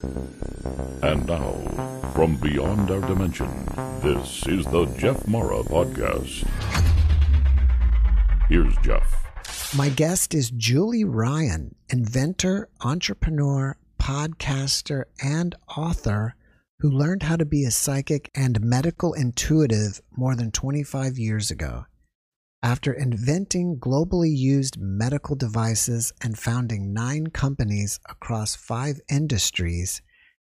And 0.00 1.26
now, 1.26 1.54
from 2.14 2.36
beyond 2.36 2.88
our 2.88 3.00
dimension, 3.00 3.48
this 4.00 4.46
is 4.46 4.64
the 4.66 4.86
Jeff 4.96 5.26
Mara 5.26 5.64
Podcast. 5.64 6.46
Here's 8.48 8.76
Jeff. 8.84 9.74
My 9.76 9.88
guest 9.88 10.34
is 10.34 10.50
Julie 10.50 11.02
Ryan, 11.02 11.74
inventor, 11.88 12.68
entrepreneur, 12.80 13.76
podcaster, 14.00 15.06
and 15.20 15.56
author 15.76 16.36
who 16.78 16.90
learned 16.90 17.24
how 17.24 17.34
to 17.34 17.44
be 17.44 17.64
a 17.64 17.72
psychic 17.72 18.30
and 18.36 18.60
medical 18.60 19.14
intuitive 19.14 20.00
more 20.16 20.36
than 20.36 20.52
25 20.52 21.18
years 21.18 21.50
ago. 21.50 21.86
After 22.62 22.92
inventing 22.92 23.78
globally 23.78 24.36
used 24.36 24.80
medical 24.80 25.36
devices 25.36 26.12
and 26.20 26.36
founding 26.36 26.92
nine 26.92 27.28
companies 27.28 28.00
across 28.08 28.56
five 28.56 29.00
industries, 29.08 30.02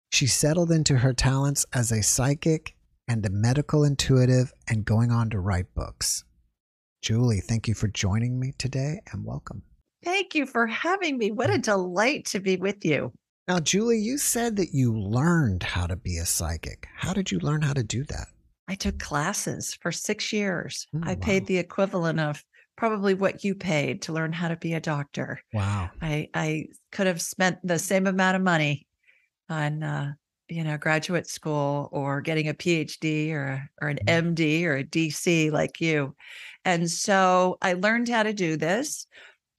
she 0.09 0.25
settled 0.25 0.71
into 0.71 0.99
her 0.99 1.11
talents 1.11 1.65
as 1.73 1.91
a 1.91 2.01
psychic 2.01 2.73
and 3.09 3.25
a 3.25 3.29
medical 3.29 3.83
intuitive 3.83 4.53
and 4.65 4.85
going 4.85 5.11
on 5.11 5.29
to 5.31 5.39
write 5.39 5.75
books. 5.75 6.23
Julie, 7.01 7.41
thank 7.41 7.67
you 7.67 7.73
for 7.73 7.89
joining 7.89 8.39
me 8.39 8.53
today 8.57 9.01
and 9.11 9.25
welcome. 9.25 9.63
Thank 10.03 10.35
you 10.35 10.45
for 10.45 10.67
having 10.67 11.17
me. 11.17 11.31
What 11.31 11.49
a 11.49 11.57
delight 11.57 12.25
to 12.27 12.39
be 12.39 12.55
with 12.55 12.85
you. 12.85 13.11
Now, 13.49 13.59
Julie, 13.59 13.99
you 13.99 14.17
said 14.17 14.55
that 14.55 14.73
you 14.73 14.97
learned 14.97 15.63
how 15.63 15.85
to 15.87 15.97
be 15.97 16.17
a 16.17 16.25
psychic. 16.25 16.87
How 16.95 17.11
did 17.11 17.29
you 17.29 17.39
learn 17.39 17.61
how 17.61 17.73
to 17.73 17.83
do 17.83 18.05
that? 18.05 18.27
I 18.69 18.75
took 18.75 18.99
classes 18.99 19.73
for 19.81 19.91
six 19.91 20.31
years. 20.31 20.87
Oh, 20.93 20.99
I 21.01 21.15
wow. 21.17 21.25
paid 21.25 21.47
the 21.47 21.57
equivalent 21.57 22.21
of 22.21 22.45
probably 22.77 23.13
what 23.13 23.43
you 23.43 23.55
paid 23.55 24.01
to 24.03 24.13
learn 24.13 24.31
how 24.31 24.47
to 24.47 24.55
be 24.55 24.73
a 24.73 24.79
doctor. 24.79 25.41
Wow. 25.51 25.91
I 26.01 26.29
I 26.33 26.67
could 26.91 27.07
have 27.07 27.21
spent 27.21 27.59
the 27.63 27.79
same 27.79 28.07
amount 28.07 28.37
of 28.37 28.43
money 28.43 28.87
on 29.49 29.83
uh, 29.83 30.13
you 30.49 30.63
know 30.63 30.77
graduate 30.77 31.27
school 31.27 31.89
or 31.91 32.21
getting 32.21 32.47
a 32.49 32.53
PhD 32.53 33.31
or 33.31 33.69
or 33.81 33.89
an 33.89 33.99
Mhm. 34.01 34.19
MD 34.35 34.65
or 34.67 34.75
a 34.77 34.83
DC 34.83 35.51
like 35.51 35.81
you. 35.81 36.15
And 36.65 36.89
so 36.91 37.57
I 37.61 37.73
learned 37.73 38.09
how 38.09 38.23
to 38.23 38.33
do 38.33 38.57
this 38.57 39.07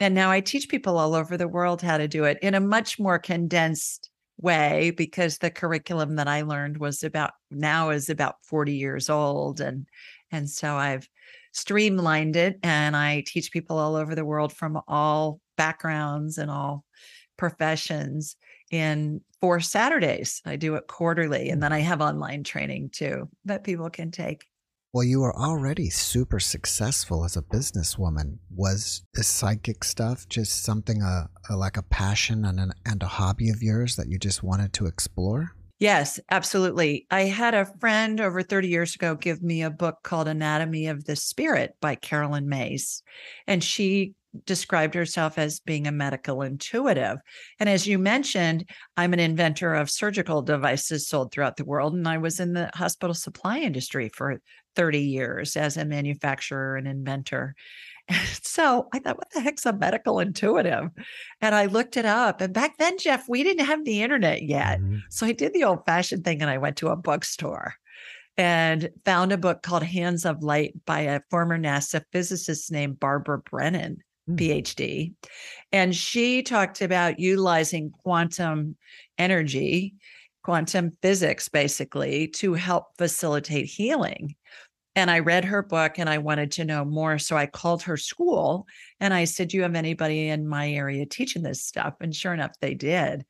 and 0.01 0.15
now 0.15 0.31
I 0.33 0.41
teach 0.41 0.69
people 0.69 0.99
all 0.99 1.15
over 1.15 1.37
the 1.37 1.49
world 1.49 1.83
how 1.83 1.99
to 1.99 2.09
do 2.09 2.25
it 2.25 2.39
in 2.43 2.55
a 2.55 2.61
much 2.61 2.99
more 2.99 3.19
condensed 3.19 4.11
way 4.43 4.93
because 4.97 5.39
the 5.39 5.51
curriculum 5.51 6.17
that 6.17 6.29
I 6.29 6.43
learned 6.43 6.79
was 6.79 7.03
about 7.03 7.33
now 7.51 7.91
is 7.91 8.09
about 8.09 8.37
40 8.45 8.75
years 8.75 9.11
old 9.11 9.61
and 9.61 9.87
and 10.33 10.49
so 10.49 10.77
I've 10.77 11.09
streamlined 11.53 12.37
it 12.37 12.59
and 12.63 12.97
I 12.97 13.25
teach 13.27 13.51
people 13.51 13.79
all 13.79 13.97
over 13.97 14.15
the 14.15 14.25
world 14.25 14.53
from 14.53 14.81
all 14.87 15.41
backgrounds 15.57 16.39
and 16.39 16.51
all 16.51 16.85
professions 17.37 18.37
in 18.71 19.21
four 19.41 19.59
Saturdays. 19.61 20.43
I 20.47 20.57
do 20.57 20.77
it 20.77 20.87
quarterly 20.87 21.51
and 21.51 21.63
then 21.63 21.73
I 21.73 21.81
have 21.81 22.01
online 22.01 22.45
training 22.45 22.91
too 22.91 23.29
that 23.47 23.65
people 23.65 23.91
can 23.91 24.11
take. 24.11 24.50
Well, 24.93 25.05
you 25.05 25.21
were 25.21 25.37
already 25.37 25.89
super 25.89 26.41
successful 26.41 27.25
as 27.25 27.37
a 27.37 27.43
businesswoman. 27.43 28.39
Was 28.53 29.03
this 29.15 29.29
psychic 29.29 29.85
stuff 29.85 30.29
just 30.29 30.65
something 30.65 31.01
uh, 31.01 31.29
uh, 31.49 31.57
like 31.57 31.77
a 31.77 31.83
passion 31.83 32.45
and, 32.45 32.59
an, 32.59 32.73
and 32.85 33.01
a 33.01 33.07
hobby 33.07 33.51
of 33.51 33.63
yours 33.63 33.95
that 33.95 34.09
you 34.09 34.19
just 34.19 34.43
wanted 34.43 34.73
to 34.73 34.87
explore? 34.87 35.53
Yes, 35.79 36.19
absolutely. 36.31 37.07
I 37.09 37.23
had 37.23 37.55
a 37.55 37.73
friend 37.79 38.21
over 38.21 38.43
30 38.43 38.67
years 38.67 38.97
ago 38.97 39.15
give 39.15 39.43
me 39.43 39.63
a 39.63 39.71
book 39.71 39.99
called 40.03 40.27
Anatomy 40.27 40.89
of 40.89 41.05
the 41.05 41.15
Spirit 41.15 41.77
by 41.81 41.95
Carolyn 41.95 42.49
Myss. 42.49 43.03
And 43.47 43.63
she 43.63 44.15
described 44.45 44.95
herself 44.95 45.39
as 45.39 45.61
being 45.61 45.87
a 45.87 45.93
medical 45.93 46.43
intuitive. 46.43 47.19
And 47.59 47.69
as 47.69 47.87
you 47.87 47.99
mentioned, 47.99 48.69
I'm 48.97 49.13
an 49.13 49.21
inventor 49.21 49.75
of 49.75 49.91
surgical 49.91 50.43
devices 50.43 51.09
sold 51.09 51.33
throughout 51.33 51.57
the 51.57 51.65
world. 51.65 51.95
And 51.95 52.07
I 52.07 52.19
was 52.19 52.41
in 52.41 52.53
the 52.53 52.71
hospital 52.75 53.15
supply 53.15 53.59
industry 53.59 54.11
for 54.15 54.41
30 54.77 55.01
years 55.01 55.57
as 55.57 55.77
a 55.77 55.85
manufacturer 55.85 56.77
and 56.77 56.87
inventor. 56.87 57.55
So 58.43 58.89
I 58.93 58.99
thought, 58.99 59.19
what 59.19 59.31
the 59.33 59.41
heck's 59.41 59.65
a 59.67 59.73
medical 59.73 60.19
intuitive? 60.19 60.91
And 61.41 61.55
I 61.55 61.67
looked 61.67 61.97
it 61.97 62.05
up. 62.05 62.41
And 62.41 62.53
back 62.53 62.77
then, 62.77 62.99
Jeff, 62.99 63.29
we 63.29 63.45
didn't 63.45 63.67
have 63.67 63.85
the 63.85 64.03
internet 64.03 64.43
yet. 64.43 64.81
Mhm. 64.81 65.03
So 65.11 65.27
I 65.27 65.33
did 65.33 65.53
the 65.53 65.63
old 65.63 65.87
fashioned 65.87 66.25
thing 66.25 66.41
and 66.43 66.51
I 66.51 66.59
went 66.59 66.77
to 66.79 66.89
a 66.89 66.97
bookstore 66.97 67.75
and 68.37 68.91
found 69.05 69.31
a 69.31 69.39
book 69.39 69.63
called 69.63 69.85
Hands 69.85 70.25
of 70.25 70.43
Light 70.43 70.75
by 70.87 71.01
a 71.03 71.21
former 71.31 71.57
NASA 71.57 72.03
physicist 72.13 72.73
named 72.73 72.99
Barbara 72.99 73.39
Brennan, 73.39 73.99
Hmm. 74.27 74.35
PhD. 74.35 75.13
And 75.71 75.95
she 75.95 76.43
talked 76.43 76.81
about 76.83 77.21
utilizing 77.21 77.91
quantum 78.03 78.77
energy, 79.19 79.95
quantum 80.43 80.91
physics, 81.03 81.49
basically, 81.49 82.27
to 82.29 82.55
help 82.55 82.87
facilitate 82.99 83.67
healing. 83.67 84.35
And 85.01 85.11
I 85.11 85.21
read 85.21 85.47
her 85.47 85.63
book 85.63 85.99
and 85.99 86.11
I 86.11 86.19
wanted 86.19 86.53
to 86.53 86.65
know 86.67 86.85
more. 86.85 87.19
So 87.19 87.35
I 87.35 87.47
called 87.47 87.85
her 87.85 87.97
school 87.97 88.67
and 89.01 89.15
I 89.15 89.25
said, 89.25 89.49
Do 89.49 89.57
you 89.57 89.63
have 89.63 89.75
anybody 89.75 90.29
in 90.29 90.47
my 90.47 90.71
area 90.71 91.07
teaching 91.07 91.43
this 91.43 91.65
stuff? 91.65 91.95
And 92.03 92.15
sure 92.15 92.35
enough, 92.35 92.53
they 92.61 92.75
did. 92.75 93.25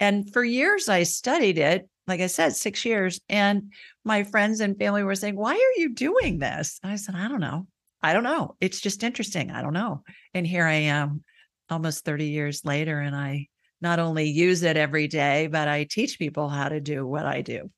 And 0.00 0.32
for 0.32 0.42
years, 0.42 0.88
I 0.88 1.02
studied 1.02 1.58
it, 1.58 1.86
like 2.06 2.22
I 2.22 2.26
said, 2.26 2.56
six 2.56 2.86
years. 2.86 3.20
And 3.28 3.74
my 4.02 4.24
friends 4.24 4.60
and 4.60 4.78
family 4.78 5.02
were 5.02 5.14
saying, 5.14 5.36
Why 5.36 5.52
are 5.52 5.80
you 5.80 5.94
doing 5.94 6.38
this? 6.38 6.80
And 6.82 6.90
I 6.90 6.96
said, 6.96 7.14
I 7.14 7.28
don't 7.28 7.40
know. 7.40 7.66
I 8.02 8.14
don't 8.14 8.24
know. 8.24 8.56
It's 8.58 8.80
just 8.80 9.02
interesting. 9.02 9.50
I 9.50 9.60
don't 9.60 9.74
know. 9.74 10.02
And 10.32 10.46
here 10.46 10.64
I 10.64 10.88
am 10.88 11.22
almost 11.68 12.06
30 12.06 12.28
years 12.28 12.64
later. 12.64 12.98
And 12.98 13.14
I 13.14 13.48
not 13.82 13.98
only 13.98 14.30
use 14.30 14.62
it 14.62 14.78
every 14.78 15.06
day, 15.06 15.48
but 15.48 15.68
I 15.68 15.84
teach 15.84 16.18
people 16.18 16.48
how 16.48 16.70
to 16.70 16.80
do 16.80 17.06
what 17.06 17.26
I 17.26 17.42
do. 17.42 17.70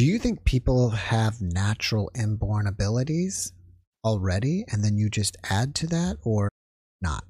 Do 0.00 0.06
you 0.06 0.18
think 0.18 0.44
people 0.44 0.88
have 0.88 1.42
natural 1.42 2.10
inborn 2.18 2.66
abilities 2.66 3.52
already 4.02 4.64
and 4.72 4.82
then 4.82 4.96
you 4.96 5.10
just 5.10 5.36
add 5.50 5.74
to 5.74 5.86
that 5.88 6.16
or 6.24 6.48
not? 7.02 7.22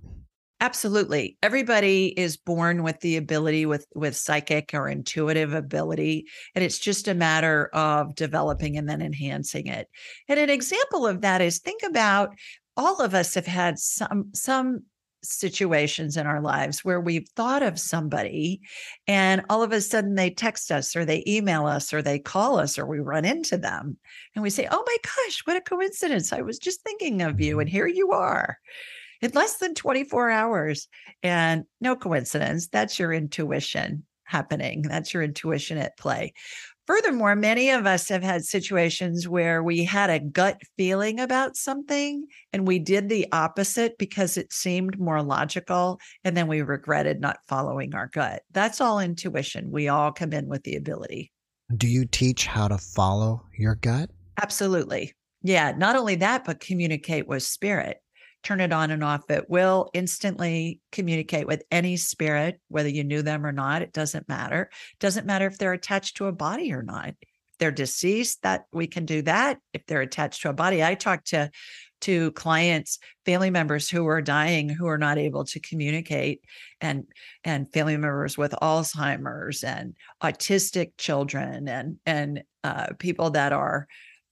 Absolutely. 0.61 1.37
Everybody 1.43 2.15
is 2.17 2.37
born 2.37 2.85
with 2.85 3.01
the 3.01 3.17
ability 3.17 3.67
with 3.67 3.89
with 3.97 4.15
psychic 4.15 4.71
or 4.73 4.89
intuitive 4.89 5.53
ability 5.53 6.27
and 6.55 6.63
it's 6.63 6.79
just 6.79 7.09
a 7.09 7.15
matter 7.15 7.71
of 7.73 8.15
developing 8.15 8.77
and 8.77 8.89
then 8.89 9.03
enhancing 9.03 9.67
it. 9.67 9.89
And 10.29 10.39
an 10.39 10.49
example 10.49 11.09
of 11.09 11.23
that 11.23 11.41
is 11.41 11.59
think 11.59 11.83
about 11.83 12.37
all 12.77 13.03
of 13.03 13.17
us 13.17 13.35
have 13.35 13.47
had 13.47 13.81
some 13.81 14.31
some 14.33 14.85
situations 15.23 16.17
in 16.17 16.27
our 16.27 16.41
lives 16.41 16.85
where 16.85 17.01
we've 17.01 17.29
thought 17.37 17.63
of 17.63 17.79
somebody 17.79 18.61
and 19.07 19.43
all 19.49 19.63
of 19.63 19.73
a 19.73 19.81
sudden 19.81 20.15
they 20.15 20.31
text 20.31 20.71
us 20.71 20.97
or 20.97 21.05
they 21.05 21.23
email 21.27 21.67
us 21.67 21.93
or 21.93 22.03
they 22.03 22.19
call 22.19 22.59
us 22.59 22.79
or 22.79 22.87
we 22.87 23.01
run 23.01 23.25
into 23.25 23.59
them 23.59 23.97
and 24.35 24.43
we 24.43 24.51
say, 24.51 24.67
"Oh 24.71 24.85
my 24.87 24.97
gosh, 25.03 25.43
what 25.45 25.57
a 25.57 25.61
coincidence. 25.61 26.33
I 26.33 26.41
was 26.41 26.59
just 26.59 26.83
thinking 26.83 27.23
of 27.23 27.41
you 27.41 27.61
and 27.61 27.69
here 27.69 27.87
you 27.87 28.13
are." 28.13 28.59
in 29.21 29.31
less 29.33 29.59
than 29.59 29.75
24 29.75 30.31
hours. 30.31 30.89
And 31.23 31.65
no 31.81 31.97
coincidence, 31.97 32.69
that's 32.69 32.99
your 32.99 33.13
intuition 33.13 34.05
happening. 34.25 34.83
That's 34.83 35.13
your 35.13 35.23
intuition 35.23 35.77
at 35.79 35.99
play. 35.99 36.33
Furthermore, 36.91 37.37
many 37.37 37.71
of 37.71 37.87
us 37.87 38.09
have 38.09 38.25
had 38.25 38.45
situations 38.45 39.29
where 39.29 39.63
we 39.63 39.85
had 39.85 40.11
a 40.11 40.19
gut 40.19 40.61
feeling 40.77 41.21
about 41.21 41.55
something 41.57 42.27
and 42.53 42.67
we 42.67 42.81
did 42.81 43.09
the 43.09 43.29
opposite 43.31 43.97
because 43.97 44.37
it 44.37 44.53
seemed 44.53 44.99
more 44.99 45.23
logical. 45.23 46.01
And 46.25 46.37
then 46.37 46.49
we 46.49 46.63
regretted 46.63 47.21
not 47.21 47.39
following 47.47 47.95
our 47.95 48.09
gut. 48.09 48.43
That's 48.51 48.81
all 48.81 48.99
intuition. 48.99 49.71
We 49.71 49.87
all 49.87 50.11
come 50.11 50.33
in 50.33 50.49
with 50.49 50.65
the 50.65 50.75
ability. 50.75 51.31
Do 51.77 51.87
you 51.87 52.07
teach 52.07 52.47
how 52.47 52.67
to 52.67 52.79
follow 52.79 53.47
your 53.57 53.77
gut? 53.77 54.11
Absolutely. 54.43 55.13
Yeah. 55.45 55.71
Not 55.71 55.95
only 55.95 56.17
that, 56.17 56.45
but 56.45 56.59
communicate 56.59 57.29
with 57.29 57.45
spirit. 57.45 57.99
Turn 58.43 58.61
it 58.61 58.73
on 58.73 58.91
and 58.91 59.05
off 59.05 59.31
It 59.31 59.51
will, 59.51 59.91
instantly 59.93 60.81
communicate 60.93 61.47
with 61.47 61.63
any 61.71 61.97
spirit, 61.97 62.61
whether 62.69 62.89
you 62.89 63.05
knew 63.05 63.23
them 63.23 63.45
or 63.45 63.53
not. 63.53 63.83
It 63.83 63.93
doesn't 63.93 64.29
matter. 64.29 64.71
It 64.93 64.99
doesn't 64.99 65.27
matter 65.27 65.47
if 65.47 65.59
they're 65.59 65.73
attached 65.73 66.17
to 66.17 66.27
a 66.27 66.33
body 66.33 66.73
or 66.73 66.83
not. 66.83 67.09
If 67.09 67.59
they're 67.59 67.71
deceased, 67.71 68.43
that 68.43 68.65
we 68.73 68.87
can 68.87 69.05
do 69.05 69.23
that. 69.23 69.59
If 69.75 69.85
they're 69.87 70.01
attached 70.01 70.43
to 70.43 70.51
a 70.51 70.55
body, 70.55 70.83
I 70.83 70.95
talk 70.95 71.25
to 71.27 71.51
to 72.03 72.33
clients 72.33 72.99
family 73.27 73.51
members 73.51 73.89
who 73.91 74.07
are 74.07 74.23
dying 74.23 74.69
who 74.69 74.87
are 74.87 74.99
not 74.99 75.19
able 75.19 75.45
to 75.45 75.61
communicate 75.61 76.41
and 76.81 77.05
and 77.45 77.71
family 77.73 77.97
members 77.97 78.39
with 78.39 78.53
alzheimer's 78.63 79.63
and 79.63 79.95
autistic 80.23 80.93
children 80.97 81.69
and 81.69 81.99
and 82.07 82.43
uh, 82.65 82.89
people 82.99 83.31
that 83.31 83.53
are 83.53 83.87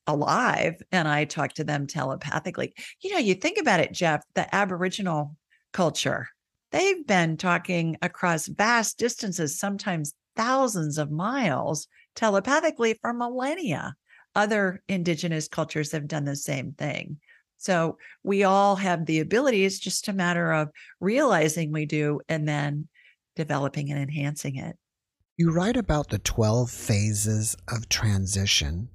alive 0.08 0.74
and 0.90 1.06
i 1.06 1.24
talk 1.24 1.52
to 1.52 1.64
them 1.64 1.86
telepathically. 1.86 2.74
You 3.00 3.12
know 3.12 3.18
you 3.18 3.34
think 3.34 3.58
about 3.58 3.80
it 3.80 3.92
jeff 3.92 4.24
the 4.34 4.52
aboriginal 4.52 5.36
culture 5.72 6.28
they've 6.72 7.06
been 7.06 7.36
talking 7.36 7.96
across 8.02 8.46
vast 8.46 8.98
distances 8.98 9.58
sometimes 9.58 10.14
thousands 10.36 10.98
of 10.98 11.10
miles 11.10 11.88
telepathically 12.14 12.94
for 13.00 13.12
millennia. 13.12 13.94
Other 14.34 14.82
indigenous 14.88 15.48
cultures 15.48 15.92
have 15.92 16.08
done 16.08 16.24
the 16.24 16.36
same 16.36 16.72
thing. 16.72 17.18
So 17.58 17.98
we 18.22 18.44
all 18.44 18.76
have 18.76 19.04
the 19.04 19.18
ability 19.18 19.64
it's 19.64 19.78
just 19.78 20.08
a 20.08 20.12
matter 20.12 20.52
of 20.52 20.70
realizing 21.00 21.72
we 21.72 21.86
do 21.86 22.20
and 22.28 22.46
then 22.46 22.88
developing 23.34 23.90
and 23.90 24.00
enhancing 24.00 24.56
it. 24.56 24.76
You 25.36 25.52
write 25.52 25.76
about 25.76 26.08
the 26.08 26.18
12 26.18 26.70
phases 26.70 27.56
of 27.68 27.88
transition 27.88 28.88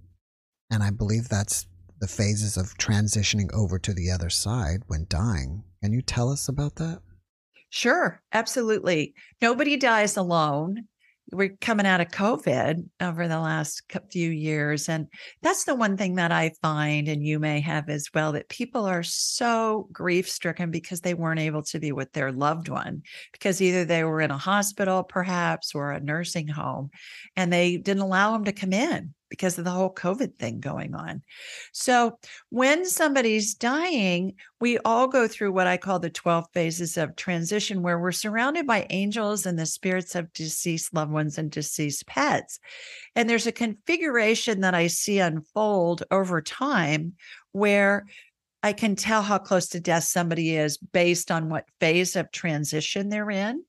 and 0.74 0.82
I 0.82 0.90
believe 0.90 1.30
that's 1.30 1.68
the 2.00 2.08
phases 2.08 2.58
of 2.58 2.76
transitioning 2.80 3.54
over 3.54 3.78
to 3.78 3.94
the 3.94 4.10
other 4.10 4.30
side 4.30 4.82
when 4.88 5.06
dying. 5.08 5.64
Can 5.84 5.94
you 5.94 6.02
tell 6.02 6.30
us 6.30 6.50
about 6.50 6.76
that? 6.78 7.00
Sure, 7.70 8.22
absolutely. 8.34 9.14
Nobody 9.40 9.78
dies 9.78 10.18
alone 10.18 10.88
we're 11.34 11.56
coming 11.62 11.86
out 11.86 12.02
of 12.02 12.10
COVID 12.10 12.88
over 13.02 13.28
the 13.28 13.40
last 13.40 13.82
few 14.12 14.30
years. 14.30 14.90
And 14.90 15.08
that's 15.42 15.64
the 15.64 15.76
one 15.76 15.98
thing 15.98 16.16
that 16.16 16.32
I 16.32 16.52
find, 16.62 17.08
and 17.08 17.26
you 17.26 17.40
may 17.40 17.60
have 17.62 17.90
as 17.90 18.10
well, 18.14 18.34
that 18.34 18.50
people 18.50 18.86
are 18.86 19.04
so 19.04 19.88
grief 19.92 20.30
stricken 20.30 20.72
because 20.72 21.02
they 21.02 21.14
weren't 21.14 21.40
able 21.40 21.64
to 21.64 21.80
be 21.80 21.92
with 21.92 22.12
their 22.14 22.32
loved 22.32 22.70
one, 22.70 23.02
because 23.32 23.62
either 23.62 23.86
they 23.86 24.04
were 24.04 24.22
in 24.22 24.32
a 24.32 24.38
hospital, 24.38 25.04
perhaps, 25.04 25.74
or 25.74 25.92
a 25.92 26.00
nursing 26.00 26.48
home, 26.48 26.90
and 27.36 27.52
they 27.52 27.78
didn't 27.78 28.04
allow 28.04 28.34
them 28.34 28.46
to 28.46 28.52
come 28.52 28.74
in 28.74 29.14
because 29.34 29.58
of 29.58 29.66
the 29.66 29.72
whole 29.72 29.92
COVID 29.92 30.36
thing 30.36 30.60
going 30.60 30.94
on. 30.94 31.24
So 31.72 32.20
when 32.52 32.86
somebody's 32.86 33.56
dying, 33.56 34.36
we 34.62 34.78
all 34.86 35.08
go 35.08 35.28
through 35.28 35.54
what 35.54 35.66
I 35.66 35.76
call 35.76 35.98
the 35.98 36.12
12 36.12 36.46
phases 36.54 36.98
of 36.98 37.16
transition, 37.16 37.82
where 37.82 37.98
we're 37.98 38.12
surrounded 38.12 38.68
by 38.68 38.86
angels 38.92 39.48
and 39.48 39.58
the 39.58 39.66
spirits 39.66 40.14
of 40.14 40.32
deceased 40.34 40.94
loved 40.94 41.12
ones 41.12 41.40
and 41.40 41.50
deceased 41.50 42.06
pets. 42.06 42.60
And 43.16 43.28
there's 43.28 43.48
a 43.48 43.52
configuration 43.52 44.62
that 44.62 44.76
I 44.76 44.86
see 44.86 45.18
unfold 45.18 46.04
over 46.12 46.40
time 46.40 47.14
where 47.54 48.06
I 48.62 48.72
can 48.72 48.96
tell 48.96 49.24
how 49.24 49.40
close 49.40 49.70
to 49.70 49.80
death 49.80 50.04
somebody 50.04 50.56
is 50.56 50.78
based 50.78 51.32
on 51.32 51.50
what 51.50 51.66
phase 51.80 52.16
of 52.16 52.32
transition 52.32 53.10
they're 53.10 53.32
in. 53.32 53.64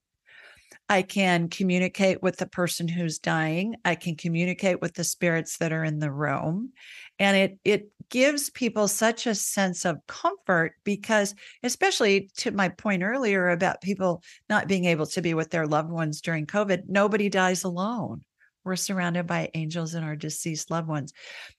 I 0.87 1.01
can 1.01 1.49
communicate 1.49 2.21
with 2.21 2.37
the 2.37 2.45
person 2.45 2.87
who's 2.87 3.17
dying. 3.17 3.75
I 3.83 3.95
can 3.95 4.15
communicate 4.15 4.81
with 4.81 4.93
the 4.93 5.03
spirits 5.03 5.57
that 5.57 5.73
are 5.73 5.83
in 5.83 5.99
the 5.99 6.11
room. 6.11 6.73
And 7.17 7.35
it 7.37 7.57
it 7.63 7.89
gives 8.09 8.51
people 8.51 8.87
such 8.87 9.25
a 9.25 9.33
sense 9.33 9.83
of 9.83 9.97
comfort 10.07 10.73
because 10.83 11.33
especially 11.63 12.29
to 12.37 12.51
my 12.51 12.69
point 12.69 13.01
earlier 13.01 13.49
about 13.49 13.81
people 13.81 14.21
not 14.47 14.67
being 14.67 14.85
able 14.85 15.07
to 15.07 15.21
be 15.21 15.33
with 15.33 15.49
their 15.49 15.65
loved 15.65 15.89
ones 15.89 16.21
during 16.21 16.45
COVID, 16.45 16.83
nobody 16.87 17.29
dies 17.29 17.63
alone. 17.63 18.23
We're 18.63 18.75
surrounded 18.75 19.27
by 19.27 19.51
angels 19.53 19.93
and 19.93 20.03
our 20.03 20.15
deceased 20.15 20.71
loved 20.71 20.87
ones. 20.87 21.13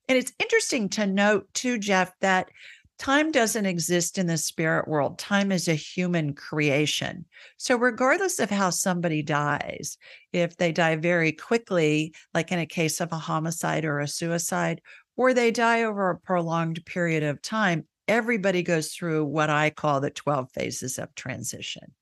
And 0.09 0.19
it's 0.19 0.33
interesting 0.41 0.89
to 0.91 1.07
note 1.07 1.47
too, 1.55 1.79
Jeff, 1.79 2.13
that 2.21 2.49
time 2.99 3.31
doesn't 3.31 3.67
exist 3.67 4.19
in 4.19 4.27
the 4.27 4.37
spirit 4.37 4.89
world. 4.89 5.19
Time 5.19 5.53
is 5.53 5.69
a 5.69 5.75
human 5.75 6.35
creation. 6.35 7.25
So, 7.57 7.77
regardless 7.77 8.39
of 8.39 8.51
how 8.51 8.71
somebody 8.71 9.23
dies, 9.23 9.99
if 10.33 10.57
they 10.57 10.73
die 10.73 10.97
very 10.97 11.33
quickly, 11.33 12.15
like 12.35 12.53
in 12.53 12.59
a 12.59 12.67
case 12.67 13.01
of 13.01 13.13
a 13.13 13.19
homicide 13.19 13.85
or 13.85 14.01
a 14.01 14.09
suicide, 14.09 14.81
or 15.17 15.33
they 15.33 15.51
die 15.51 15.83
over 15.83 16.11
a 16.11 16.19
prolonged 16.19 16.85
period 16.87 17.23
of 17.23 17.43
time, 17.43 17.87
everybody 18.09 18.63
goes 18.63 18.93
through 18.93 19.25
what 19.25 19.51
I 19.51 19.71
call 19.71 20.01
the 20.01 20.11
12 20.11 20.51
phases 20.53 20.99
of 20.99 21.15
transition. 21.15 21.95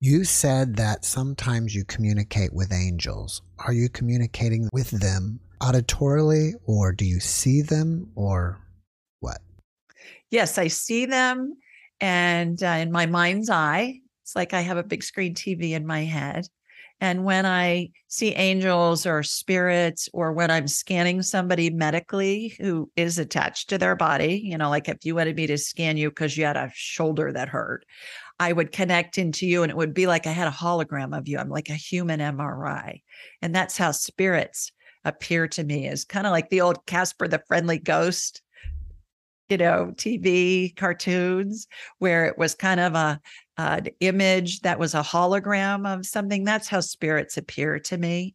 You 0.00 0.24
said 0.24 0.76
that 0.76 1.04
sometimes 1.04 1.74
you 1.74 1.84
communicate 1.84 2.54
with 2.54 2.72
angels. 2.72 3.42
Are 3.58 3.72
you 3.72 3.90
communicating 3.90 4.68
with 4.72 4.90
them 4.90 5.40
auditorily, 5.60 6.52
or 6.64 6.92
do 6.92 7.04
you 7.04 7.20
see 7.20 7.60
them, 7.60 8.10
or? 8.14 8.58
Yes, 10.30 10.58
I 10.58 10.68
see 10.68 11.06
them. 11.06 11.56
And 12.00 12.62
uh, 12.62 12.66
in 12.66 12.92
my 12.92 13.06
mind's 13.06 13.50
eye, 13.50 14.00
it's 14.22 14.36
like 14.36 14.54
I 14.54 14.60
have 14.60 14.76
a 14.76 14.82
big 14.82 15.02
screen 15.02 15.34
TV 15.34 15.72
in 15.72 15.86
my 15.86 16.04
head. 16.04 16.46
And 17.02 17.24
when 17.24 17.46
I 17.46 17.90
see 18.08 18.34
angels 18.34 19.06
or 19.06 19.22
spirits, 19.22 20.08
or 20.12 20.32
when 20.32 20.50
I'm 20.50 20.68
scanning 20.68 21.22
somebody 21.22 21.70
medically 21.70 22.54
who 22.60 22.90
is 22.94 23.18
attached 23.18 23.70
to 23.70 23.78
their 23.78 23.96
body, 23.96 24.42
you 24.44 24.58
know, 24.58 24.68
like 24.68 24.88
if 24.88 24.98
you 25.04 25.14
wanted 25.14 25.36
me 25.36 25.46
to 25.46 25.56
scan 25.56 25.96
you 25.96 26.10
because 26.10 26.36
you 26.36 26.44
had 26.44 26.58
a 26.58 26.70
shoulder 26.74 27.32
that 27.32 27.48
hurt, 27.48 27.86
I 28.38 28.52
would 28.52 28.72
connect 28.72 29.16
into 29.16 29.46
you 29.46 29.62
and 29.62 29.70
it 29.70 29.76
would 29.76 29.94
be 29.94 30.06
like 30.06 30.26
I 30.26 30.32
had 30.32 30.48
a 30.48 30.50
hologram 30.50 31.16
of 31.16 31.26
you. 31.26 31.38
I'm 31.38 31.48
like 31.48 31.70
a 31.70 31.74
human 31.74 32.20
MRI. 32.20 33.00
And 33.40 33.54
that's 33.54 33.78
how 33.78 33.92
spirits 33.92 34.70
appear 35.04 35.48
to 35.48 35.64
me, 35.64 35.88
is 35.88 36.04
kind 36.04 36.26
of 36.26 36.32
like 36.32 36.50
the 36.50 36.60
old 36.60 36.84
Casper 36.84 37.28
the 37.28 37.42
Friendly 37.48 37.78
Ghost 37.78 38.42
you 39.50 39.56
know, 39.56 39.92
TV 39.96 40.74
cartoons 40.76 41.66
where 41.98 42.26
it 42.26 42.38
was 42.38 42.54
kind 42.54 42.80
of 42.80 42.94
a 42.94 43.20
an 43.58 43.88
image 44.00 44.60
that 44.60 44.78
was 44.78 44.94
a 44.94 45.02
hologram 45.02 45.86
of 45.86 46.06
something. 46.06 46.44
That's 46.44 46.68
how 46.68 46.80
spirits 46.80 47.36
appear 47.36 47.78
to 47.80 47.98
me. 47.98 48.34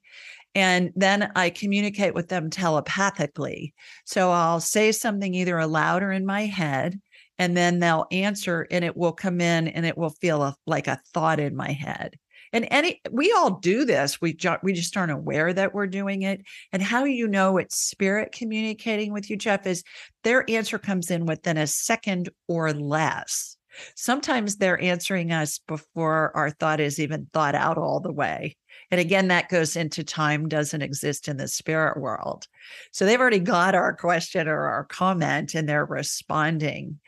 And 0.53 0.91
then 0.95 1.31
I 1.35 1.49
communicate 1.49 2.13
with 2.13 2.29
them 2.29 2.49
telepathically. 2.49 3.73
So 4.05 4.31
I'll 4.31 4.59
say 4.59 4.91
something 4.91 5.33
either 5.33 5.57
aloud 5.57 6.03
or 6.03 6.11
in 6.11 6.25
my 6.25 6.45
head, 6.45 7.01
and 7.37 7.57
then 7.57 7.79
they'll 7.79 8.05
answer, 8.11 8.67
and 8.71 8.85
it 8.85 8.95
will 8.95 9.11
come 9.11 9.41
in 9.41 9.67
and 9.67 9.85
it 9.85 9.97
will 9.97 10.11
feel 10.11 10.43
a, 10.43 10.55
like 10.65 10.87
a 10.87 11.01
thought 11.13 11.39
in 11.39 11.55
my 11.55 11.71
head. 11.71 12.17
And 12.55 12.69
any 12.71 13.01
we 13.11 13.33
all 13.33 13.59
do 13.59 13.83
this. 13.83 14.21
We 14.21 14.33
ju- 14.33 14.55
we 14.63 14.71
just 14.71 14.95
aren't 14.95 15.11
aware 15.11 15.51
that 15.51 15.73
we're 15.73 15.87
doing 15.87 16.21
it. 16.21 16.41
And 16.71 16.81
how 16.81 17.03
you 17.03 17.27
know 17.27 17.57
it's 17.57 17.77
spirit 17.77 18.31
communicating 18.31 19.11
with 19.11 19.29
you, 19.29 19.35
Jeff, 19.35 19.67
is 19.67 19.83
their 20.23 20.49
answer 20.49 20.79
comes 20.79 21.11
in 21.11 21.25
within 21.25 21.57
a 21.57 21.67
second 21.67 22.29
or 22.47 22.71
less. 22.71 23.57
Sometimes 23.93 24.55
they're 24.55 24.81
answering 24.81 25.33
us 25.33 25.59
before 25.67 26.31
our 26.33 26.49
thought 26.49 26.79
is 26.79 26.97
even 26.97 27.27
thought 27.33 27.55
out 27.55 27.77
all 27.77 27.99
the 27.99 28.13
way. 28.13 28.55
And 28.89 29.01
again, 29.01 29.27
that 29.27 29.49
goes 29.49 29.75
into 29.75 30.05
time 30.05 30.47
doesn't 30.47 30.81
exist 30.81 31.27
in 31.27 31.35
the 31.35 31.49
spirit 31.49 31.99
world. 31.99 32.47
So 32.93 33.05
they've 33.05 33.19
already 33.19 33.39
got 33.39 33.75
our 33.75 33.93
question 33.93 34.47
or 34.47 34.67
our 34.67 34.85
comment 34.85 35.55
and 35.55 35.67
they're 35.67 35.85
responding 35.85 37.01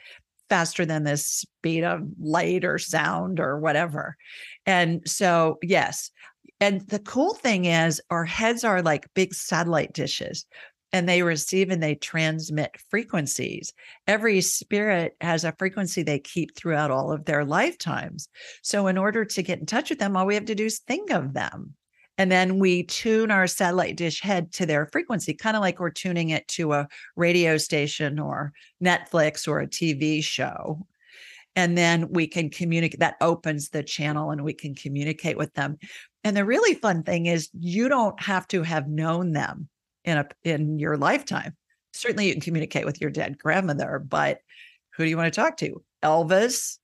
faster 0.49 0.85
than 0.85 1.03
the 1.03 1.17
speed 1.17 1.83
of 1.83 2.01
light 2.19 2.63
or 2.63 2.77
sound 2.77 3.39
or 3.39 3.59
whatever. 3.59 4.17
And 4.65 5.07
so, 5.07 5.57
yes. 5.61 6.11
And 6.59 6.81
the 6.87 6.99
cool 6.99 7.33
thing 7.33 7.65
is, 7.65 8.01
our 8.09 8.25
heads 8.25 8.63
are 8.63 8.81
like 8.81 9.13
big 9.13 9.33
satellite 9.33 9.93
dishes 9.93 10.45
and 10.93 11.07
they 11.07 11.21
receive 11.21 11.69
and 11.69 11.83
they 11.83 11.95
transmit 11.95 12.77
frequencies. 12.89 13.73
Every 14.07 14.41
spirit 14.41 15.15
has 15.21 15.43
a 15.43 15.53
frequency 15.59 16.03
they 16.03 16.19
keep 16.19 16.55
throughout 16.55 16.91
all 16.91 17.11
of 17.11 17.25
their 17.25 17.45
lifetimes. 17.45 18.29
So, 18.63 18.87
in 18.87 18.97
order 18.97 19.25
to 19.25 19.43
get 19.43 19.59
in 19.59 19.65
touch 19.65 19.89
with 19.89 19.99
them, 19.99 20.15
all 20.15 20.25
we 20.25 20.35
have 20.35 20.45
to 20.45 20.55
do 20.55 20.65
is 20.65 20.79
think 20.79 21.11
of 21.11 21.33
them. 21.33 21.75
And 22.17 22.31
then 22.31 22.59
we 22.59 22.83
tune 22.83 23.29
our 23.29 23.47
satellite 23.47 23.95
dish 23.95 24.21
head 24.21 24.51
to 24.53 24.65
their 24.65 24.87
frequency, 24.87 25.33
kind 25.33 25.55
of 25.55 25.61
like 25.61 25.79
we're 25.79 25.91
tuning 25.91 26.29
it 26.29 26.47
to 26.49 26.73
a 26.73 26.87
radio 27.15 27.57
station 27.57 28.19
or 28.19 28.53
Netflix 28.83 29.47
or 29.47 29.59
a 29.59 29.67
TV 29.67 30.23
show. 30.23 30.85
And 31.55 31.77
then 31.77 32.09
we 32.09 32.27
can 32.27 32.49
communicate, 32.49 32.99
that 32.99 33.17
opens 33.21 33.69
the 33.69 33.83
channel 33.83 34.31
and 34.31 34.43
we 34.43 34.53
can 34.53 34.75
communicate 34.75 35.37
with 35.37 35.53
them. 35.53 35.77
And 36.23 36.35
the 36.35 36.45
really 36.45 36.75
fun 36.75 37.03
thing 37.03 37.27
is 37.27 37.49
you 37.59 37.89
don't 37.89 38.19
have 38.21 38.47
to 38.49 38.63
have 38.63 38.87
known 38.87 39.31
them 39.31 39.69
in 40.03 40.17
a 40.17 40.27
in 40.43 40.79
your 40.79 40.97
lifetime. 40.97 41.55
Certainly 41.93 42.27
you 42.27 42.33
can 42.33 42.41
communicate 42.41 42.85
with 42.85 43.01
your 43.01 43.09
dead 43.09 43.37
grandmother, 43.37 43.99
but 43.99 44.39
who 44.95 45.03
do 45.03 45.09
you 45.09 45.17
want 45.17 45.33
to 45.33 45.39
talk 45.39 45.57
to? 45.57 45.83
Elvis, 46.03 46.77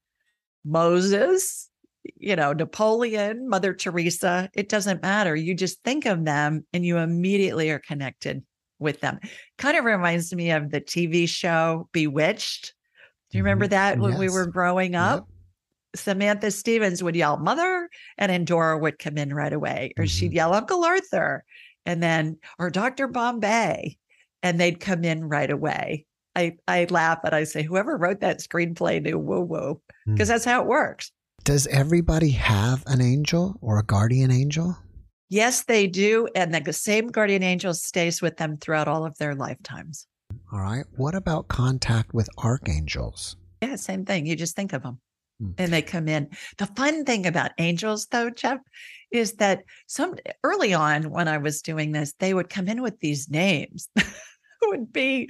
Moses, 0.65 1.69
you 2.15 2.35
know, 2.35 2.53
Napoleon, 2.53 3.47
Mother 3.47 3.73
Teresa, 3.73 4.49
it 4.53 4.69
doesn't 4.69 5.01
matter. 5.01 5.35
You 5.35 5.55
just 5.55 5.81
think 5.83 6.05
of 6.05 6.25
them 6.25 6.65
and 6.73 6.85
you 6.85 6.97
immediately 6.97 7.69
are 7.71 7.79
connected 7.79 8.43
with 8.79 8.99
them. 8.99 9.19
Kind 9.57 9.77
of 9.77 9.85
reminds 9.85 10.33
me 10.33 10.51
of 10.51 10.69
the 10.69 10.81
TV 10.81 11.27
show 11.27 11.87
Bewitched. 11.91 12.73
Do 13.31 13.37
you 13.37 13.43
remember 13.43 13.65
mm-hmm. 13.65 13.71
that 13.71 13.99
when 13.99 14.11
yes. 14.11 14.19
we 14.19 14.29
were 14.29 14.45
growing 14.45 14.95
up? 14.95 15.19
Yep. 15.19 15.27
Samantha 15.95 16.51
Stephens 16.51 17.03
would 17.03 17.15
yell 17.15 17.37
mother 17.37 17.89
and 18.17 18.31
Endora 18.31 18.77
would 18.77 18.97
come 18.97 19.17
in 19.17 19.33
right 19.33 19.53
away 19.53 19.93
or 19.97 20.03
mm-hmm. 20.03 20.09
she'd 20.09 20.33
yell 20.33 20.53
Uncle 20.53 20.83
Arthur 20.83 21.43
and 21.85 22.01
then 22.01 22.37
or 22.57 22.69
Dr. 22.69 23.07
Bombay 23.07 23.97
and 24.41 24.59
they'd 24.59 24.79
come 24.79 25.03
in 25.03 25.29
right 25.29 25.49
away. 25.49 26.05
I, 26.35 26.57
I 26.67 26.87
laugh 26.89 27.19
and 27.23 27.35
I 27.35 27.43
say, 27.43 27.61
whoever 27.61 27.95
wrote 27.95 28.21
that 28.21 28.39
screenplay 28.39 29.01
knew 29.01 29.19
whoa, 29.19 29.41
whoa, 29.41 29.81
because 30.05 30.27
Hmm. 30.27 30.33
that's 30.33 30.45
how 30.45 30.61
it 30.61 30.67
works. 30.67 31.11
Does 31.43 31.67
everybody 31.67 32.31
have 32.31 32.83
an 32.87 33.01
angel 33.01 33.57
or 33.61 33.77
a 33.77 33.83
guardian 33.83 34.31
angel? 34.31 34.77
Yes, 35.29 35.63
they 35.63 35.87
do. 35.87 36.27
And 36.35 36.53
the 36.53 36.73
same 36.73 37.07
guardian 37.07 37.43
angel 37.43 37.73
stays 37.73 38.21
with 38.21 38.37
them 38.37 38.55
throughout 38.57 38.87
all 38.87 39.05
of 39.05 39.17
their 39.17 39.35
lifetimes. 39.35 40.07
All 40.51 40.59
right. 40.61 40.85
What 40.95 41.15
about 41.15 41.47
contact 41.49 42.13
with 42.13 42.29
archangels? 42.37 43.35
Yeah, 43.61 43.75
same 43.75 44.05
thing. 44.05 44.25
You 44.25 44.35
just 44.35 44.55
think 44.55 44.73
of 44.73 44.83
them 44.83 44.99
Hmm. 45.39 45.51
and 45.57 45.73
they 45.73 45.81
come 45.81 46.07
in. 46.07 46.29
The 46.57 46.67
fun 46.67 47.03
thing 47.05 47.25
about 47.25 47.51
angels, 47.57 48.07
though, 48.11 48.29
Jeff, 48.29 48.59
is 49.11 49.33
that 49.33 49.63
some 49.87 50.15
early 50.43 50.73
on 50.73 51.09
when 51.09 51.27
I 51.27 51.39
was 51.39 51.61
doing 51.61 51.91
this, 51.91 52.13
they 52.19 52.33
would 52.33 52.49
come 52.49 52.67
in 52.67 52.81
with 52.81 52.99
these 52.99 53.29
names. 53.29 53.89
would 54.67 54.93
be 54.93 55.29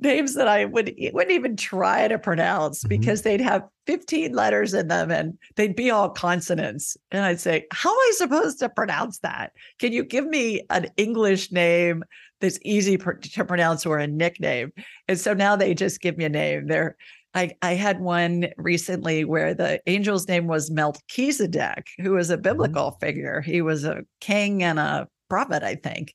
names 0.00 0.34
that 0.34 0.48
I 0.48 0.64
would 0.64 0.94
wouldn't 1.12 1.32
even 1.32 1.56
try 1.56 2.08
to 2.08 2.18
pronounce 2.18 2.84
Mhm. 2.84 2.88
because 2.88 3.22
they'd 3.22 3.40
have 3.40 3.62
15 3.86 4.32
letters 4.32 4.74
in 4.74 4.88
them 4.88 5.10
and 5.10 5.36
they'd 5.56 5.74
be 5.76 5.90
all 5.90 6.08
consonants. 6.10 6.96
And 7.10 7.24
I'd 7.24 7.40
say, 7.40 7.66
How 7.72 7.90
am 7.90 7.96
I 7.96 8.12
supposed 8.16 8.58
to 8.60 8.68
pronounce 8.68 9.18
that? 9.20 9.52
Can 9.78 9.92
you 9.92 10.04
give 10.04 10.26
me 10.26 10.62
an 10.70 10.86
English 10.96 11.50
name 11.52 12.04
that's 12.40 12.58
easy 12.64 12.96
pr- 12.96 13.12
to 13.12 13.44
pronounce 13.44 13.84
or 13.86 13.98
a 13.98 14.06
nickname? 14.06 14.72
And 15.08 15.18
so 15.18 15.34
now 15.34 15.56
they 15.56 15.74
just 15.74 16.00
give 16.00 16.16
me 16.16 16.24
a 16.24 16.28
name. 16.28 16.66
They're 16.66 16.96
I, 17.34 17.50
I 17.60 17.74
had 17.74 18.00
one 18.00 18.46
recently 18.56 19.22
where 19.24 19.52
the 19.52 19.80
angel's 19.86 20.26
name 20.26 20.46
was 20.46 20.70
Melchizedek, 20.70 21.86
who 21.98 22.12
was 22.12 22.30
a 22.30 22.38
biblical 22.38 22.92
figure. 23.02 23.42
He 23.42 23.60
was 23.60 23.84
a 23.84 23.98
king 24.20 24.62
and 24.62 24.78
a 24.78 25.06
prophet, 25.28 25.62
I 25.62 25.74
think. 25.74 26.14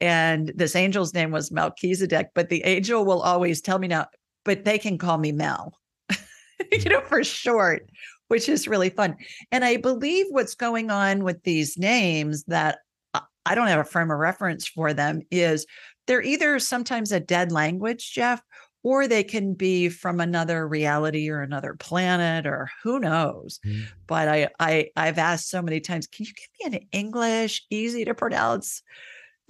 And 0.00 0.52
this 0.54 0.74
angel's 0.76 1.12
name 1.14 1.30
was 1.30 1.50
Melchizedek, 1.50 2.28
but 2.34 2.48
the 2.48 2.64
angel 2.64 3.04
will 3.04 3.20
always 3.22 3.60
tell 3.60 3.78
me 3.78 3.88
now, 3.88 4.06
but 4.44 4.64
they 4.64 4.78
can 4.78 4.98
call 4.98 5.18
me 5.18 5.32
Mel, 5.32 5.74
you 6.72 6.84
know, 6.90 7.02
for 7.02 7.22
short, 7.22 7.90
which 8.28 8.48
is 8.48 8.66
really 8.68 8.90
fun. 8.90 9.16
And 9.52 9.64
I 9.64 9.76
believe 9.76 10.26
what's 10.30 10.54
going 10.54 10.90
on 10.90 11.24
with 11.24 11.42
these 11.42 11.76
names 11.76 12.44
that 12.44 12.78
I- 13.14 13.22
I 13.46 13.54
don't 13.54 13.68
have 13.68 13.80
a 13.80 13.84
frame 13.84 14.10
of 14.10 14.18
reference 14.18 14.66
for 14.66 14.92
them 14.94 15.20
is 15.30 15.66
they're 16.06 16.22
either 16.22 16.58
sometimes 16.58 17.12
a 17.12 17.20
dead 17.20 17.52
language, 17.52 18.12
Jeff, 18.12 18.42
or 18.82 19.06
they 19.06 19.22
can 19.22 19.52
be 19.54 19.88
from 19.90 20.20
another 20.20 20.66
reality 20.66 21.28
or 21.28 21.42
another 21.42 21.74
planet 21.78 22.46
or 22.46 22.70
who 22.82 22.98
knows 22.98 23.60
Mm. 23.66 23.82
but 24.06 24.26
I, 24.28 24.48
I 24.58 24.88
i've 24.96 25.18
asked 25.18 25.50
so 25.50 25.60
many 25.60 25.80
times 25.80 26.06
can 26.06 26.24
you 26.24 26.32
give 26.32 26.72
me 26.72 26.78
an 26.78 26.88
english 26.92 27.62
easy 27.70 28.04
to 28.06 28.14
pronounce 28.14 28.82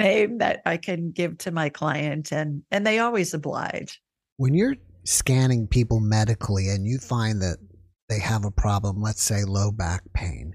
name 0.00 0.38
that 0.38 0.62
i 0.66 0.76
can 0.76 1.10
give 1.10 1.38
to 1.38 1.50
my 1.50 1.68
client 1.68 2.32
and 2.32 2.62
and 2.70 2.86
they 2.86 2.98
always 2.98 3.32
oblige 3.34 4.00
When 4.36 4.54
you're 4.54 4.76
scanning 5.04 5.66
people 5.66 6.00
medically 6.00 6.68
and 6.68 6.86
you 6.86 6.98
find 6.98 7.40
that 7.42 7.58
they 8.08 8.18
have 8.18 8.44
a 8.44 8.50
problem, 8.50 9.00
let's 9.00 9.22
say 9.22 9.44
low 9.44 9.70
back 9.70 10.02
pain, 10.12 10.54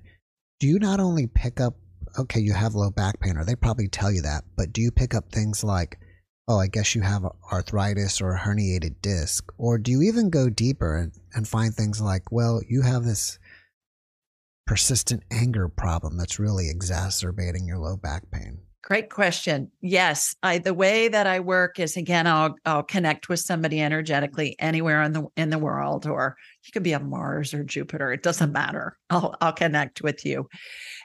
do 0.59 0.67
you 0.67 0.77
not 0.77 0.99
only 0.99 1.27
pick 1.27 1.59
up, 1.59 1.75
okay, 2.19 2.39
you 2.39 2.53
have 2.53 2.75
low 2.75 2.91
back 2.91 3.19
pain, 3.19 3.37
or 3.37 3.45
they 3.45 3.55
probably 3.55 3.87
tell 3.87 4.11
you 4.11 4.21
that, 4.21 4.43
but 4.57 4.73
do 4.73 4.81
you 4.81 4.91
pick 4.91 5.15
up 5.15 5.31
things 5.31 5.63
like, 5.63 5.97
oh, 6.47 6.59
I 6.59 6.67
guess 6.67 6.93
you 6.95 7.01
have 7.01 7.25
arthritis 7.51 8.21
or 8.21 8.33
a 8.33 8.39
herniated 8.39 9.01
disc? 9.01 9.51
Or 9.57 9.77
do 9.77 9.91
you 9.91 10.01
even 10.03 10.29
go 10.29 10.49
deeper 10.49 10.97
and, 10.97 11.11
and 11.33 11.47
find 11.47 11.73
things 11.73 12.01
like, 12.01 12.31
well, 12.31 12.61
you 12.67 12.81
have 12.83 13.03
this 13.03 13.39
persistent 14.67 15.23
anger 15.31 15.69
problem 15.69 16.17
that's 16.17 16.39
really 16.39 16.69
exacerbating 16.69 17.65
your 17.67 17.79
low 17.79 17.97
back 17.97 18.29
pain? 18.31 18.59
Great 18.85 19.09
question. 19.09 19.71
Yes, 19.81 20.35
I 20.43 20.59
the 20.59 20.75
way 20.75 21.07
that 21.07 21.25
I 21.25 21.39
work 21.39 21.79
is 21.79 21.97
again 21.97 22.27
I'll 22.27 22.53
I'll 22.65 22.83
connect 22.83 23.29
with 23.29 23.39
somebody 23.39 23.81
energetically 23.81 24.55
anywhere 24.59 25.01
in 25.01 25.11
the 25.11 25.25
in 25.35 25.49
the 25.49 25.57
world 25.57 26.05
or 26.05 26.37
you 26.63 26.71
could 26.71 26.83
be 26.83 26.93
on 26.93 27.09
Mars 27.09 27.51
or 27.51 27.63
Jupiter, 27.63 28.13
it 28.13 28.21
doesn't 28.21 28.51
matter. 28.51 28.95
I'll 29.09 29.35
I'll 29.41 29.53
connect 29.53 30.03
with 30.03 30.23
you. 30.23 30.47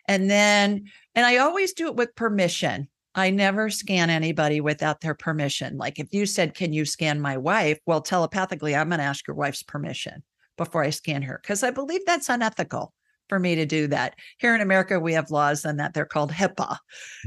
And 0.07 0.29
then 0.29 0.91
and 1.15 1.25
I 1.25 1.39
always 1.39 1.73
do 1.73 1.87
it 1.87 1.97
with 1.97 2.15
permission. 2.15 2.87
I 3.15 3.31
never 3.31 3.71
scan 3.71 4.11
anybody 4.11 4.61
without 4.61 5.01
their 5.01 5.15
permission. 5.15 5.79
Like 5.79 5.99
if 5.99 6.13
you 6.13 6.27
said, 6.27 6.53
"Can 6.53 6.75
you 6.75 6.85
scan 6.85 7.19
my 7.19 7.39
wife?" 7.39 7.79
Well, 7.87 8.03
telepathically 8.03 8.77
I'm 8.77 8.91
going 8.91 8.99
to 8.99 9.05
ask 9.05 9.27
your 9.27 9.37
wife's 9.37 9.63
permission 9.63 10.23
before 10.59 10.85
I 10.85 10.91
scan 10.91 11.23
her 11.23 11.41
because 11.43 11.63
I 11.63 11.71
believe 11.71 12.05
that's 12.05 12.29
unethical 12.29 12.93
for 13.31 13.39
me 13.39 13.55
to 13.55 13.65
do 13.65 13.87
that. 13.87 14.17
Here 14.37 14.55
in 14.55 14.61
America 14.61 15.01
we 15.01 15.15
have 15.15 15.31
laws 15.31 15.65
on 15.65 15.79
that 15.79 15.95
they're 15.95 16.05
called 16.05 16.33
HIPAA. 16.33 16.77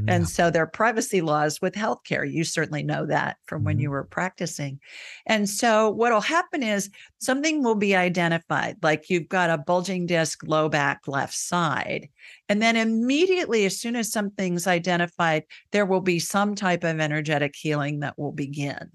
And 0.07 0.29
so 0.29 0.51
there 0.51 0.62
are 0.63 0.67
privacy 0.67 1.22
laws 1.22 1.62
with 1.62 1.74
healthcare. 1.74 2.31
You 2.31 2.43
certainly 2.43 2.83
know 2.83 3.07
that 3.07 3.38
from 3.48 3.63
when 3.63 3.77
Mhm. 3.77 3.81
you 3.81 3.89
were 3.89 4.03
practicing. 4.03 4.79
And 5.25 5.50
so 5.50 5.89
what'll 5.89 6.22
happen 6.22 6.62
is 6.62 6.89
something 7.19 7.63
will 7.63 7.75
be 7.75 7.95
identified, 7.95 8.77
like 8.83 9.10
you've 9.10 9.29
got 9.29 9.50
a 9.50 9.57
bulging 9.57 10.05
disc, 10.05 10.43
low 10.43 10.69
back, 10.69 11.07
left 11.07 11.33
side. 11.33 12.10
And 12.50 12.62
then 12.62 12.75
immediately, 12.75 13.65
as 13.65 13.79
soon 13.79 13.95
as 13.95 14.12
something's 14.12 14.67
identified, 14.67 15.43
there 15.72 15.86
will 15.86 16.01
be 16.01 16.19
some 16.19 16.53
type 16.55 16.83
of 16.83 17.00
energetic 17.00 17.55
healing 17.55 18.01
that 18.01 18.19
will 18.19 18.33
begin. 18.33 18.91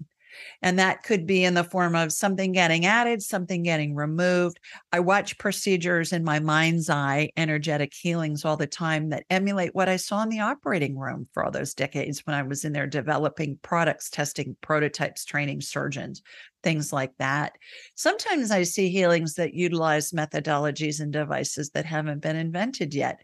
And 0.61 0.79
that 0.79 1.03
could 1.03 1.25
be 1.25 1.43
in 1.43 1.53
the 1.53 1.63
form 1.63 1.95
of 1.95 2.11
something 2.11 2.51
getting 2.51 2.85
added, 2.85 3.21
something 3.21 3.63
getting 3.63 3.95
removed. 3.95 4.59
I 4.91 4.99
watch 4.99 5.37
procedures 5.37 6.13
in 6.13 6.23
my 6.23 6.39
mind's 6.39 6.89
eye, 6.89 7.29
energetic 7.37 7.93
healings 7.93 8.45
all 8.45 8.57
the 8.57 8.67
time 8.67 9.09
that 9.09 9.25
emulate 9.29 9.75
what 9.75 9.89
I 9.89 9.97
saw 9.97 10.21
in 10.23 10.29
the 10.29 10.39
operating 10.39 10.97
room 10.97 11.27
for 11.33 11.43
all 11.43 11.51
those 11.51 11.73
decades 11.73 12.25
when 12.25 12.35
I 12.35 12.43
was 12.43 12.65
in 12.65 12.73
there 12.73 12.87
developing 12.87 13.59
products, 13.61 14.09
testing 14.09 14.55
prototypes, 14.61 15.25
training 15.25 15.61
surgeons, 15.61 16.21
things 16.63 16.91
like 16.91 17.11
that. 17.17 17.53
Sometimes 17.95 18.51
I 18.51 18.63
see 18.63 18.89
healings 18.89 19.35
that 19.35 19.53
utilize 19.53 20.11
methodologies 20.11 20.99
and 20.99 21.11
devices 21.11 21.69
that 21.71 21.85
haven't 21.85 22.21
been 22.21 22.35
invented 22.35 22.93
yet. 22.93 23.21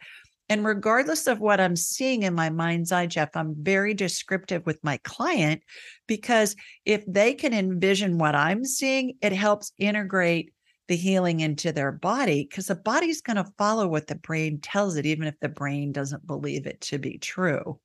And 0.48 0.64
regardless 0.64 1.26
of 1.26 1.40
what 1.40 1.60
I'm 1.60 1.76
seeing 1.76 2.24
in 2.24 2.36
my 2.36 2.50
mind's 2.50 2.92
eye, 2.92 3.08
Jeff, 3.08 3.30
I'm 3.36 3.56
very 3.58 3.94
descriptive 3.94 4.66
with 4.66 4.84
my 4.84 4.98
client 4.98 5.64
because 6.08 6.56
if 6.86 7.04
they 7.08 7.34
can 7.34 7.54
envision 7.54 8.20
what 8.20 8.36
I'm 8.36 8.64
seeing, 8.64 9.18
it 9.22 9.34
helps 9.34 9.72
integrate 9.80 10.54
the 10.88 10.96
healing 10.96 11.40
into 11.40 11.72
their 11.72 11.92
body 11.92 12.48
because 12.48 12.68
the 12.68 12.76
body's 12.76 13.22
going 13.22 13.38
to 13.38 13.52
follow 13.58 13.88
what 13.88 14.06
the 14.06 14.16
brain 14.16 14.60
tells 14.62 14.98
it, 14.98 15.06
even 15.08 15.28
if 15.28 15.40
the 15.40 15.50
brain 15.50 15.92
doesn't 15.92 16.28
believe 16.28 16.68
it 16.68 16.80
to 16.82 17.00
be 17.00 17.18
true. 17.18 17.80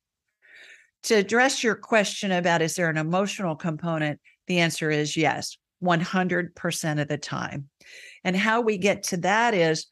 To 1.03 1.15
address 1.15 1.63
your 1.63 1.73
question 1.73 2.31
about 2.31 2.61
is 2.61 2.75
there 2.75 2.89
an 2.89 2.97
emotional 2.97 3.55
component, 3.55 4.19
the 4.45 4.59
answer 4.59 4.91
is 4.91 5.17
yes, 5.17 5.57
100% 5.83 7.01
of 7.01 7.07
the 7.07 7.17
time. 7.17 7.69
And 8.23 8.35
how 8.35 8.61
we 8.61 8.77
get 8.77 9.01
to 9.03 9.17
that 9.17 9.55
is 9.55 9.87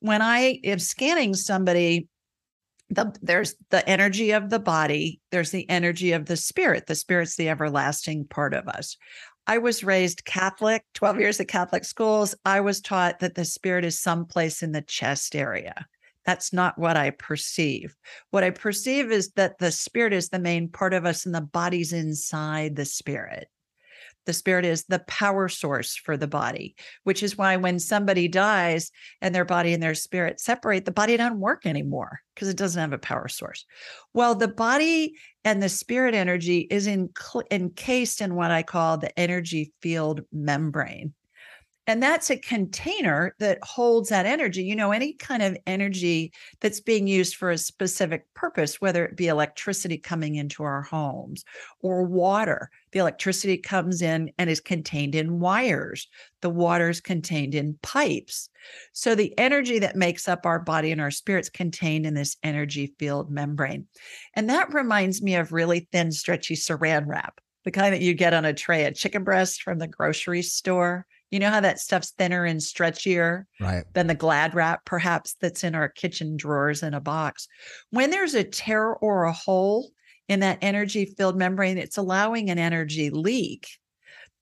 when 0.00 0.22
I 0.22 0.60
am 0.64 0.78
scanning 0.78 1.34
somebody, 1.34 2.08
the, 2.90 3.14
there's 3.20 3.54
the 3.70 3.86
energy 3.88 4.30
of 4.30 4.50
the 4.50 4.58
body, 4.58 5.20
there's 5.30 5.50
the 5.50 5.68
energy 5.68 6.12
of 6.12 6.26
the 6.26 6.36
spirit. 6.36 6.86
The 6.86 6.94
spirit's 6.94 7.36
the 7.36 7.48
everlasting 7.48 8.26
part 8.26 8.54
of 8.54 8.66
us. 8.68 8.96
I 9.46 9.58
was 9.58 9.82
raised 9.82 10.24
Catholic, 10.24 10.84
12 10.94 11.20
years 11.20 11.40
at 11.40 11.48
Catholic 11.48 11.84
schools. 11.84 12.34
I 12.44 12.60
was 12.60 12.80
taught 12.80 13.20
that 13.20 13.34
the 13.34 13.46
spirit 13.46 13.84
is 13.84 13.98
someplace 13.98 14.62
in 14.62 14.72
the 14.72 14.82
chest 14.82 15.34
area. 15.34 15.86
That's 16.26 16.52
not 16.52 16.76
what 16.76 16.98
I 16.98 17.10
perceive. 17.10 17.96
What 18.30 18.44
I 18.44 18.50
perceive 18.50 19.10
is 19.10 19.30
that 19.32 19.58
the 19.58 19.72
spirit 19.72 20.12
is 20.12 20.28
the 20.28 20.38
main 20.38 20.68
part 20.68 20.92
of 20.92 21.06
us 21.06 21.24
and 21.24 21.34
the 21.34 21.40
body's 21.40 21.94
inside 21.94 22.76
the 22.76 22.84
spirit. 22.84 23.48
The 24.28 24.34
spirit 24.34 24.66
is 24.66 24.84
the 24.84 24.98
power 24.98 25.48
source 25.48 25.96
for 25.96 26.18
the 26.18 26.26
body, 26.26 26.76
which 27.04 27.22
is 27.22 27.38
why 27.38 27.56
when 27.56 27.78
somebody 27.78 28.28
dies 28.28 28.92
and 29.22 29.34
their 29.34 29.46
body 29.46 29.72
and 29.72 29.82
their 29.82 29.94
spirit 29.94 30.38
separate, 30.38 30.84
the 30.84 30.90
body 30.90 31.16
doesn't 31.16 31.40
work 31.40 31.64
anymore 31.64 32.20
because 32.34 32.46
it 32.46 32.58
doesn't 32.58 32.78
have 32.78 32.92
a 32.92 32.98
power 32.98 33.28
source. 33.28 33.64
Well, 34.12 34.34
the 34.34 34.46
body 34.46 35.14
and 35.44 35.62
the 35.62 35.70
spirit 35.70 36.14
energy 36.14 36.68
is 36.70 36.86
in, 36.86 37.08
encased 37.50 38.20
in 38.20 38.34
what 38.34 38.50
I 38.50 38.62
call 38.62 38.98
the 38.98 39.18
energy 39.18 39.72
field 39.80 40.20
membrane. 40.30 41.14
And 41.86 42.02
that's 42.02 42.28
a 42.28 42.36
container 42.36 43.34
that 43.38 43.64
holds 43.64 44.10
that 44.10 44.26
energy. 44.26 44.62
You 44.62 44.76
know, 44.76 44.92
any 44.92 45.14
kind 45.14 45.42
of 45.42 45.56
energy 45.66 46.34
that's 46.60 46.80
being 46.80 47.06
used 47.06 47.36
for 47.36 47.50
a 47.50 47.56
specific 47.56 48.26
purpose, 48.34 48.78
whether 48.78 49.06
it 49.06 49.16
be 49.16 49.28
electricity 49.28 49.96
coming 49.96 50.34
into 50.34 50.64
our 50.64 50.82
homes 50.82 51.46
or 51.80 52.02
water, 52.02 52.68
the 52.92 52.98
electricity 52.98 53.58
comes 53.58 54.02
in 54.02 54.30
and 54.38 54.48
is 54.48 54.60
contained 54.60 55.14
in 55.14 55.40
wires. 55.40 56.08
The 56.42 56.50
water 56.50 56.88
is 56.88 57.00
contained 57.00 57.54
in 57.54 57.78
pipes. 57.82 58.48
So 58.92 59.14
the 59.14 59.36
energy 59.38 59.78
that 59.78 59.96
makes 59.96 60.28
up 60.28 60.46
our 60.46 60.58
body 60.58 60.92
and 60.92 61.00
our 61.00 61.10
spirits 61.10 61.48
contained 61.48 62.06
in 62.06 62.14
this 62.14 62.36
energy 62.42 62.94
field 62.98 63.30
membrane. 63.30 63.86
And 64.34 64.48
that 64.50 64.72
reminds 64.72 65.22
me 65.22 65.34
of 65.34 65.52
really 65.52 65.88
thin, 65.92 66.12
stretchy 66.12 66.54
saran 66.54 67.06
wrap, 67.06 67.40
the 67.64 67.70
kind 67.70 67.94
that 67.94 68.02
you 68.02 68.14
get 68.14 68.34
on 68.34 68.44
a 68.44 68.54
tray 68.54 68.86
of 68.86 68.94
chicken 68.94 69.24
breast 69.24 69.62
from 69.62 69.78
the 69.78 69.88
grocery 69.88 70.42
store. 70.42 71.06
You 71.30 71.38
know 71.40 71.50
how 71.50 71.60
that 71.60 71.78
stuff's 71.78 72.12
thinner 72.12 72.44
and 72.44 72.58
stretchier 72.60 73.44
Right. 73.60 73.84
than 73.92 74.06
the 74.06 74.14
glad 74.14 74.54
wrap, 74.54 74.86
perhaps, 74.86 75.34
that's 75.40 75.62
in 75.62 75.74
our 75.74 75.88
kitchen 75.88 76.36
drawers 76.38 76.82
in 76.82 76.94
a 76.94 77.00
box. 77.00 77.46
When 77.90 78.10
there's 78.10 78.34
a 78.34 78.44
tear 78.44 78.94
or 78.94 79.24
a 79.24 79.32
hole 79.32 79.90
in 80.28 80.40
that 80.40 80.58
energy 80.62 81.06
field 81.06 81.36
membrane, 81.36 81.78
it's 81.78 81.96
allowing 81.96 82.50
an 82.50 82.58
energy 82.58 83.10
leak. 83.10 83.68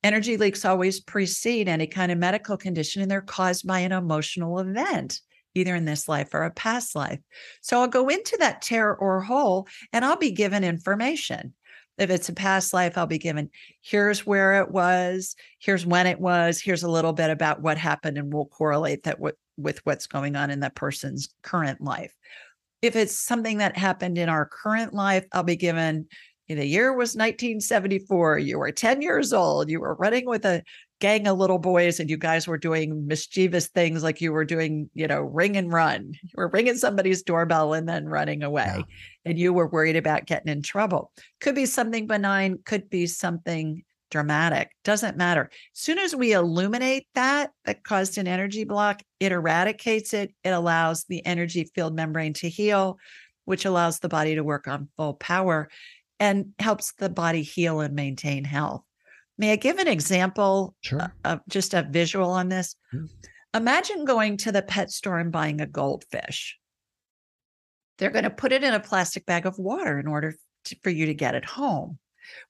Energy 0.03 0.37
leaks 0.37 0.65
always 0.65 1.01
precede 1.01 1.69
any 1.69 1.87
kind 1.87 2.13
of 2.13 2.19
medical 2.19 2.57
condition, 2.57 3.03
and 3.03 3.11
they're 3.11 3.21
caused 3.21 3.67
by 3.67 3.81
an 3.81 3.93
emotional 3.93 4.59
event, 4.59 5.21
either 5.55 5.75
in 5.75 5.85
this 5.85 6.09
life 6.09 6.35
or 6.35 6.45
a 6.45 6.51
past 6.51 6.95
life. 6.95 7.19
So 7.61 7.81
I'll 7.81 7.89
go 7.89 8.09
into 8.09 8.37
that 8.39 8.63
tear 8.63 8.95
or 8.95 9.23
hole 9.23 9.67
and 9.93 10.05
I'll 10.05 10.17
be 10.17 10.31
given 10.31 10.65
information. 10.65 11.55
If 11.99 12.11
it's 12.11 12.29
a 12.29 12.35
past 12.35 12.75
life, 12.75 12.99
I'll 12.99 13.07
be 13.07 13.19
given 13.19 13.49
here's 13.81 14.27
where 14.27 14.61
it 14.61 14.71
was, 14.71 15.35
here's 15.59 15.87
when 15.87 16.07
it 16.07 16.21
was, 16.21 16.61
here's 16.61 16.83
a 16.83 16.91
little 16.91 17.15
bit 17.15 17.31
about 17.31 17.63
what 17.63 17.79
happened, 17.79 18.19
and 18.19 18.33
we'll 18.33 18.45
correlate 18.45 19.05
that 19.05 19.19
with, 19.19 19.37
with 19.57 19.81
what's 19.85 20.07
going 20.07 20.37
on 20.37 20.51
in 20.51 20.61
that 20.61 20.75
person's 20.75 21.31
current 21.43 21.81
life. 21.81 22.13
If 22.83 22.97
it's 22.97 23.19
something 23.19 23.59
that 23.59 23.77
happened 23.77 24.19
in 24.19 24.29
our 24.29 24.47
current 24.47 24.95
life, 24.95 25.27
I'll 25.33 25.43
be 25.43 25.57
given 25.57 26.07
the 26.55 26.67
year 26.67 26.93
was 26.93 27.17
1974. 27.17 28.39
You 28.39 28.59
were 28.59 28.71
10 28.71 29.03
years 29.03 29.33
old. 29.33 29.69
You 29.69 29.81
were 29.81 29.95
running 29.95 30.27
with 30.27 30.45
a 30.45 30.63
gang 31.01 31.27
of 31.27 31.37
little 31.37 31.59
boys 31.59 31.99
and 32.01 32.09
you 32.09 32.17
guys 32.17 32.47
were 32.47 32.57
doing 32.57 33.07
mischievous 33.07 33.67
things 33.67 34.03
like 34.03 34.21
you 34.21 34.33
were 34.33 34.45
doing, 34.45 34.89
you 34.95 35.07
know, 35.07 35.21
ring 35.21 35.57
and 35.57 35.73
run. 35.73 36.13
You 36.23 36.31
were 36.37 36.49
ringing 36.49 36.77
somebody's 36.77 37.23
doorbell 37.23 37.75
and 37.75 37.89
then 37.89 38.07
running 38.07 38.43
away. 38.43 38.73
Yeah. 38.77 38.83
And 39.25 39.39
you 39.39 39.53
were 39.53 39.69
worried 39.69 39.97
about 39.97 40.27
getting 40.27 40.53
in 40.53 40.63
trouble. 40.63 41.11
Could 41.41 41.57
be 41.57 41.67
something 41.67 42.07
benign, 42.07 42.61
could 42.65 42.89
be 42.89 43.07
something 43.07 43.83
dramatic. 44.11 44.71
Doesn't 44.85 45.17
matter. 45.17 45.51
As 45.75 45.81
soon 45.81 45.99
as 45.99 46.15
we 46.15 46.33
illuminate 46.33 47.07
that 47.15 47.51
that 47.65 47.85
caused 47.85 48.19
an 48.19 48.29
energy 48.29 48.65
block, 48.65 49.03
it 49.21 49.33
eradicates 49.33 50.15
it. 50.15 50.35
It 50.45 50.51
allows 50.51 51.05
the 51.05 51.25
energy 51.27 51.71
field 51.75 51.95
membrane 51.95 52.35
to 52.35 52.49
heal, 52.49 52.99
which 53.45 53.65
allows 53.65 53.99
the 53.99 54.09
body 54.09 54.35
to 54.35 54.45
work 54.45 54.69
on 54.69 54.89
full 54.97 55.15
power 55.15 55.69
and 56.19 56.53
helps 56.59 56.93
the 56.93 57.09
body 57.09 57.43
heal 57.43 57.81
and 57.81 57.95
maintain 57.95 58.45
health. 58.45 58.83
May 59.39 59.53
I 59.53 59.57
give 59.57 59.79
an 59.79 59.89
example 59.89 60.75
sure. 60.81 61.13
of 61.25 61.41
just 61.49 61.75
a 61.75 61.83
visual 61.83 62.31
on 62.31 62.49
this? 62.49 62.75
Mm-hmm. 62.95 63.07
Imagine 63.55 64.05
going 64.05 64.37
to 64.39 64.53
the 64.53 64.63
pet 64.63 64.91
store 64.91 65.19
and 65.19 65.33
buying 65.33 65.61
a 65.61 65.67
goldfish. 65.67 66.59
They're 67.99 68.11
going 68.11 68.25
to 68.25 68.31
put 68.31 68.53
it 68.53 68.63
in 68.63 68.75
a 68.75 68.81
plastic 68.81 69.27
bag 69.27 69.47
of 69.47 69.59
water 69.59 69.99
in 69.99 70.07
order 70.07 70.37
to, 70.65 70.77
for 70.83 70.91
you 70.91 71.07
to 71.07 71.15
get 71.15 71.35
it 71.35 71.45
home. 71.45 71.99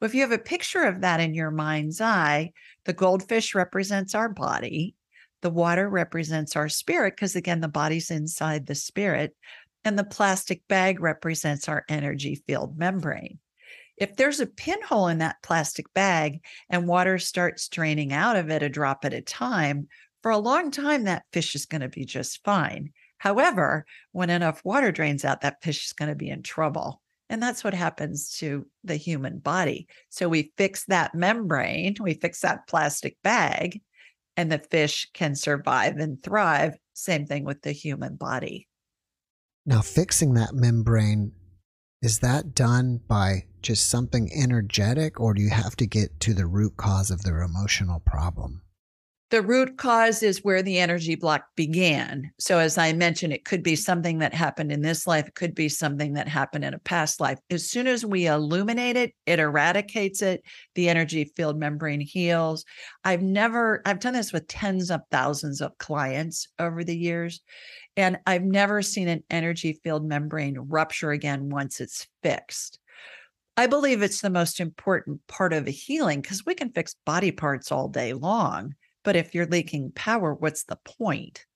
Well, 0.00 0.09
if 0.09 0.14
you 0.14 0.23
have 0.23 0.33
a 0.33 0.38
picture 0.38 0.83
of 0.83 1.00
that 1.00 1.21
in 1.21 1.35
your 1.35 1.50
mind's 1.50 2.00
eye, 2.00 2.52
the 2.85 2.92
goldfish 2.92 3.54
represents 3.54 4.14
our 4.14 4.28
body, 4.28 4.95
the 5.42 5.50
water 5.50 5.88
represents 5.88 6.56
our 6.56 6.68
spirit, 6.68 7.14
because 7.16 7.37
again, 7.37 7.61
the 7.61 7.68
body's 7.68 8.11
inside 8.11 8.66
the 8.66 8.75
spirit, 8.75 9.37
and 9.85 9.99
the 9.99 10.04
plastic 10.04 10.66
bag 10.68 11.00
represents 11.00 11.68
our 11.68 11.85
energy 11.88 12.42
field 12.47 12.78
membrane 12.78 13.38
if 13.97 14.16
there's 14.16 14.40
a 14.40 14.47
pinhole 14.47 15.09
in 15.09 15.18
that 15.18 15.42
plastic 15.42 15.92
bag 15.95 16.45
and 16.68 16.87
water 16.87 17.18
starts 17.18 17.68
draining 17.68 18.12
out 18.12 18.37
of 18.37 18.50
it 18.50 18.62
a 18.62 18.68
drop 18.68 19.04
at 19.04 19.14
a 19.14 19.23
time, 19.23 19.88
for 20.23 20.30
a 20.30 20.38
long 20.38 20.71
time, 20.71 21.04
that 21.04 21.25
fish 21.33 21.54
is 21.54 21.66
going 21.66 21.80
to 21.80 21.88
be 21.88 22.04
just 22.04 22.42
fine. 22.45 22.92
However, 23.18 23.87
when 24.12 24.28
enough 24.28 24.64
water 24.64 24.92
drains 24.92 25.25
out, 25.25 25.42
that 25.42 25.62
fish 25.62 25.87
is 25.87 25.92
going 25.92 26.09
to 26.09 26.14
be 26.14 26.28
in 26.28 26.42
trouble. 26.42 27.00
And 27.28 27.42
that's 27.42 27.64
what 27.64 27.75
happens 27.75 28.37
to 28.38 28.66
the 28.85 28.97
human 28.97 29.38
body. 29.38 29.88
So 30.11 30.28
we 30.28 30.52
fix 30.56 30.85
that 30.87 31.14
membrane, 31.14 31.97
we 32.00 32.14
fix 32.14 32.40
that 32.40 32.68
plastic 32.68 33.16
bag, 33.23 33.80
and 34.37 34.52
the 34.52 34.59
fish 34.59 35.09
can 35.12 35.35
survive 35.35 35.97
and 35.97 36.23
thrive. 36.23 36.76
Same 36.92 37.26
thing 37.26 37.45
with 37.45 37.62
the 37.62 37.73
human 37.73 38.16
body. 38.16 38.68
Now, 39.64 39.80
fixing 39.80 40.35
that 40.35 40.54
membrane, 40.54 41.33
is 42.00 42.21
that 42.21 42.54
done 42.54 43.00
by 43.09 43.47
just 43.62 43.88
something 43.88 44.30
energetic, 44.33 45.18
or 45.18 45.35
do 45.35 45.42
you 45.42 45.50
have 45.50 45.75
to 45.76 45.87
get 45.87 46.21
to 46.21 46.35
the 46.35 46.47
root 46.47 46.76
cause 46.76 47.11
of 47.11 47.23
their 47.23 47.42
emotional 47.42 48.00
problem? 48.00 48.62
The 49.30 49.42
root 49.42 49.76
cause 49.76 50.23
is 50.23 50.45
where 50.45 50.62
the 50.62 50.78
energy 50.78 51.16
block 51.16 51.47
began. 51.56 52.30
So, 52.38 52.61
as 52.61 52.78
I 52.78 52.92
mentioned, 52.92 53.33
it 53.33 53.45
could 53.45 53.64
be 53.64 53.75
something 53.75 54.18
that 54.18 54.33
happened 54.33 54.71
in 54.71 54.83
this 54.83 55.04
life, 55.04 55.26
it 55.26 55.35
could 55.35 55.52
be 55.52 55.68
something 55.68 56.12
that 56.12 56.28
happened 56.28 56.64
in 56.64 56.75
a 56.75 56.78
past 56.78 57.21
life. 57.21 57.40
As 57.50 57.68
soon 57.68 57.88
as 57.88 58.06
we 58.06 58.28
illuminate 58.28 58.97
it, 58.97 59.14
it 59.26 59.40
eradicates 59.40 60.23
it, 60.23 60.45
the 60.76 60.88
energy 60.88 61.25
field 61.37 61.59
membrane 61.59 62.00
heals. 62.00 62.64
I've 63.02 63.23
never, 63.23 63.83
I've 63.85 63.99
done 63.99 64.12
this 64.12 64.33
with 64.33 64.47
tens 64.47 64.92
of 64.92 65.00
thousands 65.10 65.60
of 65.60 65.76
clients 65.78 66.47
over 66.60 66.84
the 66.84 66.97
years, 66.97 67.41
and 67.97 68.19
I've 68.26 68.45
never 68.45 68.80
seen 68.80 69.08
an 69.08 69.25
energy 69.28 69.80
field 69.82 70.06
membrane 70.06 70.56
rupture 70.56 71.10
again 71.10 71.50
once 71.50 71.80
it's 71.80 72.06
fixed. 72.23 72.78
I 73.56 73.67
believe 73.67 74.02
it's 74.02 74.21
the 74.21 74.30
most 74.30 74.60
important 74.60 75.26
part 75.26 75.52
of 75.52 75.67
a 75.67 75.73
healing 75.73 76.21
because 76.21 76.47
we 76.47 76.54
can 76.54 76.71
fix 76.71 76.95
body 77.04 77.32
parts 77.32 77.73
all 77.73 77.89
day 77.89 78.12
long. 78.12 78.75
But 79.06 79.14
if 79.14 79.36
you're 79.36 79.47
leaking 79.47 79.92
power, 79.92 80.34
what's 80.34 80.64
the 80.64 80.80
point? 80.84 81.47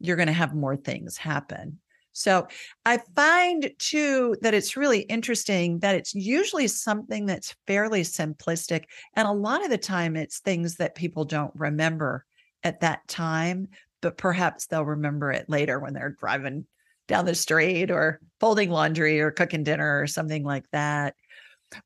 You're 0.00 0.16
going 0.16 0.26
to 0.26 0.32
have 0.32 0.52
more 0.52 0.76
things 0.76 1.16
happen. 1.16 1.78
So 2.10 2.48
I 2.84 2.98
find 3.14 3.70
too 3.78 4.34
that 4.40 4.52
it's 4.52 4.76
really 4.76 5.02
interesting 5.02 5.78
that 5.78 5.94
it's 5.94 6.12
usually 6.12 6.66
something 6.66 7.26
that's 7.26 7.54
fairly 7.68 8.02
simplistic. 8.02 8.86
And 9.14 9.28
a 9.28 9.32
lot 9.32 9.62
of 9.62 9.70
the 9.70 9.78
time, 9.78 10.16
it's 10.16 10.40
things 10.40 10.74
that 10.78 10.96
people 10.96 11.24
don't 11.24 11.52
remember 11.54 12.24
at 12.64 12.80
that 12.80 13.06
time, 13.06 13.68
but 14.02 14.18
perhaps 14.18 14.66
they'll 14.66 14.84
remember 14.84 15.30
it 15.30 15.48
later 15.48 15.78
when 15.78 15.94
they're 15.94 16.16
driving 16.18 16.66
down 17.06 17.26
the 17.26 17.34
street 17.36 17.92
or 17.92 18.18
folding 18.40 18.70
laundry 18.70 19.20
or 19.20 19.30
cooking 19.30 19.62
dinner 19.62 20.00
or 20.00 20.08
something 20.08 20.42
like 20.42 20.68
that 20.72 21.14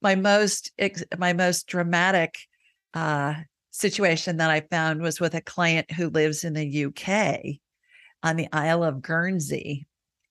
my 0.00 0.14
most 0.14 0.72
my 1.18 1.32
most 1.32 1.66
dramatic 1.66 2.38
uh, 2.94 3.34
situation 3.72 4.36
that 4.36 4.50
I 4.50 4.60
found 4.60 5.02
was 5.02 5.20
with 5.20 5.34
a 5.34 5.40
client 5.40 5.90
who 5.90 6.08
lives 6.08 6.44
in 6.44 6.52
the 6.52 6.84
UK 6.84 7.58
on 8.22 8.36
the 8.36 8.48
Isle 8.52 8.84
of 8.84 9.02
Guernsey, 9.02 9.86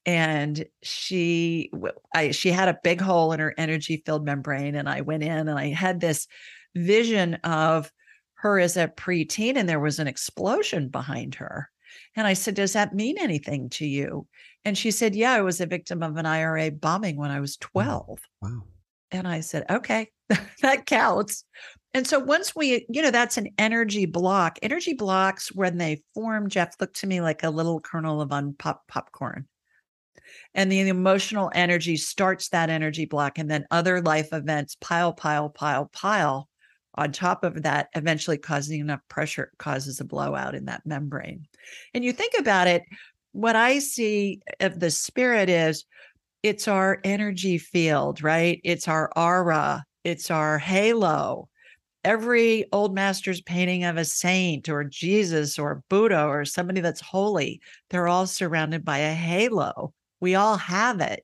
and 0.05 0.63
she 0.81 1.69
I 2.15 2.31
she 2.31 2.49
had 2.49 2.69
a 2.69 2.79
big 2.83 3.01
hole 3.01 3.33
in 3.33 3.39
her 3.39 3.53
energy 3.57 4.01
field 4.05 4.25
membrane, 4.25 4.75
and 4.75 4.87
I 4.87 5.01
went 5.01 5.23
in 5.23 5.47
and 5.49 5.59
I 5.59 5.67
had 5.67 5.99
this 5.99 6.27
vision 6.75 7.35
of 7.43 7.91
her 8.35 8.59
as 8.59 8.77
a 8.77 8.87
preteen, 8.87 9.57
and 9.57 9.67
there 9.67 9.79
was 9.79 9.99
an 9.99 10.07
explosion 10.07 10.89
behind 10.89 11.35
her. 11.35 11.69
And 12.15 12.25
I 12.25 12.33
said, 12.33 12.55
Does 12.55 12.73
that 12.73 12.95
mean 12.95 13.17
anything 13.19 13.69
to 13.71 13.85
you? 13.85 14.27
And 14.63 14.77
she 14.77 14.91
said, 14.91 15.15
Yeah, 15.15 15.33
I 15.33 15.41
was 15.41 15.59
a 15.59 15.65
victim 15.65 16.01
of 16.03 16.17
an 16.17 16.25
IRA 16.25 16.71
bombing 16.71 17.17
when 17.17 17.31
I 17.31 17.39
was 17.39 17.57
mm. 17.57 17.61
12. 17.61 18.19
Wow. 18.41 18.63
And 19.11 19.27
I 19.27 19.41
said, 19.41 19.65
okay, 19.69 20.09
that 20.61 20.85
counts. 20.85 21.43
And 21.93 22.07
so 22.07 22.19
once 22.19 22.55
we, 22.55 22.85
you 22.89 23.01
know, 23.01 23.11
that's 23.11 23.37
an 23.37 23.49
energy 23.57 24.05
block. 24.05 24.57
Energy 24.61 24.93
blocks, 24.93 25.53
when 25.53 25.77
they 25.77 26.01
form, 26.13 26.49
Jeff, 26.49 26.75
look 26.79 26.93
to 26.95 27.07
me 27.07 27.21
like 27.21 27.43
a 27.43 27.49
little 27.49 27.81
kernel 27.81 28.21
of 28.21 28.31
unpopped 28.31 28.87
popcorn. 28.87 29.47
And 30.53 30.71
the 30.71 30.79
emotional 30.87 31.51
energy 31.53 31.97
starts 31.97 32.49
that 32.49 32.69
energy 32.69 33.05
block. 33.05 33.37
And 33.37 33.51
then 33.51 33.65
other 33.71 34.01
life 34.01 34.31
events 34.31 34.77
pile, 34.79 35.11
pile, 35.11 35.49
pile, 35.49 35.89
pile 35.91 36.47
on 36.95 37.11
top 37.11 37.43
of 37.43 37.63
that, 37.63 37.87
eventually 37.95 38.37
causing 38.37 38.79
enough 38.79 39.01
pressure 39.09 39.51
causes 39.57 39.99
a 39.99 40.05
blowout 40.05 40.55
in 40.55 40.65
that 40.65 40.85
membrane. 40.85 41.45
And 41.93 42.03
you 42.03 42.13
think 42.13 42.33
about 42.37 42.67
it, 42.67 42.83
what 43.33 43.55
I 43.55 43.79
see 43.79 44.41
of 44.59 44.79
the 44.79 44.91
spirit 44.91 45.49
is 45.49 45.85
it's 46.43 46.67
our 46.67 46.99
energy 47.03 47.57
field, 47.57 48.23
right? 48.23 48.59
It's 48.63 48.87
our 48.87 49.11
aura, 49.15 49.85
it's 50.03 50.31
our 50.31 50.57
halo. 50.57 51.49
Every 52.03 52.65
old 52.71 52.95
master's 52.95 53.41
painting 53.41 53.83
of 53.83 53.97
a 53.97 54.05
saint 54.05 54.69
or 54.69 54.83
Jesus 54.83 55.59
or 55.59 55.83
Buddha 55.89 56.25
or 56.25 56.45
somebody 56.45 56.81
that's 56.81 57.01
holy, 57.01 57.61
they're 57.89 58.07
all 58.07 58.25
surrounded 58.25 58.83
by 58.83 58.99
a 58.99 59.13
halo. 59.13 59.93
We 60.19 60.35
all 60.35 60.57
have 60.57 60.99
it. 61.01 61.23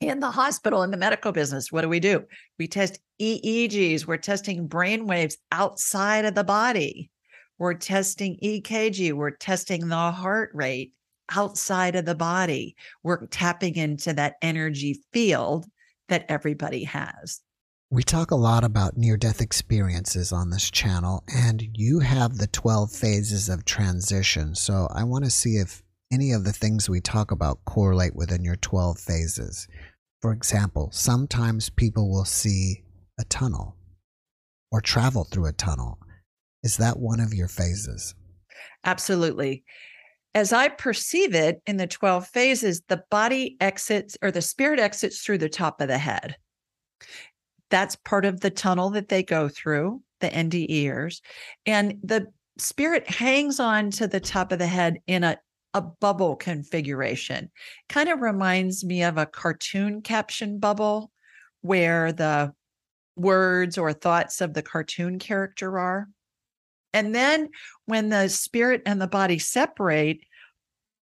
In 0.00 0.20
the 0.20 0.30
hospital, 0.30 0.82
in 0.82 0.90
the 0.90 0.96
medical 0.96 1.32
business, 1.32 1.70
what 1.70 1.82
do 1.82 1.88
we 1.88 2.00
do? 2.00 2.24
We 2.58 2.68
test 2.68 2.98
EEGs, 3.20 4.06
we're 4.06 4.16
testing 4.16 4.66
brain 4.66 5.06
waves 5.06 5.36
outside 5.52 6.24
of 6.24 6.34
the 6.34 6.44
body. 6.44 7.10
We're 7.58 7.74
testing 7.74 8.38
EKG, 8.42 9.12
we're 9.12 9.30
testing 9.30 9.88
the 9.88 10.10
heart 10.10 10.50
rate 10.54 10.92
outside 11.30 11.96
of 11.96 12.04
the 12.04 12.14
body. 12.14 12.76
We're 13.02 13.26
tapping 13.26 13.76
into 13.76 14.12
that 14.14 14.34
energy 14.42 15.00
field 15.12 15.66
that 16.08 16.26
everybody 16.28 16.84
has. 16.84 17.40
We 17.90 18.02
talk 18.02 18.30
a 18.30 18.36
lot 18.36 18.64
about 18.64 18.96
near 18.96 19.16
death 19.16 19.40
experiences 19.40 20.32
on 20.32 20.50
this 20.50 20.70
channel, 20.70 21.22
and 21.32 21.62
you 21.74 22.00
have 22.00 22.38
the 22.38 22.48
12 22.48 22.90
phases 22.90 23.48
of 23.48 23.64
transition. 23.64 24.54
So 24.54 24.88
I 24.92 25.04
want 25.04 25.24
to 25.24 25.30
see 25.30 25.56
if 25.56 25.82
any 26.12 26.32
of 26.32 26.44
the 26.44 26.52
things 26.52 26.88
we 26.88 27.00
talk 27.00 27.30
about 27.30 27.64
correlate 27.64 28.16
within 28.16 28.42
your 28.44 28.56
12 28.56 28.98
phases. 28.98 29.68
For 30.20 30.32
example, 30.32 30.90
sometimes 30.92 31.70
people 31.70 32.10
will 32.10 32.24
see 32.24 32.82
a 33.18 33.24
tunnel 33.24 33.76
or 34.72 34.80
travel 34.80 35.24
through 35.24 35.46
a 35.46 35.52
tunnel. 35.52 35.98
Is 36.62 36.78
that 36.78 36.98
one 36.98 37.20
of 37.20 37.34
your 37.34 37.48
phases? 37.48 38.14
Absolutely 38.84 39.64
as 40.34 40.52
I 40.52 40.68
perceive 40.68 41.34
it 41.34 41.62
in 41.66 41.76
the 41.76 41.86
12 41.86 42.26
phases, 42.26 42.82
the 42.88 43.04
body 43.10 43.56
exits 43.60 44.16
or 44.20 44.30
the 44.30 44.42
spirit 44.42 44.80
exits 44.80 45.20
through 45.20 45.38
the 45.38 45.48
top 45.48 45.80
of 45.80 45.88
the 45.88 45.98
head. 45.98 46.36
That's 47.70 47.96
part 47.96 48.24
of 48.24 48.40
the 48.40 48.50
tunnel 48.50 48.90
that 48.90 49.08
they 49.08 49.22
go 49.22 49.48
through, 49.48 50.02
the 50.20 50.28
NDErs. 50.28 51.20
And 51.66 51.98
the 52.02 52.26
spirit 52.58 53.08
hangs 53.08 53.60
on 53.60 53.90
to 53.92 54.06
the 54.06 54.20
top 54.20 54.52
of 54.52 54.58
the 54.58 54.66
head 54.66 54.98
in 55.06 55.24
a, 55.24 55.38
a 55.72 55.80
bubble 55.80 56.36
configuration. 56.36 57.50
Kind 57.88 58.08
of 58.08 58.20
reminds 58.20 58.84
me 58.84 59.02
of 59.02 59.18
a 59.18 59.26
cartoon 59.26 60.02
caption 60.02 60.58
bubble 60.58 61.10
where 61.62 62.12
the 62.12 62.52
words 63.16 63.78
or 63.78 63.92
thoughts 63.92 64.40
of 64.40 64.54
the 64.54 64.62
cartoon 64.62 65.18
character 65.18 65.78
are. 65.78 66.08
And 66.94 67.14
then 67.14 67.50
when 67.84 68.08
the 68.08 68.28
spirit 68.28 68.80
and 68.86 69.02
the 69.02 69.06
body 69.06 69.38
separate, 69.38 70.20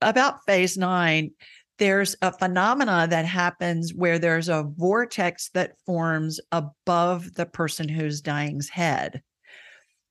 about 0.01 0.45
phase 0.45 0.77
nine, 0.77 1.31
there's 1.77 2.15
a 2.21 2.31
phenomena 2.31 3.07
that 3.09 3.25
happens 3.25 3.93
where 3.93 4.17
there's 4.17 4.49
a 4.49 4.63
vortex 4.63 5.49
that 5.49 5.77
forms 5.85 6.39
above 6.51 7.33
the 7.35 7.45
person 7.45 7.89
who's 7.89 8.21
dying's 8.21 8.69
head. 8.69 9.21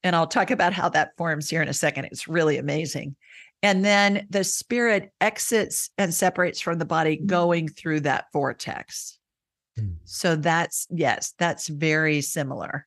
And 0.02 0.14
I'll 0.14 0.26
talk 0.26 0.50
about 0.50 0.74
how 0.74 0.90
that 0.90 1.16
forms 1.16 1.48
here 1.48 1.62
in 1.62 1.68
a 1.68 1.74
second. 1.74 2.04
It's 2.06 2.28
really 2.28 2.58
amazing. 2.58 3.16
And 3.62 3.82
then 3.82 4.26
the 4.28 4.44
spirit 4.44 5.10
exits 5.22 5.88
and 5.96 6.12
separates 6.12 6.60
from 6.60 6.78
the 6.78 6.84
body 6.84 7.16
going 7.16 7.68
through 7.68 8.00
that 8.00 8.26
vortex. 8.30 9.18
Mm. 9.78 9.96
So 10.04 10.36
that's, 10.36 10.86
yes, 10.90 11.32
that's 11.38 11.68
very 11.68 12.20
similar 12.20 12.86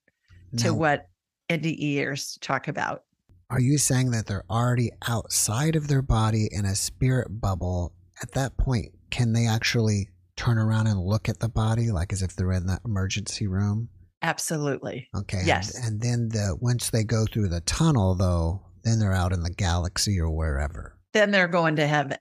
to 0.58 0.74
what 0.74 1.08
Ears 1.50 2.38
talk 2.42 2.68
about. 2.68 3.04
Are 3.50 3.62
you 3.62 3.78
saying 3.78 4.12
that 4.12 4.26
they're 4.26 4.44
already 4.50 4.92
outside 5.08 5.76
of 5.76 5.88
their 5.88 6.02
body 6.02 6.50
in 6.52 6.66
a 6.66 6.76
spirit 6.76 7.40
bubble? 7.40 7.94
At 8.22 8.32
that 8.34 8.58
point, 8.58 8.92
can 9.10 9.32
they 9.32 9.48
actually 9.48 10.10
turn 10.36 10.58
around 10.58 10.88
and 10.88 11.00
look 11.00 11.30
at 11.30 11.40
the 11.40 11.50
body 11.50 11.92
like 11.92 12.12
as 12.12 12.22
if 12.22 12.36
they're 12.36 12.52
in 12.52 12.66
the 12.66 12.80
emergency 12.84 13.48
room? 13.48 13.90
Absolutely. 14.22 15.08
Okay. 15.16 15.44
Yes. 15.46 15.76
And, 15.76 15.86
and 15.86 16.02
then 16.02 16.30
the 16.30 16.58
once 16.60 16.90
they 16.90 17.04
go 17.04 17.26
through 17.26 17.50
the 17.50 17.62
tunnel 17.62 18.16
though, 18.16 18.62
then 18.84 19.00
they're 19.00 19.14
out 19.14 19.34
in 19.34 19.44
the 19.44 19.54
galaxy 19.54 20.20
or 20.20 20.30
wherever. 20.30 20.98
Then 21.14 21.32
they're 21.32 21.48
going 21.48 21.78
to 21.78 21.88
heaven. 21.88 22.18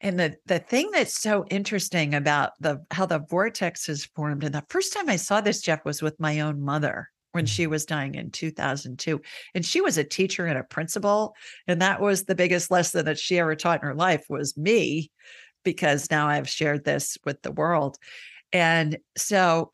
And 0.00 0.18
the 0.18 0.36
the 0.46 0.58
thing 0.58 0.90
that's 0.92 1.18
so 1.18 1.46
interesting 1.50 2.14
about 2.14 2.52
the 2.60 2.84
how 2.90 3.06
the 3.06 3.20
vortex 3.30 3.88
is 3.88 4.04
formed, 4.04 4.44
and 4.44 4.54
the 4.54 4.64
first 4.68 4.92
time 4.92 5.08
I 5.08 5.16
saw 5.16 5.40
this, 5.40 5.62
Jeff, 5.62 5.84
was 5.84 6.02
with 6.02 6.20
my 6.20 6.40
own 6.40 6.60
mother 6.60 7.08
when 7.32 7.46
she 7.46 7.66
was 7.66 7.84
dying 7.84 8.14
in 8.14 8.30
2002. 8.30 9.20
And 9.54 9.64
she 9.64 9.80
was 9.80 9.98
a 9.98 10.04
teacher 10.04 10.46
and 10.46 10.58
a 10.58 10.64
principal. 10.64 11.34
And 11.66 11.80
that 11.82 12.00
was 12.00 12.24
the 12.24 12.34
biggest 12.34 12.70
lesson 12.70 13.04
that 13.04 13.18
she 13.18 13.38
ever 13.38 13.54
taught 13.54 13.82
in 13.82 13.86
her 13.86 13.94
life 13.94 14.24
was 14.28 14.56
me, 14.56 15.10
because 15.64 16.10
now 16.10 16.28
I've 16.28 16.48
shared 16.48 16.84
this 16.84 17.18
with 17.24 17.42
the 17.42 17.52
world. 17.52 17.96
And 18.52 18.98
so 19.16 19.70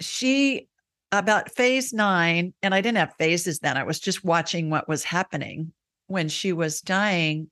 she 0.00 0.68
about 1.12 1.50
phase 1.54 1.92
nine, 1.92 2.54
and 2.62 2.74
I 2.74 2.80
didn't 2.80 2.98
have 2.98 3.14
phases 3.18 3.60
then. 3.60 3.76
I 3.76 3.84
was 3.84 4.00
just 4.00 4.24
watching 4.24 4.68
what 4.68 4.88
was 4.88 5.04
happening 5.04 5.72
when 6.08 6.28
she 6.28 6.52
was 6.52 6.80
dying. 6.80 7.50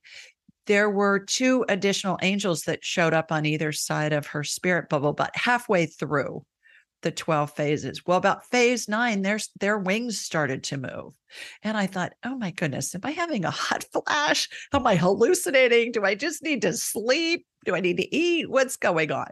There 0.65 0.89
were 0.89 1.19
two 1.19 1.65
additional 1.69 2.19
angels 2.21 2.63
that 2.63 2.83
showed 2.83 3.13
up 3.13 3.31
on 3.31 3.45
either 3.45 3.71
side 3.71 4.11
of 4.11 4.27
her 4.27 4.43
spirit 4.43 4.89
bubble, 4.89 5.13
but 5.13 5.31
halfway 5.35 5.85
through 5.85 6.45
the 7.03 7.11
12 7.11 7.51
phases. 7.51 8.05
Well, 8.05 8.17
about 8.17 8.45
phase 8.45 8.89
nine, 8.89 9.21
there's 9.21 9.49
their 9.59 9.77
wings 9.77 10.19
started 10.19 10.63
to 10.65 10.77
move. 10.77 11.13
And 11.61 11.77
I 11.77 11.87
thought, 11.87 12.13
oh 12.23 12.35
my 12.35 12.51
goodness, 12.51 12.95
am 12.95 13.01
I 13.03 13.11
having 13.11 13.45
a 13.45 13.51
hot 13.51 13.85
flash? 13.93 14.49
Am 14.73 14.87
I 14.87 14.95
hallucinating? 14.95 15.91
Do 15.91 16.03
I 16.03 16.15
just 16.15 16.43
need 16.43 16.61
to 16.63 16.73
sleep? 16.73 17.45
Do 17.65 17.75
I 17.75 17.79
need 17.79 17.97
to 17.97 18.15
eat? 18.15 18.49
What's 18.49 18.77
going 18.77 19.11
on? 19.11 19.29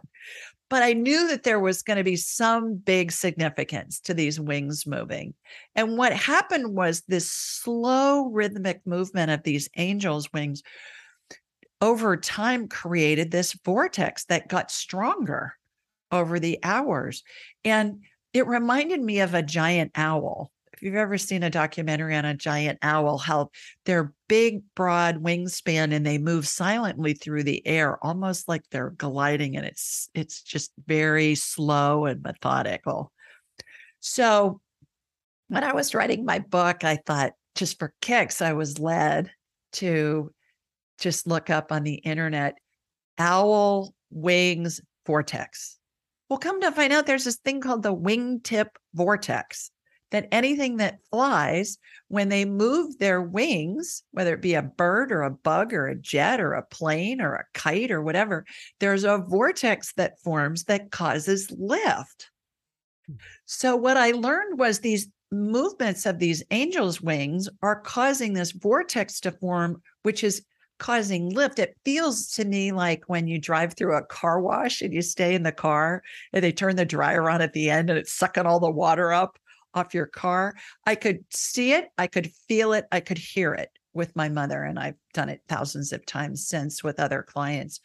but 0.72 0.82
I 0.82 0.94
knew 0.94 1.28
that 1.28 1.42
there 1.42 1.60
was 1.60 1.82
going 1.82 1.98
to 1.98 2.02
be 2.02 2.16
some 2.16 2.76
big 2.76 3.12
significance 3.12 4.00
to 4.00 4.14
these 4.14 4.40
wings 4.40 4.86
moving. 4.86 5.34
And 5.74 5.98
what 5.98 6.14
happened 6.14 6.74
was 6.74 7.02
this 7.02 7.30
slow 7.30 8.30
rhythmic 8.30 8.80
movement 8.86 9.30
of 9.30 9.42
these 9.42 9.68
angels' 9.76 10.32
wings 10.32 10.62
over 11.82 12.16
time 12.16 12.68
created 12.68 13.30
this 13.30 13.52
vortex 13.66 14.24
that 14.30 14.48
got 14.48 14.70
stronger 14.70 15.52
over 16.12 16.38
the 16.38 16.58
hours. 16.62 17.24
And 17.64 18.02
it 18.32 18.46
reminded 18.46 19.00
me 19.00 19.20
of 19.20 19.34
a 19.34 19.42
giant 19.42 19.92
owl 19.96 20.52
if 20.82 20.86
you've 20.86 20.96
ever 20.96 21.16
seen 21.16 21.44
a 21.44 21.50
documentary 21.50 22.16
on 22.16 22.24
a 22.24 22.34
giant 22.34 22.76
owl, 22.82 23.16
how 23.16 23.50
they're 23.84 24.12
big, 24.28 24.62
broad 24.74 25.22
wingspan 25.22 25.94
and 25.94 26.04
they 26.04 26.18
move 26.18 26.48
silently 26.48 27.14
through 27.14 27.44
the 27.44 27.64
air, 27.64 28.04
almost 28.04 28.48
like 28.48 28.62
they're 28.70 28.90
gliding, 28.90 29.56
and 29.56 29.64
it's 29.64 30.10
it's 30.12 30.42
just 30.42 30.72
very 30.84 31.36
slow 31.36 32.06
and 32.06 32.20
methodical. 32.20 33.12
So 34.00 34.60
when 35.46 35.62
I 35.62 35.72
was 35.72 35.94
writing 35.94 36.24
my 36.24 36.40
book, 36.40 36.82
I 36.82 36.96
thought 36.96 37.34
just 37.54 37.78
for 37.78 37.94
kicks, 38.00 38.42
I 38.42 38.54
was 38.54 38.80
led 38.80 39.30
to 39.74 40.32
just 40.98 41.28
look 41.28 41.48
up 41.48 41.70
on 41.70 41.84
the 41.84 41.94
internet 41.94 42.56
owl 43.18 43.94
wings 44.10 44.80
vortex. 45.06 45.78
Well, 46.32 46.38
come 46.38 46.62
to 46.62 46.72
find 46.72 46.94
out 46.94 47.04
there's 47.04 47.26
this 47.26 47.36
thing 47.36 47.60
called 47.60 47.82
the 47.82 47.94
wingtip 47.94 48.68
vortex 48.94 49.70
that 50.12 50.28
anything 50.32 50.78
that 50.78 51.00
flies, 51.10 51.76
when 52.08 52.30
they 52.30 52.46
move 52.46 52.96
their 52.96 53.20
wings, 53.20 54.02
whether 54.12 54.32
it 54.32 54.40
be 54.40 54.54
a 54.54 54.62
bird 54.62 55.12
or 55.12 55.24
a 55.24 55.30
bug 55.30 55.74
or 55.74 55.88
a 55.88 55.94
jet 55.94 56.40
or 56.40 56.54
a 56.54 56.64
plane 56.64 57.20
or 57.20 57.34
a 57.34 57.44
kite 57.52 57.90
or 57.90 58.00
whatever, 58.00 58.46
there's 58.80 59.04
a 59.04 59.18
vortex 59.18 59.92
that 59.98 60.18
forms 60.20 60.64
that 60.64 60.90
causes 60.90 61.50
lift. 61.50 62.30
Hmm. 63.06 63.16
So, 63.44 63.76
what 63.76 63.98
I 63.98 64.12
learned 64.12 64.58
was 64.58 64.78
these 64.78 65.08
movements 65.30 66.06
of 66.06 66.18
these 66.18 66.42
angels' 66.50 67.02
wings 67.02 67.46
are 67.60 67.78
causing 67.82 68.32
this 68.32 68.52
vortex 68.52 69.20
to 69.20 69.32
form, 69.32 69.82
which 70.02 70.24
is 70.24 70.42
causing 70.82 71.30
lift. 71.30 71.60
It 71.60 71.76
feels 71.84 72.28
to 72.32 72.44
me 72.44 72.72
like 72.72 73.04
when 73.06 73.28
you 73.28 73.38
drive 73.38 73.74
through 73.74 73.94
a 73.96 74.04
car 74.04 74.40
wash 74.40 74.82
and 74.82 74.92
you 74.92 75.00
stay 75.00 75.36
in 75.36 75.44
the 75.44 75.52
car 75.52 76.02
and 76.32 76.42
they 76.42 76.50
turn 76.50 76.74
the 76.74 76.84
dryer 76.84 77.30
on 77.30 77.40
at 77.40 77.52
the 77.52 77.70
end 77.70 77.88
and 77.88 77.96
it's 77.96 78.12
sucking 78.12 78.46
all 78.46 78.58
the 78.58 78.68
water 78.68 79.12
up 79.12 79.38
off 79.74 79.94
your 79.94 80.06
car. 80.06 80.54
I 80.84 80.96
could 80.96 81.24
see 81.30 81.72
it, 81.72 81.90
I 81.98 82.08
could 82.08 82.32
feel 82.48 82.72
it, 82.72 82.86
I 82.90 82.98
could 82.98 83.18
hear 83.18 83.54
it 83.54 83.70
with 83.94 84.16
my 84.16 84.28
mother. 84.28 84.64
And 84.64 84.76
I've 84.76 84.96
done 85.14 85.28
it 85.28 85.42
thousands 85.48 85.92
of 85.92 86.04
times 86.04 86.48
since 86.48 86.82
with 86.82 86.98
other 86.98 87.22
clients. 87.22 87.78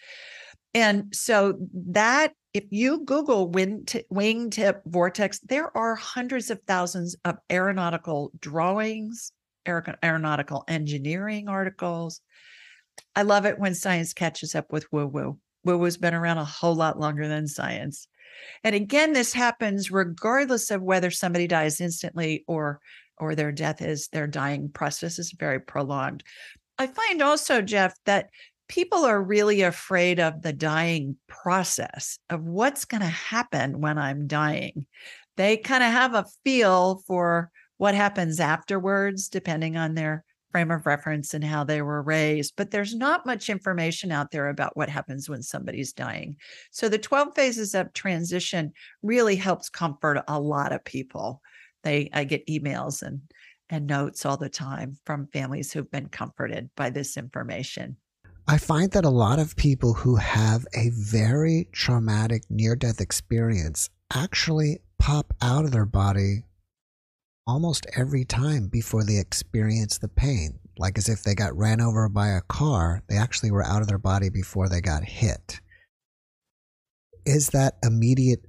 And 0.73 1.13
so 1.13 1.53
that 1.91 2.33
if 2.55 2.63
you 2.71 3.05
Google 3.05 3.51
wingtip 3.51 4.81
vortex, 4.88 5.39
there 5.41 5.75
are 5.77 5.93
hundreds 5.93 6.49
of 6.49 6.60
thousands 6.65 7.15
of 7.25 7.38
aeronautical 7.51 8.31
drawings, 8.39 9.33
aeronautical 9.67 10.63
engineering 10.67 11.47
articles. 11.47 12.21
I 13.15 13.23
love 13.23 13.45
it 13.45 13.60
when 13.60 13.75
science 13.75 14.13
catches 14.13 14.55
up 14.55 14.71
with 14.71 14.91
woo 14.91 15.07
woo. 15.07 15.39
Woo 15.63 15.77
woo's 15.77 15.97
been 15.97 16.13
around 16.13 16.38
a 16.38 16.45
whole 16.45 16.75
lot 16.75 16.99
longer 16.99 17.27
than 17.27 17.47
science. 17.47 18.07
And 18.63 18.75
again, 18.75 19.13
this 19.13 19.33
happens 19.33 19.91
regardless 19.91 20.71
of 20.71 20.81
whether 20.81 21.12
somebody 21.12 21.47
dies 21.47 21.81
instantly 21.81 22.43
or 22.47 22.79
or 23.17 23.33
their 23.33 23.51
death 23.51 23.81
is 23.81 24.10
their 24.10 24.27
dying 24.27 24.69
process 24.69 25.17
is 25.17 25.31
very 25.31 25.60
prolonged. 25.60 26.23
I 26.77 26.88
find 26.88 27.21
also, 27.21 27.62
Jeff, 27.62 27.95
that 28.05 28.29
people 28.67 29.05
are 29.05 29.21
really 29.21 29.62
afraid 29.62 30.19
of 30.19 30.41
the 30.41 30.53
dying 30.53 31.17
process 31.27 32.19
of 32.29 32.43
what's 32.43 32.86
going 32.86 33.01
to 33.01 33.07
happen 33.07 33.81
when 33.81 33.97
I'm 33.97 34.27
dying. 34.27 34.86
They 35.36 35.57
kind 35.57 35.83
of 35.83 35.91
have 35.91 36.13
a 36.13 36.25
feel 36.43 37.01
for 37.07 37.51
what 37.77 37.95
happens 37.95 38.39
afterwards, 38.39 39.29
depending 39.29 39.77
on 39.77 39.93
their 39.93 40.23
frame 40.51 40.71
of 40.71 40.86
reference 40.86 41.33
and 41.33 41.43
how 41.43 41.63
they 41.63 41.81
were 41.81 42.01
raised, 42.01 42.53
but 42.55 42.71
there's 42.71 42.95
not 42.95 43.25
much 43.25 43.49
information 43.49 44.12
out 44.12 44.31
there 44.31 44.49
about 44.49 44.75
what 44.77 44.89
happens 44.89 45.29
when 45.29 45.43
somebody's 45.43 45.93
dying. 45.93 46.36
So 46.71 46.89
the 46.89 46.97
12 46.97 47.36
phases 47.36 47.75
of 47.75 47.93
transition 47.93 48.71
really 49.01 49.36
helps 49.36 49.69
comfort 49.69 50.23
a 50.27 50.39
lot 50.39 50.71
of 50.71 50.83
people. 50.83 51.41
They 51.83 52.10
I 52.13 52.23
get 52.23 52.47
emails 52.47 53.01
and 53.01 53.21
and 53.69 53.86
notes 53.86 54.25
all 54.25 54.38
the 54.38 54.49
time 54.49 54.97
from 55.05 55.27
families 55.27 55.71
who've 55.71 55.91
been 55.91 56.07
comforted 56.07 56.69
by 56.75 56.89
this 56.89 57.17
information. 57.17 57.97
I 58.47 58.57
find 58.57 58.91
that 58.91 59.03
a 59.03 59.10
lot 59.10 59.39
of 59.39 59.57
people 59.57 59.93
who 59.93 60.15
have 60.15 60.65
a 60.73 60.89
very 60.91 61.67
traumatic 61.73 62.43
near 62.49 62.77
death 62.77 63.01
experience 63.01 63.89
actually 64.13 64.79
pop 64.99 65.33
out 65.41 65.65
of 65.65 65.71
their 65.71 65.86
body 65.86 66.43
almost 67.47 67.88
every 67.95 68.25
time 68.25 68.67
before 68.67 69.03
they 69.03 69.17
experience 69.17 69.97
the 69.97 70.10
pain. 70.10 70.60
Like 70.77 70.97
as 70.97 71.10
if 71.10 71.23
they 71.23 71.33
got 71.33 71.57
ran 71.57 71.81
over 71.81 72.07
by 72.10 72.27
a 72.27 72.41
car, 72.41 73.01
they 73.10 73.17
actually 73.17 73.51
were 73.51 73.65
out 73.65 73.81
of 73.81 73.88
their 73.88 73.97
body 73.97 74.29
before 74.29 74.69
they 74.69 74.81
got 74.81 75.03
hit. 75.03 75.60
Is 77.25 77.49
that 77.49 77.77
immediate, 77.83 78.41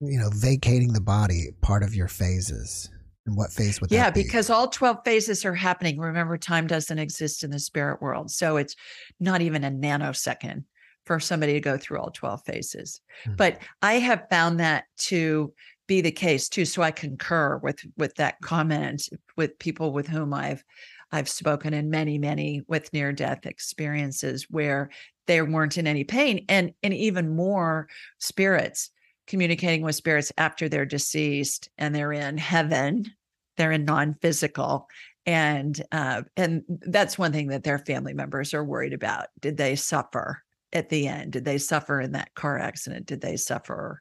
you 0.00 0.18
know, 0.18 0.30
vacating 0.34 0.92
the 0.92 1.00
body 1.00 1.48
part 1.62 1.82
of 1.82 1.94
your 1.94 2.08
phases? 2.08 2.90
And 3.26 3.36
what 3.36 3.52
phase 3.52 3.80
would 3.80 3.90
yeah, 3.90 4.04
that 4.04 4.14
be? 4.14 4.22
because 4.22 4.50
all 4.50 4.68
12 4.68 4.98
phases 5.04 5.44
are 5.44 5.54
happening. 5.54 5.98
Remember, 5.98 6.36
time 6.36 6.66
doesn't 6.66 6.98
exist 6.98 7.44
in 7.44 7.50
the 7.50 7.58
spirit 7.58 8.02
world. 8.02 8.30
So 8.30 8.56
it's 8.56 8.74
not 9.20 9.40
even 9.40 9.64
a 9.64 9.70
nanosecond 9.70 10.64
for 11.06 11.20
somebody 11.20 11.54
to 11.54 11.60
go 11.60 11.76
through 11.76 11.98
all 11.98 12.10
12 12.10 12.42
phases. 12.44 13.00
Hmm. 13.24 13.34
But 13.36 13.58
I 13.82 13.94
have 13.94 14.26
found 14.30 14.60
that 14.60 14.84
to 14.98 15.52
be 15.90 16.00
the 16.00 16.12
case 16.12 16.48
too. 16.48 16.64
So 16.64 16.82
I 16.82 16.92
concur 16.92 17.56
with 17.56 17.80
with 17.96 18.14
that 18.14 18.40
comment 18.42 19.08
with 19.36 19.58
people 19.58 19.92
with 19.92 20.06
whom 20.06 20.32
I've 20.32 20.62
I've 21.10 21.28
spoken 21.28 21.74
in 21.74 21.90
many, 21.90 22.16
many 22.16 22.62
with 22.68 22.92
near 22.92 23.12
death 23.12 23.44
experiences 23.44 24.46
where 24.48 24.90
they 25.26 25.42
weren't 25.42 25.78
in 25.78 25.88
any 25.88 26.04
pain 26.04 26.44
and 26.48 26.70
and 26.84 26.94
even 26.94 27.34
more 27.34 27.88
spirits 28.20 28.90
communicating 29.26 29.82
with 29.82 29.96
spirits 29.96 30.30
after 30.38 30.68
they're 30.68 30.86
deceased 30.86 31.68
and 31.76 31.92
they're 31.92 32.12
in 32.12 32.38
heaven 32.38 33.04
they're 33.56 33.72
in 33.72 33.84
non-physical 33.84 34.86
and 35.26 35.82
uh, 35.90 36.22
and 36.36 36.62
that's 36.68 37.18
one 37.18 37.32
thing 37.32 37.48
that 37.48 37.64
their 37.64 37.80
family 37.80 38.14
members 38.14 38.54
are 38.54 38.64
worried 38.64 38.92
about 38.92 39.26
did 39.40 39.56
they 39.56 39.74
suffer 39.74 40.40
at 40.72 40.88
the 40.88 41.08
end 41.08 41.32
did 41.32 41.44
they 41.44 41.58
suffer 41.58 42.00
in 42.00 42.12
that 42.12 42.32
car 42.34 42.58
accident 42.58 43.06
did 43.06 43.20
they 43.20 43.36
suffer 43.36 44.00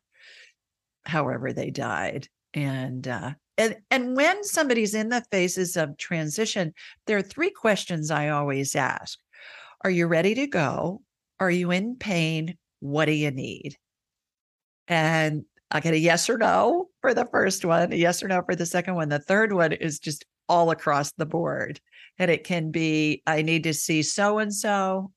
however 1.06 1.54
they 1.54 1.70
died 1.70 2.28
and 2.54 3.08
uh, 3.08 3.32
and 3.58 3.78
and 3.92 4.16
when 4.16 4.44
somebody's 4.44 4.94
in 4.94 5.10
the 5.10 5.24
phases 5.32 5.78
of 5.78 5.98
transition 5.98 6.74
there 7.06 7.18
are 7.18 7.22
three 7.22 7.50
questions 7.50 8.12
i 8.12 8.30
always 8.30 8.76
ask. 8.76 9.20
Are 9.84 9.90
you 9.90 10.08
ready 10.08 10.36
to 10.36 10.48
go? 10.48 11.02
Are 11.40 11.52
you 11.52 11.72
in 11.72 11.96
pain? 11.96 12.58
What 12.82 13.06
do 13.06 13.14
you 13.14 13.32
need? 13.32 13.78
And 14.88 15.46
i 15.72 15.80
get 15.80 15.94
a 15.94 16.00
yes 16.00 16.30
or 16.30 16.38
no 16.38 16.90
for 17.02 17.14
the 17.14 17.28
first 17.32 17.64
one 17.64 17.94
a 17.94 17.96
yes 17.96 18.24
or 18.24 18.28
no 18.28 18.42
for 18.42 18.56
the 18.56 18.66
second 18.66 18.96
one. 18.96 19.10
The 19.10 19.20
third 19.20 19.54
one 19.54 19.74
is 19.74 20.00
just 20.00 20.26
all 20.48 20.72
across 20.72 21.12
the 21.12 21.28
board 21.28 21.80
and 22.18 22.32
it 22.32 22.44
can 22.44 22.72
be 22.72 23.22
i 23.28 23.42
need 23.42 23.64
to 23.64 23.74
see 23.74 24.02
so 24.04 24.40
and 24.40 24.54
so. 24.54 25.12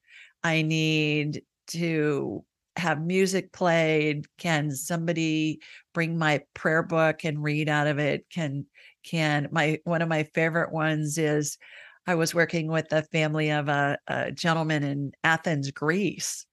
I 0.45 0.62
need 0.62 1.42
to 1.68 2.45
have 2.77 3.03
music 3.03 3.53
played 3.53 4.27
can 4.39 4.71
somebody 4.71 5.61
bring 5.93 6.19
my 6.19 6.41
prayer 6.55 6.83
book 6.83 7.25
and 7.25 7.43
read 7.43 7.69
out 7.69 7.87
of 7.87 7.99
it 7.99 8.25
can 8.31 8.65
can 9.05 9.49
my 9.51 9.79
one 9.85 10.01
of 10.01 10.09
my 10.09 10.23
favorite 10.35 10.73
ones 10.73 11.19
is 11.19 11.59
i 12.07 12.15
was 12.15 12.35
working 12.35 12.69
with 12.69 12.89
the 12.89 13.03
family 13.13 13.51
of 13.51 13.69
a, 13.69 13.99
a 14.07 14.33
gentleman 14.33 14.83
in 14.83 15.13
athens 15.23 15.71
greece 15.71 16.47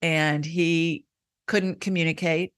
and 0.00 0.44
he 0.44 1.04
couldn't 1.46 1.80
communicate 1.80 2.52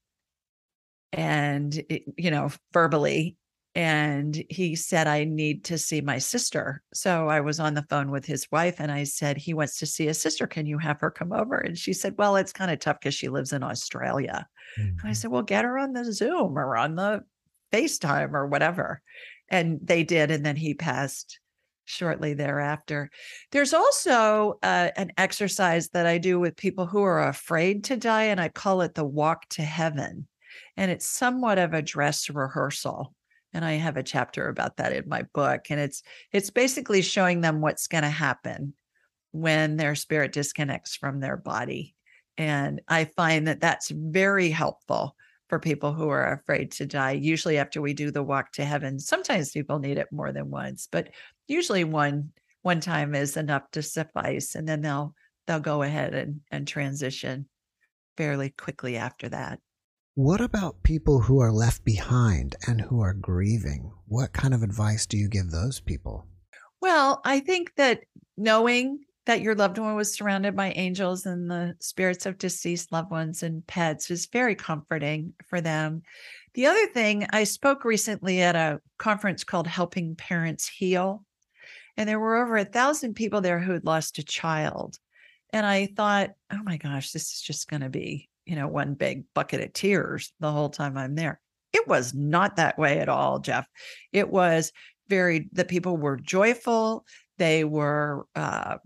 and 1.11 1.83
eh, 1.89 1.99
you 2.17 2.31
know 2.31 2.49
verbally 2.71 3.35
and 3.75 4.43
he 4.49 4.75
said 4.75 5.07
i 5.07 5.23
need 5.23 5.63
to 5.63 5.77
see 5.77 6.01
my 6.01 6.17
sister 6.17 6.81
so 6.93 7.27
i 7.27 7.39
was 7.39 7.59
on 7.59 7.75
the 7.75 7.85
phone 7.89 8.09
with 8.09 8.25
his 8.25 8.47
wife 8.51 8.77
and 8.79 8.91
i 8.91 9.03
said 9.03 9.37
he 9.37 9.53
wants 9.53 9.77
to 9.77 9.85
see 9.85 10.07
his 10.07 10.19
sister 10.19 10.47
can 10.47 10.65
you 10.65 10.77
have 10.77 10.99
her 10.99 11.11
come 11.11 11.31
over 11.31 11.55
and 11.55 11.77
she 11.77 11.93
said 11.93 12.15
well 12.17 12.35
it's 12.35 12.51
kind 12.51 12.71
of 12.71 12.79
tough 12.79 12.97
because 12.99 13.13
she 13.13 13.29
lives 13.29 13.53
in 13.53 13.61
australia 13.61 14.47
and 14.77 14.99
I 15.03 15.13
said, 15.13 15.31
well, 15.31 15.41
get 15.41 15.65
her 15.65 15.77
on 15.77 15.93
the 15.93 16.11
Zoom 16.11 16.57
or 16.57 16.77
on 16.77 16.95
the 16.95 17.23
FaceTime 17.71 18.33
or 18.33 18.47
whatever. 18.47 19.01
And 19.49 19.79
they 19.81 20.03
did. 20.03 20.31
And 20.31 20.45
then 20.45 20.55
he 20.55 20.73
passed 20.73 21.39
shortly 21.85 22.33
thereafter. 22.33 23.09
There's 23.51 23.73
also 23.73 24.59
uh, 24.61 24.89
an 24.95 25.11
exercise 25.17 25.89
that 25.89 26.05
I 26.05 26.19
do 26.19 26.39
with 26.39 26.55
people 26.55 26.85
who 26.85 27.01
are 27.01 27.27
afraid 27.27 27.85
to 27.85 27.97
die, 27.97 28.25
and 28.25 28.39
I 28.39 28.49
call 28.49 28.81
it 28.81 28.93
the 28.93 29.05
walk 29.05 29.49
to 29.49 29.63
heaven. 29.63 30.27
And 30.77 30.91
it's 30.91 31.07
somewhat 31.07 31.57
of 31.57 31.73
a 31.73 31.81
dress 31.81 32.29
rehearsal. 32.29 33.13
And 33.53 33.65
I 33.65 33.73
have 33.73 33.97
a 33.97 34.03
chapter 34.03 34.47
about 34.47 34.77
that 34.77 34.93
in 34.93 35.07
my 35.07 35.23
book. 35.33 35.65
And 35.69 35.79
it's 35.79 36.03
it's 36.31 36.49
basically 36.49 37.01
showing 37.01 37.41
them 37.41 37.61
what's 37.61 37.87
going 37.87 38.03
to 38.03 38.09
happen 38.09 38.73
when 39.31 39.77
their 39.77 39.95
spirit 39.95 40.31
disconnects 40.31 40.95
from 40.95 41.19
their 41.19 41.37
body. 41.37 41.95
And 42.37 42.81
I 42.87 43.05
find 43.05 43.47
that 43.47 43.59
that's 43.59 43.89
very 43.89 44.49
helpful 44.49 45.15
for 45.49 45.59
people 45.59 45.93
who 45.93 46.07
are 46.09 46.33
afraid 46.33 46.71
to 46.73 46.85
die. 46.85 47.11
Usually, 47.11 47.57
after 47.57 47.81
we 47.81 47.93
do 47.93 48.11
the 48.11 48.23
walk 48.23 48.51
to 48.53 48.65
heaven, 48.65 48.99
sometimes 48.99 49.51
people 49.51 49.79
need 49.79 49.97
it 49.97 50.11
more 50.11 50.31
than 50.31 50.49
once, 50.49 50.87
but 50.91 51.09
usually 51.47 51.83
one 51.83 52.31
one 52.61 52.81
time 52.81 53.15
is 53.15 53.37
enough 53.37 53.69
to 53.71 53.81
suffice, 53.81 54.55
and 54.55 54.67
then 54.67 54.81
they'll 54.81 55.15
they'll 55.47 55.59
go 55.59 55.81
ahead 55.81 56.13
and 56.13 56.41
and 56.51 56.67
transition 56.67 57.47
fairly 58.15 58.51
quickly 58.51 58.95
after 58.95 59.29
that. 59.29 59.59
What 60.19 60.41
about 60.41 60.83
people 60.83 61.21
who 61.21 61.39
are 61.39 61.49
left 61.49 61.85
behind 61.85 62.57
and 62.67 62.81
who 62.81 62.99
are 62.99 63.13
grieving? 63.13 63.93
What 64.05 64.33
kind 64.33 64.53
of 64.53 64.63
advice 64.63 65.05
do 65.05 65.15
you 65.15 65.29
give 65.29 65.49
those 65.49 65.79
people? 65.79 66.27
Well, 66.81 67.21
I 67.23 67.39
think 67.39 67.73
that 67.77 68.01
knowing 68.35 68.99
that 69.27 69.39
your 69.39 69.55
loved 69.55 69.77
one 69.77 69.95
was 69.95 70.13
surrounded 70.13 70.57
by 70.57 70.71
angels 70.71 71.25
and 71.25 71.49
the 71.49 71.75
spirits 71.79 72.25
of 72.25 72.37
deceased 72.37 72.91
loved 72.91 73.11
ones 73.11 73.43
and 73.43 73.65
pets 73.65 74.11
is 74.11 74.25
very 74.25 74.55
comforting 74.55 75.35
for 75.47 75.61
them. 75.61 76.01
The 76.53 76.65
other 76.65 76.87
thing, 76.87 77.25
I 77.29 77.45
spoke 77.45 77.85
recently 77.85 78.41
at 78.41 78.57
a 78.57 78.81
conference 78.97 79.45
called 79.45 79.67
Helping 79.67 80.17
Parents 80.17 80.67
Heal, 80.67 81.23
and 81.95 82.09
there 82.09 82.19
were 82.19 82.43
over 82.43 82.57
a 82.57 82.65
thousand 82.65 83.13
people 83.13 83.39
there 83.39 83.61
who 83.61 83.71
had 83.71 83.85
lost 83.85 84.19
a 84.19 84.23
child. 84.23 84.97
And 85.53 85.65
I 85.65 85.85
thought, 85.95 86.31
oh 86.51 86.61
my 86.61 86.75
gosh, 86.75 87.13
this 87.13 87.31
is 87.31 87.41
just 87.41 87.69
going 87.69 87.83
to 87.83 87.89
be, 87.89 88.28
you 88.49 88.55
know, 88.55 88.67
one 88.67 88.95
big 88.95 89.25
bucket 89.35 89.61
of 89.61 89.71
tears 89.73 90.33
the 90.39 90.51
whole 90.51 90.69
time 90.69 90.97
I'm 90.97 91.13
there. 91.13 91.39
It 91.71 91.87
was 91.87 92.15
not 92.15 92.55
that 92.55 92.79
way 92.79 92.99
at 92.99 93.07
all, 93.07 93.37
Jeff. 93.37 93.67
It 94.11 94.29
was 94.29 94.71
very, 95.07 95.49
the 95.53 95.65
people 95.65 95.97
were 95.97 96.17
joyful. 96.17 97.05
They 97.37 97.63
were 97.63 98.25
uh, 98.35 98.77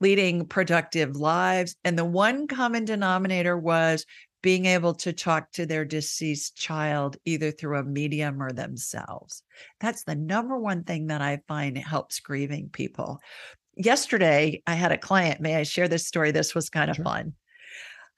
leading 0.00 0.46
productive 0.46 1.16
lives. 1.16 1.74
And 1.82 1.98
the 1.98 2.04
one 2.04 2.46
common 2.46 2.84
denominator 2.84 3.58
was 3.58 4.06
being 4.40 4.66
able 4.66 4.94
to 4.94 5.12
talk 5.12 5.50
to 5.50 5.66
their 5.66 5.84
deceased 5.84 6.56
child 6.56 7.16
either 7.24 7.50
through 7.50 7.78
a 7.78 7.82
medium 7.82 8.40
or 8.40 8.52
themselves. 8.52 9.42
That's 9.80 10.04
the 10.04 10.14
number 10.14 10.56
one 10.56 10.84
thing 10.84 11.08
that 11.08 11.22
I 11.22 11.40
find 11.48 11.76
helps 11.76 12.20
grieving 12.20 12.68
people. 12.68 13.18
Yesterday, 13.76 14.62
I 14.64 14.74
had 14.74 14.92
a 14.92 14.98
client. 14.98 15.40
May 15.40 15.56
I 15.56 15.64
share 15.64 15.88
this 15.88 16.06
story? 16.06 16.30
This 16.30 16.54
was 16.54 16.70
kind 16.70 16.88
of 16.88 16.96
Sure. 16.96 17.04
fun. 17.04 17.32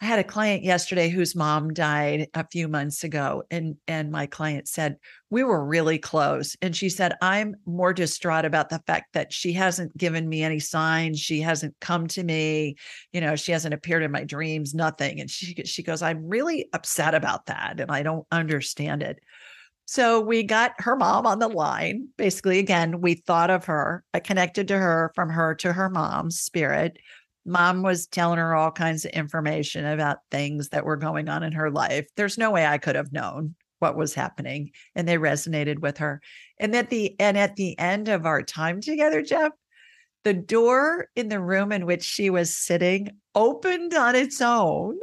I 0.01 0.05
had 0.05 0.21
a 0.21 0.25
client 0.25 0.63
yesterday 0.63 1.09
whose 1.09 1.35
mom 1.35 1.75
died 1.75 2.29
a 2.33 2.47
few 2.47 2.69
months 2.69 3.03
ago 3.03 3.43
and 3.51 3.77
and 3.89 4.13
my 4.13 4.27
client 4.27 4.69
said 4.69 4.97
we 5.29 5.43
were 5.43 5.65
really 5.65 5.99
close 5.99 6.57
and 6.63 6.75
she 6.75 6.89
said 6.89 7.17
I'm 7.21 7.57
more 7.67 7.93
distraught 7.93 8.45
about 8.45 8.69
the 8.69 8.81
fact 8.87 9.15
that 9.15 9.33
she 9.33 9.53
hasn't 9.55 9.97
given 9.97 10.29
me 10.29 10.43
any 10.45 10.61
signs 10.61 11.19
she 11.19 11.41
hasn't 11.41 11.75
come 11.81 12.07
to 12.09 12.23
me 12.23 12.77
you 13.13 13.21
know 13.21 13.35
she 13.35 13.51
hasn't 13.51 13.75
appeared 13.75 14.05
in 14.05 14.13
my 14.13 14.23
dreams 14.23 14.73
nothing 14.73 15.21
and 15.21 15.29
she 15.29 15.55
she 15.65 15.83
goes 15.83 16.01
I'm 16.01 16.29
really 16.29 16.69
upset 16.73 17.15
about 17.15 17.47
that 17.47 17.81
and 17.81 17.91
I 17.91 18.05
don't 18.05 18.27
understand 18.31 19.03
it. 19.03 19.19
So 19.87 20.21
we 20.21 20.43
got 20.43 20.73
her 20.79 20.97
mom 20.97 21.27
on 21.27 21.41
the 21.41 21.49
line 21.49 22.09
basically 22.17 22.61
again 22.61 23.01
we 23.01 23.15
thought 23.15 23.51
of 23.51 23.65
her 23.65 24.05
I 24.15 24.21
connected 24.21 24.69
to 24.69 24.79
her 24.79 25.11
from 25.17 25.31
her 25.31 25.57
to 25.57 25.73
her 25.73 25.91
mom's 25.91 26.39
spirit 26.39 26.99
mom 27.44 27.83
was 27.83 28.07
telling 28.07 28.38
her 28.38 28.55
all 28.55 28.70
kinds 28.70 29.05
of 29.05 29.12
information 29.12 29.85
about 29.85 30.18
things 30.31 30.68
that 30.70 30.85
were 30.85 30.96
going 30.96 31.29
on 31.29 31.42
in 31.42 31.53
her 31.53 31.70
life. 31.70 32.07
There's 32.16 32.38
no 32.38 32.51
way 32.51 32.66
I 32.66 32.79
could 32.79 32.96
have 32.96 33.12
known 33.12 33.55
what 33.79 33.96
was 33.96 34.14
happening 34.14 34.72
and 34.94 35.07
they 35.07 35.16
resonated 35.16 35.79
with 35.79 35.98
her. 35.98 36.20
And 36.59 36.74
at 36.74 36.90
the 36.90 37.18
and 37.20 37.38
at 37.38 37.57
the 37.57 37.79
end 37.79 38.09
of 38.09 38.27
our 38.27 38.42
time 38.42 38.81
together, 38.81 39.22
Jeff, 39.22 39.53
the 40.24 40.35
door 40.35 41.09
in 41.16 41.29
the 41.29 41.40
room 41.40 41.72
in 41.72 41.87
which 41.87 42.03
she 42.03 42.31
was 42.31 42.55
sitting 42.55 43.09
opened 43.35 43.94
on 43.94 44.14
its 44.14 44.40
own. 44.40 44.98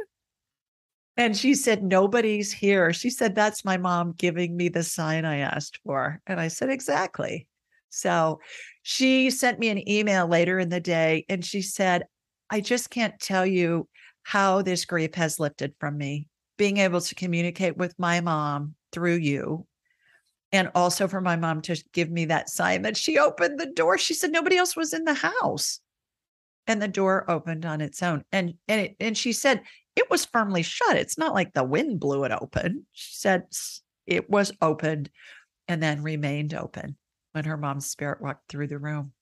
And 1.16 1.36
she 1.36 1.54
said, 1.54 1.82
Nobody's 1.82 2.52
here. 2.52 2.92
She 2.92 3.08
said, 3.10 3.34
That's 3.34 3.64
my 3.64 3.78
mom 3.78 4.12
giving 4.16 4.56
me 4.56 4.68
the 4.68 4.82
sign 4.82 5.24
I 5.24 5.38
asked 5.38 5.80
for. 5.84 6.20
And 6.26 6.38
I 6.38 6.48
said, 6.48 6.68
Exactly. 6.68 7.46
So 7.88 8.40
she 8.82 9.30
sent 9.30 9.58
me 9.58 9.68
an 9.70 9.88
email 9.88 10.26
later 10.26 10.58
in 10.58 10.68
the 10.68 10.80
day 10.80 11.24
and 11.28 11.42
she 11.44 11.62
said, 11.62 12.04
I 12.50 12.60
just 12.60 12.90
can't 12.90 13.18
tell 13.18 13.44
you 13.44 13.88
how 14.22 14.62
this 14.62 14.84
grief 14.84 15.14
has 15.14 15.40
lifted 15.40 15.74
from 15.78 15.96
me. 15.96 16.28
Being 16.58 16.78
able 16.78 17.00
to 17.00 17.14
communicate 17.14 17.76
with 17.76 17.94
my 17.98 18.20
mom 18.20 18.74
through 18.92 19.16
you, 19.16 19.66
and 20.52 20.70
also 20.74 21.06
for 21.06 21.20
my 21.20 21.36
mom 21.36 21.60
to 21.62 21.76
give 21.92 22.10
me 22.10 22.24
that 22.26 22.48
sign 22.48 22.82
that 22.82 22.96
she 22.96 23.18
opened 23.18 23.60
the 23.60 23.66
door. 23.66 23.98
She 23.98 24.14
said 24.14 24.32
nobody 24.32 24.56
else 24.56 24.74
was 24.74 24.94
in 24.94 25.04
the 25.04 25.14
house, 25.14 25.80
and 26.66 26.80
the 26.80 26.88
door 26.88 27.30
opened 27.30 27.66
on 27.66 27.80
its 27.80 28.02
own. 28.02 28.24
And 28.32 28.54
and 28.68 28.80
it, 28.80 28.96
and 29.00 29.18
she 29.18 29.32
said 29.32 29.62
it 29.96 30.08
was 30.10 30.24
firmly 30.24 30.62
shut. 30.62 30.96
It's 30.96 31.18
not 31.18 31.34
like 31.34 31.52
the 31.52 31.64
wind 31.64 32.00
blew 32.00 32.24
it 32.24 32.32
open. 32.32 32.86
She 32.92 33.16
said 33.16 33.44
it 34.06 34.30
was 34.30 34.52
opened, 34.62 35.10
and 35.68 35.82
then 35.82 36.02
remained 36.02 36.54
open 36.54 36.96
when 37.32 37.44
her 37.44 37.56
mom's 37.58 37.86
spirit 37.86 38.22
walked 38.22 38.48
through 38.48 38.68
the 38.68 38.78
room. 38.78 39.12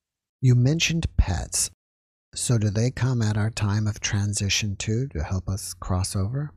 You 0.40 0.54
mentioned 0.54 1.06
pets. 1.16 1.70
So, 2.34 2.58
do 2.58 2.68
they 2.68 2.90
come 2.90 3.22
at 3.22 3.36
our 3.36 3.50
time 3.50 3.86
of 3.86 4.00
transition 4.00 4.76
too 4.76 5.06
to 5.08 5.22
help 5.22 5.48
us 5.48 5.72
cross 5.74 6.16
over? 6.16 6.50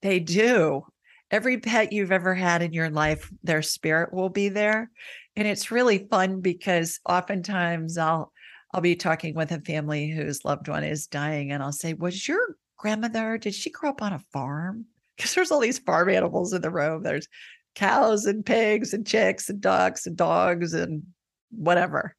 They 0.00 0.20
do. 0.20 0.86
Every 1.30 1.58
pet 1.58 1.92
you've 1.92 2.12
ever 2.12 2.34
had 2.34 2.62
in 2.62 2.72
your 2.72 2.90
life, 2.90 3.30
their 3.42 3.62
spirit 3.62 4.12
will 4.12 4.28
be 4.28 4.48
there. 4.48 4.90
And 5.34 5.48
it's 5.48 5.70
really 5.70 6.06
fun 6.10 6.40
because 6.40 7.00
oftentimes 7.08 7.98
I'll 7.98 8.32
I'll 8.72 8.80
be 8.80 8.96
talking 8.96 9.34
with 9.34 9.52
a 9.52 9.60
family 9.60 10.08
whose 10.08 10.44
loved 10.44 10.68
one 10.68 10.84
is 10.84 11.06
dying, 11.06 11.52
and 11.52 11.62
I'll 11.62 11.72
say, 11.72 11.94
Was 11.94 12.26
your 12.26 12.56
grandmother, 12.76 13.38
did 13.38 13.54
she 13.54 13.70
grow 13.70 13.90
up 13.90 14.02
on 14.02 14.12
a 14.12 14.24
farm? 14.32 14.86
Because 15.16 15.34
there's 15.34 15.50
all 15.50 15.60
these 15.60 15.78
farm 15.78 16.08
animals 16.08 16.52
in 16.52 16.62
the 16.62 16.70
room. 16.70 17.02
There's 17.02 17.28
cows 17.74 18.26
and 18.26 18.44
pigs 18.44 18.92
and 18.92 19.06
chicks 19.06 19.48
and 19.48 19.60
ducks 19.60 20.06
and 20.06 20.16
dogs 20.16 20.74
and 20.74 21.02
whatever. 21.50 22.16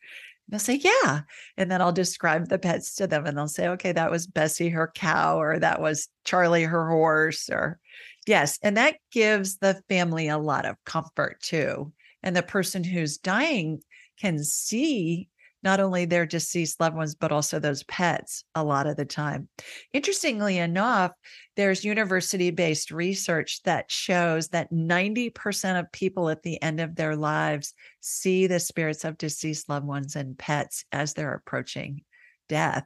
They'll 0.50 0.60
say, 0.60 0.76
Yeah. 0.76 1.22
And 1.58 1.72
then 1.72 1.82
I'll 1.82 1.92
describe 1.92 2.50
the 2.50 2.60
pets 2.60 2.96
to 2.96 3.08
them 3.08 3.26
and 3.26 3.38
they'll 3.38 3.48
say, 3.48 3.68
Okay, 3.70 3.92
that 3.92 4.12
was 4.12 4.28
Bessie, 4.28 4.70
her 4.70 4.92
cow, 4.94 5.40
or 5.40 5.60
that 5.60 5.82
was 5.82 6.08
Charlie, 6.26 6.64
her 6.64 6.90
horse, 6.90 7.50
or 7.50 7.80
yes. 8.28 8.60
And 8.62 8.78
that 8.78 8.98
gives 9.12 9.58
the 9.58 9.82
family 9.90 10.28
a 10.28 10.38
lot 10.38 10.66
of 10.66 10.76
comfort 10.86 11.42
too. 11.42 11.94
And 12.22 12.36
the 12.36 12.44
person 12.44 12.84
who's 12.84 13.18
dying 13.18 13.82
can 14.20 14.44
see 14.44 15.30
not 15.64 15.80
only 15.80 16.06
their 16.06 16.26
deceased 16.26 16.80
loved 16.80 16.96
ones, 16.96 17.16
but 17.16 17.32
also 17.32 17.60
those 17.60 17.84
pets 17.84 18.44
a 18.56 18.64
lot 18.64 18.88
of 18.88 18.98
the 18.98 19.06
time. 19.06 19.48
Interestingly 19.94 20.58
enough, 20.58 21.12
there's 21.56 21.86
university 21.86 22.52
based 22.52 22.92
research 22.92 23.62
that 23.64 23.92
shows 23.92 24.50
that 24.50 24.72
90% 24.72 25.80
of 25.80 25.92
people 25.92 26.30
at 26.30 26.44
the 26.44 26.62
end 26.62 26.80
of 26.80 26.96
their 26.96 27.16
lives 27.16 27.74
see 28.02 28.48
the 28.48 28.60
spirits 28.60 29.06
of 29.06 29.18
deceased 29.18 29.70
loved 29.70 29.86
ones 29.86 30.16
and 30.16 30.38
pets 30.38 30.86
as 30.92 31.14
they're 31.14 31.34
approaching 31.34 32.02
death. 32.50 32.86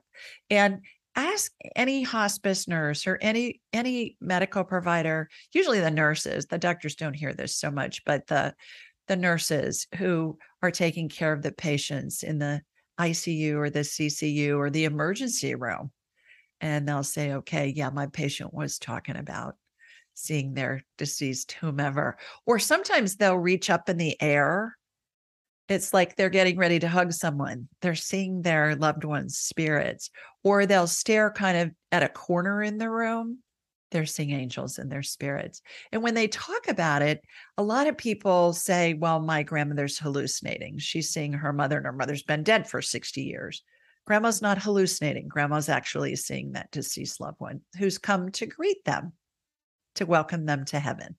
And 0.49 0.81
ask 1.17 1.51
any 1.75 2.03
hospice 2.03 2.67
nurse 2.67 3.07
or 3.07 3.17
any 3.21 3.59
any 3.73 4.15
medical 4.21 4.63
provider 4.63 5.27
usually 5.51 5.79
the 5.79 5.89
nurses 5.89 6.45
the 6.45 6.59
doctors 6.59 6.95
don't 6.95 7.15
hear 7.15 7.33
this 7.33 7.55
so 7.55 7.71
much 7.71 8.05
but 8.05 8.27
the 8.27 8.53
the 9.08 9.15
nurses 9.15 9.88
who 9.98 10.38
are 10.62 10.72
taking 10.72 11.10
care 11.10 11.34
of 11.34 11.41
the 11.41 11.52
patients 11.52 12.24
in 12.24 12.39
the 12.39 12.62
ICU 13.00 13.56
or 13.56 13.70
the 13.70 13.80
CCU 13.80 14.58
or 14.58 14.70
the 14.70 14.86
emergency 14.86 15.56
room. 15.56 15.91
And 16.60 16.88
they'll 16.88 17.04
say, 17.04 17.34
okay, 17.34 17.67
yeah, 17.76 17.89
my 17.89 18.08
patient 18.08 18.54
was 18.54 18.80
talking 18.80 19.15
about 19.15 19.56
seeing 20.15 20.54
their 20.54 20.82
deceased 20.98 21.52
whomever. 21.52 22.17
Or 22.46 22.58
sometimes 22.58 23.15
they'll 23.15 23.38
reach 23.38 23.70
up 23.70 23.88
in 23.89 23.98
the 23.98 24.20
air. 24.22 24.76
It's 25.70 25.93
like 25.93 26.15
they're 26.15 26.30
getting 26.30 26.58
ready 26.58 26.80
to 26.80 26.88
hug 26.88 27.12
someone. 27.12 27.67
They're 27.82 27.93
seeing 27.93 28.41
their 28.41 28.76
loved 28.76 29.04
one's 29.04 29.38
spirits, 29.38 30.10
or 30.43 30.65
they'll 30.65 30.88
stare 30.88 31.30
kind 31.30 31.58
of 31.58 31.72
at 31.91 32.04
a 32.04 32.10
corner 32.10 32.63
in 32.63 32.78
the 32.78 32.89
room 32.89 33.39
they're 33.91 34.06
seeing 34.06 34.32
angels 34.32 34.78
and 34.78 34.91
their 34.91 35.04
spirits. 35.04 35.62
And 35.91 36.04
when 36.04 36.13
they 36.13 36.28
talk 36.28 36.67
about 36.67 37.02
it, 37.02 37.21
a 37.58 37.63
lot 37.63 37.88
of 37.88 37.97
people 37.97 38.54
say, 38.54 38.93
well, 38.93 39.19
my 39.19 39.43
grandmother's 39.43 39.97
hallucinating. 39.97 40.78
She's 40.78 41.10
seeing 41.10 41.34
her 41.34 41.54
mother, 41.54 41.78
and 41.78 41.86
her 41.86 41.93
mother's 41.93 42.23
been 42.23 42.43
dead 42.43 42.69
for 42.69 42.82
60 42.82 43.21
years. 43.21 43.63
Grandma's 44.06 44.41
not 44.41 44.62
hallucinating. 44.62 45.28
Grandma's 45.28 45.69
actually 45.69 46.15
seeing 46.15 46.54
that 46.54 46.71
deceased 46.71 47.19
loved 47.19 47.39
one 47.39 47.62
who's 47.78 47.97
come 47.97 48.32
to 48.32 48.45
greet 48.45 48.84
them, 48.86 49.13
to 49.95 50.06
welcome 50.06 50.45
them 50.45 50.65
to 50.65 50.80
heaven. 50.80 51.15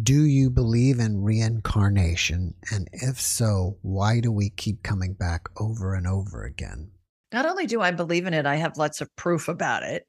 Do 0.00 0.24
you 0.24 0.50
believe 0.50 1.00
in 1.00 1.20
reincarnation? 1.20 2.54
And 2.72 2.88
if 2.92 3.20
so, 3.20 3.78
why 3.82 4.20
do 4.20 4.30
we 4.30 4.50
keep 4.50 4.82
coming 4.84 5.14
back 5.14 5.48
over 5.58 5.94
and 5.94 6.06
over 6.06 6.44
again? 6.44 6.90
Not 7.32 7.46
only 7.46 7.66
do 7.66 7.80
I 7.80 7.90
believe 7.90 8.26
in 8.26 8.34
it, 8.34 8.46
I 8.46 8.56
have 8.56 8.76
lots 8.76 9.00
of 9.00 9.14
proof 9.16 9.48
about 9.48 9.82
it 9.82 10.06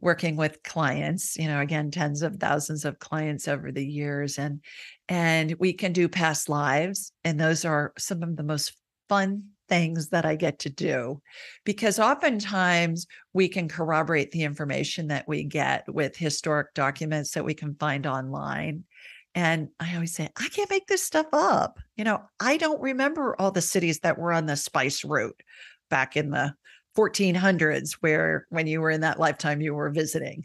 working 0.00 0.36
with 0.36 0.62
clients 0.62 1.36
you 1.36 1.46
know 1.46 1.60
again 1.60 1.90
tens 1.90 2.22
of 2.22 2.36
thousands 2.36 2.84
of 2.84 2.98
clients 2.98 3.48
over 3.48 3.72
the 3.72 3.86
years 3.86 4.38
and 4.38 4.60
and 5.08 5.54
we 5.58 5.72
can 5.72 5.92
do 5.92 6.08
past 6.08 6.48
lives 6.48 7.12
and 7.24 7.38
those 7.38 7.64
are 7.64 7.92
some 7.98 8.22
of 8.22 8.36
the 8.36 8.42
most 8.42 8.76
fun 9.08 9.42
things 9.68 10.08
that 10.08 10.24
I 10.24 10.34
get 10.34 10.60
to 10.60 10.70
do 10.70 11.20
because 11.64 11.98
oftentimes 11.98 13.06
we 13.34 13.48
can 13.48 13.68
corroborate 13.68 14.30
the 14.30 14.42
information 14.44 15.08
that 15.08 15.28
we 15.28 15.44
get 15.44 15.84
with 15.92 16.16
historic 16.16 16.72
documents 16.72 17.32
that 17.32 17.44
we 17.44 17.52
can 17.52 17.74
find 17.74 18.06
online 18.06 18.84
and 19.34 19.68
I 19.78 19.94
always 19.94 20.14
say, 20.14 20.28
I 20.36 20.48
can't 20.48 20.70
make 20.70 20.88
this 20.88 21.04
stuff 21.04 21.26
up. 21.32 21.78
You 21.96 22.02
know, 22.02 22.22
I 22.40 22.56
don't 22.56 22.80
remember 22.80 23.36
all 23.38 23.52
the 23.52 23.60
cities 23.60 24.00
that 24.00 24.18
were 24.18 24.32
on 24.32 24.46
the 24.46 24.56
spice 24.56 25.04
route 25.04 25.40
back 25.90 26.16
in 26.16 26.30
the 26.30 26.54
1400s 26.98 27.92
where 28.00 28.46
when 28.50 28.66
you 28.66 28.80
were 28.80 28.90
in 28.90 29.02
that 29.02 29.20
lifetime 29.20 29.60
you 29.60 29.72
were 29.72 29.90
visiting 29.90 30.44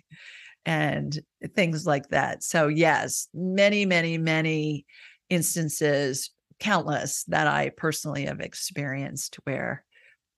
and 0.65 1.19
things 1.55 1.85
like 1.85 2.09
that. 2.09 2.43
So 2.43 2.67
yes 2.67 3.27
many 3.33 3.85
many 3.85 4.17
many 4.17 4.85
instances 5.29 6.29
countless 6.59 7.23
that 7.25 7.47
i 7.47 7.69
personally 7.75 8.25
have 8.25 8.39
experienced 8.39 9.37
where 9.45 9.83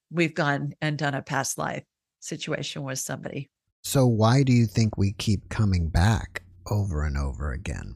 we've 0.10 0.34
gone 0.34 0.73
and 0.82 0.97
done 0.97 1.13
a 1.13 1.21
past 1.21 1.58
life 1.58 1.84
situation 2.19 2.84
with 2.84 2.99
somebody. 2.99 3.49
So 3.84 4.08
why 4.08 4.43
do 4.43 4.54
you 4.54 4.65
think 4.65 4.97
we 4.97 5.13
keep 5.13 5.49
coming 5.49 5.89
back 5.89 6.43
over 6.71 7.04
and 7.04 7.17
over 7.17 7.51
again? 7.51 7.95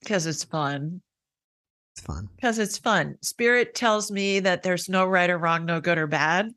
Because 0.00 0.26
it's 0.26 0.44
fun. 0.44 1.00
It's 1.94 2.04
fun. 2.04 2.28
Because 2.36 2.58
it's 2.58 2.76
fun. 2.76 3.16
Spirit 3.22 3.74
tells 3.74 4.10
me 4.10 4.40
that 4.40 4.62
there's 4.62 4.88
no 4.88 5.06
right 5.06 5.30
or 5.30 5.38
wrong 5.38 5.64
no 5.64 5.80
good 5.80 5.98
or 5.98 6.06
bad 6.06 6.50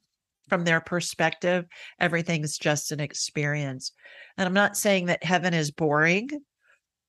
from 0.50 0.64
their 0.64 0.82
perspective, 0.82 1.66
everything's 2.00 2.58
just 2.58 2.92
an 2.92 3.00
experience. 3.00 3.92
And 4.38 4.48
I'm 4.48 4.54
not 4.54 4.78
saying 4.78 5.08
that 5.08 5.24
heaven 5.24 5.54
is 5.54 5.72
boring, 5.72 6.30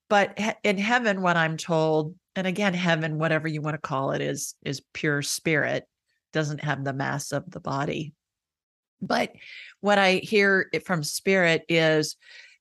but 0.08 0.38
in 0.62 0.78
heaven, 0.78 1.22
what 1.22 1.36
I'm 1.36 1.56
told, 1.56 2.14
and 2.34 2.46
again, 2.46 2.74
heaven, 2.74 3.18
whatever 3.18 3.48
you 3.48 3.60
want 3.60 3.74
to 3.74 3.80
call 3.80 4.12
it, 4.12 4.20
is 4.20 4.54
is 4.64 4.82
pure 4.92 5.22
spirit, 5.22 5.84
doesn't 6.32 6.62
have 6.62 6.84
the 6.84 6.92
mass 6.92 7.32
of 7.32 7.50
the 7.50 7.60
body. 7.60 8.12
But 9.02 9.32
what 9.80 9.98
I 9.98 10.14
hear 10.14 10.70
from 10.84 11.02
spirit 11.02 11.64
is 11.68 12.16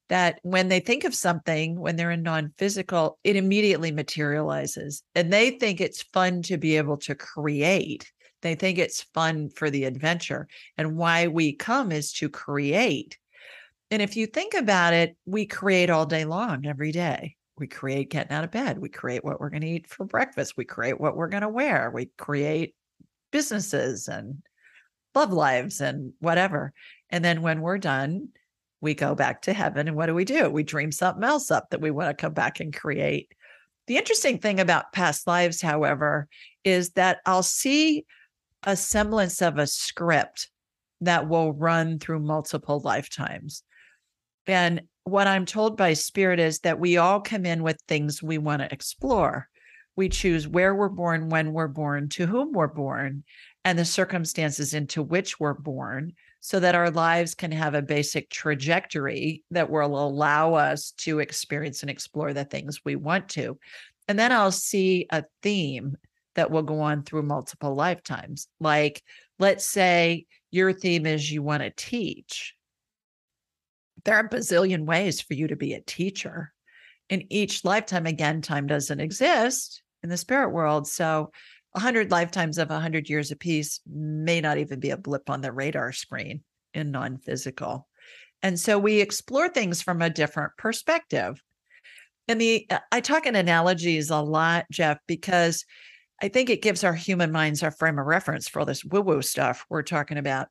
that 0.09 0.39
when 0.43 0.67
they 0.67 0.79
think 0.79 1.03
of 1.03 1.15
something, 1.15 1.79
when 1.79 1.95
they're 1.95 2.11
in 2.11 2.23
non 2.23 2.53
physical, 2.57 3.17
it 3.23 3.35
immediately 3.35 3.91
materializes. 3.91 5.03
And 5.15 5.31
they 5.31 5.51
think 5.51 5.81
it's 5.81 6.03
fun 6.03 6.41
to 6.43 6.57
be 6.57 6.77
able 6.77 6.97
to 6.97 7.15
create 7.15 8.11
they 8.45 8.55
think 8.55 8.77
it's 8.77 9.01
fun 9.13 9.49
for 9.49 9.69
the 9.69 9.85
adventure. 9.85 10.47
And 10.77 10.95
why 10.95 11.27
we 11.27 11.53
come 11.53 11.91
is 11.91 12.13
to 12.13 12.29
create. 12.29 13.17
And 13.91 14.01
if 14.01 14.15
you 14.15 14.27
think 14.27 14.53
about 14.53 14.93
it, 14.93 15.15
we 15.25 15.45
create 15.45 15.89
all 15.89 16.05
day 16.05 16.25
long, 16.25 16.65
every 16.65 16.91
day. 16.91 17.35
We 17.57 17.67
create 17.67 18.09
getting 18.09 18.35
out 18.35 18.43
of 18.43 18.51
bed. 18.51 18.79
We 18.79 18.89
create 18.89 19.23
what 19.23 19.39
we're 19.39 19.49
going 19.49 19.61
to 19.61 19.67
eat 19.69 19.87
for 19.87 20.05
breakfast. 20.05 20.57
We 20.57 20.65
create 20.65 20.99
what 20.99 21.15
we're 21.15 21.29
going 21.29 21.41
to 21.41 21.49
wear. 21.49 21.89
We 21.93 22.11
create 22.17 22.75
businesses 23.31 24.07
and 24.07 24.41
love 25.13 25.31
lives 25.31 25.81
and 25.81 26.13
whatever. 26.19 26.73
And 27.09 27.23
then 27.23 27.41
when 27.41 27.61
we're 27.61 27.77
done, 27.77 28.29
we 28.81 28.93
go 28.93 29.15
back 29.15 29.43
to 29.43 29.53
heaven. 29.53 29.87
And 29.87 29.95
what 29.95 30.07
do 30.07 30.13
we 30.13 30.25
do? 30.25 30.49
We 30.49 30.63
dream 30.63 30.91
something 30.91 31.23
else 31.23 31.49
up 31.49 31.69
that 31.69 31.81
we 31.81 31.91
want 31.91 32.09
to 32.09 32.21
come 32.21 32.33
back 32.33 32.59
and 32.59 32.75
create. 32.75 33.31
The 33.87 33.97
interesting 33.97 34.39
thing 34.39 34.59
about 34.59 34.93
past 34.93 35.27
lives, 35.27 35.61
however, 35.61 36.27
is 36.63 36.91
that 36.91 37.19
I'll 37.25 37.43
see 37.43 38.05
a 38.63 38.75
semblance 38.75 39.41
of 39.41 39.57
a 39.57 39.67
script 39.67 40.49
that 41.01 41.27
will 41.27 41.53
run 41.53 41.99
through 41.99 42.19
multiple 42.19 42.79
lifetimes. 42.79 43.63
And 44.47 44.83
what 45.03 45.27
I'm 45.27 45.45
told 45.45 45.77
by 45.77 45.93
spirit 45.93 46.39
is 46.39 46.59
that 46.59 46.79
we 46.79 46.97
all 46.97 47.21
come 47.21 47.45
in 47.45 47.63
with 47.63 47.77
things 47.87 48.23
we 48.23 48.37
want 48.37 48.61
to 48.61 48.73
explore. 48.73 49.47
We 49.95 50.09
choose 50.09 50.47
where 50.47 50.75
we're 50.75 50.89
born, 50.89 51.29
when 51.29 51.53
we're 51.53 51.67
born, 51.67 52.09
to 52.09 52.25
whom 52.25 52.51
we're 52.53 52.67
born, 52.67 53.23
and 53.63 53.77
the 53.77 53.85
circumstances 53.85 54.73
into 54.73 55.01
which 55.01 55.39
we're 55.39 55.53
born, 55.53 56.13
so 56.39 56.59
that 56.59 56.75
our 56.75 56.91
lives 56.91 57.33
can 57.33 57.51
have 57.51 57.73
a 57.73 57.81
basic 57.81 58.29
trajectory 58.29 59.43
that 59.51 59.69
will 59.69 60.07
allow 60.07 60.53
us 60.53 60.91
to 60.97 61.19
experience 61.19 61.81
and 61.81 61.89
explore 61.89 62.33
the 62.33 62.45
things 62.45 62.81
we 62.83 62.95
want 62.95 63.29
to. 63.29 63.57
And 64.07 64.19
then 64.19 64.31
I'll 64.31 64.51
see 64.51 65.07
a 65.09 65.23
theme 65.41 65.97
that 66.35 66.51
will 66.51 66.63
go 66.63 66.81
on 66.81 67.03
through 67.03 67.23
multiple 67.23 67.75
lifetimes. 67.75 68.47
Like, 68.59 69.01
let's 69.39 69.67
say 69.67 70.25
your 70.51 70.73
theme 70.73 71.05
is 71.05 71.31
you 71.31 71.41
want 71.41 71.63
to 71.63 71.71
teach. 71.71 72.53
There 74.03 74.15
are 74.15 74.25
a 74.25 74.29
bazillion 74.29 74.85
ways 74.85 75.21
for 75.21 75.33
you 75.33 75.47
to 75.47 75.55
be 75.55 75.73
a 75.73 75.81
teacher. 75.81 76.53
In 77.09 77.31
each 77.31 77.63
lifetime, 77.63 78.05
again, 78.05 78.41
time 78.41 78.67
doesn't 78.67 78.99
exist 78.99 79.81
in 80.03 80.09
the 80.09 80.17
spirit 80.17 80.49
world. 80.49 80.87
So, 80.87 81.31
100 81.71 82.09
lifetimes 82.09 82.57
of 82.57 82.69
100 82.69 83.09
years 83.09 83.31
apiece 83.31 83.81
may 83.85 84.39
not 84.39 84.57
even 84.57 84.79
be 84.79 84.91
a 84.91 84.97
blip 84.97 85.29
on 85.29 85.41
the 85.41 85.51
radar 85.51 85.91
screen 85.91 86.41
in 86.73 86.91
non 86.91 87.17
physical. 87.17 87.87
And 88.41 88.59
so 88.59 88.77
we 88.77 89.01
explore 89.01 89.49
things 89.49 89.81
from 89.81 90.01
a 90.01 90.09
different 90.09 90.53
perspective. 90.57 91.41
And 92.27 92.39
the 92.39 92.67
I 92.91 93.01
talk 93.01 93.25
in 93.25 93.35
analogies 93.35 94.09
a 94.09 94.19
lot, 94.19 94.65
Jeff, 94.71 94.99
because 95.07 95.65
I 96.25 96.27
think 96.27 96.49
it 96.49 96.63
gives 96.63 96.83
our 96.83 96.95
human 96.95 97.31
minds 97.31 97.61
our 97.61 97.69
frame 97.69 97.99
of 97.99 98.07
reference 98.07 98.47
for 98.47 98.59
all 98.59 98.65
this 98.65 98.83
woo 98.83 99.01
woo 99.01 99.21
stuff 99.21 99.63
we're 99.69 99.83
talking 99.83 100.17
about. 100.17 100.47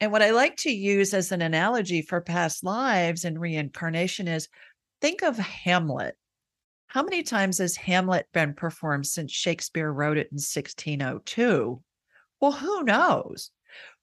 And 0.00 0.10
what 0.10 0.22
I 0.22 0.30
like 0.30 0.56
to 0.58 0.70
use 0.70 1.12
as 1.12 1.30
an 1.30 1.42
analogy 1.42 2.00
for 2.00 2.22
past 2.22 2.64
lives 2.64 3.26
and 3.26 3.38
reincarnation 3.38 4.28
is 4.28 4.48
think 5.02 5.22
of 5.22 5.36
Hamlet. 5.36 6.16
How 6.86 7.02
many 7.02 7.22
times 7.22 7.58
has 7.58 7.76
Hamlet 7.76 8.28
been 8.32 8.54
performed 8.54 9.06
since 9.06 9.30
Shakespeare 9.30 9.92
wrote 9.92 10.16
it 10.16 10.28
in 10.32 10.36
1602? 10.36 11.82
Well, 12.40 12.52
who 12.52 12.82
knows? 12.82 13.50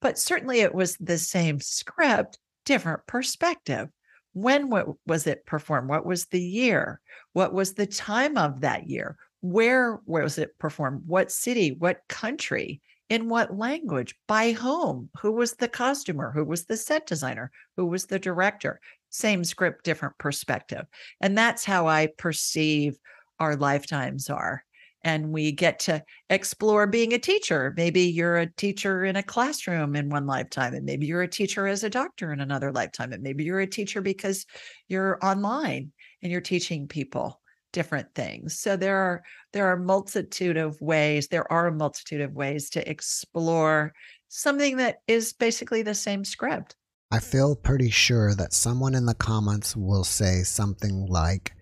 but 0.02 0.18
certainly 0.18 0.62
it 0.62 0.74
was 0.74 0.96
the 0.98 1.18
same 1.18 1.60
script, 1.60 2.38
different 2.66 3.06
perspective. 3.08 3.90
When 4.34 4.70
was 5.06 5.26
it 5.26 5.46
performed? 5.46 5.90
What 5.90 6.06
was 6.06 6.28
the 6.28 6.42
year? 6.42 7.02
What 7.34 7.54
was 7.54 7.74
the 7.74 7.88
time 7.88 8.38
of 8.38 8.62
that 8.62 8.88
year? 8.88 9.18
Where 9.42 10.00
was 10.06 10.38
it 10.38 10.58
performed? 10.60 11.04
What 11.06 11.32
city? 11.32 11.76
What 11.78 12.02
country? 12.08 12.82
In 13.10 13.30
what 13.30 13.58
language? 13.58 14.16
By 14.28 14.52
whom? 14.52 15.10
Who 15.22 15.32
was 15.32 15.54
the 15.54 15.70
costumer? 15.70 16.32
Who 16.32 16.44
was 16.44 16.66
the 16.66 16.76
set 16.76 17.08
designer? 17.08 17.52
Who 17.78 17.86
was 17.86 18.06
the 18.06 18.20
director? 18.20 18.82
Same 19.10 19.46
script, 19.46 19.86
different 19.86 20.18
perspective. 20.18 20.86
And 21.22 21.38
that's 21.38 21.64
how 21.64 21.88
I 21.88 22.08
perceive 22.18 22.98
our 23.40 23.56
lifetimes 23.56 24.30
are 24.30 24.64
and 25.08 25.32
we 25.32 25.54
get 25.54 25.80
to 25.80 26.04
explore 26.30 26.86
being 26.86 27.14
a 27.14 27.20
teacher. 27.20 27.74
Maybe 27.78 28.02
you're 28.02 28.38
a 28.38 28.52
teacher 28.54 29.06
in 29.06 29.16
a 29.16 29.24
classroom 29.24 29.96
in 29.96 30.10
one 30.10 30.26
lifetime, 30.26 30.74
and 30.74 30.86
maybe 30.86 31.06
you're 31.06 31.22
a 31.22 31.30
teacher 31.30 31.66
as 31.66 31.84
a 31.84 31.90
doctor 31.90 32.34
in 32.34 32.42
another 32.42 32.72
lifetime, 32.72 33.14
and 33.14 33.24
maybe 33.24 33.46
you're 33.46 33.62
a 33.62 33.68
teacher 33.68 34.02
because 34.02 34.46
you're 34.88 35.18
online 35.24 35.94
and 36.22 36.32
you're 36.32 36.42
teaching 36.42 36.88
people 36.88 37.40
different 37.78 38.08
things. 38.16 38.58
So 38.58 38.76
there 38.76 38.98
are 38.98 39.24
there 39.54 39.68
are 39.68 39.78
multitude 39.78 40.58
of 40.58 40.82
ways, 40.82 41.28
there 41.28 41.50
are 41.52 41.68
a 41.68 41.72
multitude 41.72 42.22
of 42.22 42.34
ways 42.34 42.72
to 42.72 42.90
explore 42.90 43.94
something 44.30 44.78
that 44.78 44.96
is 45.08 45.32
basically 45.32 45.84
the 45.84 45.94
same 45.94 46.26
script. 46.26 46.76
I 47.12 47.20
feel 47.20 47.56
pretty 47.56 47.92
sure 47.92 48.34
that 48.34 48.52
someone 48.52 48.96
in 48.96 49.06
the 49.06 49.14
comments 49.14 49.76
will 49.76 50.04
say 50.04 50.42
something 50.42 51.06
like 51.08 51.54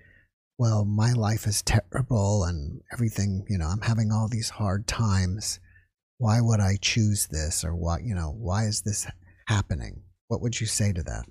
well, 0.57 0.86
my 0.86 1.11
life 1.11 1.47
is 1.47 1.61
terrible 1.63 2.45
and 2.45 2.80
everything, 2.93 3.43
you 3.49 3.57
know, 3.57 3.68
I'm 3.68 3.82
having 3.82 4.13
all 4.13 4.30
these 4.30 4.51
hard 4.51 4.88
times. 4.88 5.59
Why 6.18 6.39
would 6.39 6.61
I 6.61 6.78
choose 6.82 7.28
this 7.28 7.66
or 7.66 7.76
what, 7.76 8.03
you 8.03 8.16
know, 8.16 8.34
why 8.38 8.63
is 8.63 8.84
this 8.84 9.05
happening? 9.47 10.03
What 10.30 10.41
would 10.41 10.61
you 10.61 10.66
say 10.66 10.93
to 10.93 11.03
that? 11.03 11.26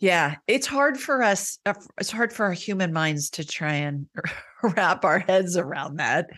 Yeah, 0.00 0.36
it's 0.46 0.66
hard 0.66 0.98
for 0.98 1.22
us, 1.22 1.58
uh, 1.66 1.74
it's 1.98 2.10
hard 2.10 2.32
for 2.32 2.46
our 2.46 2.52
human 2.52 2.92
minds 2.92 3.30
to 3.30 3.44
try 3.44 3.74
and 3.74 4.06
wrap 4.62 5.04
our 5.04 5.18
heads 5.18 5.56
around 5.56 5.96
that. 5.96 6.28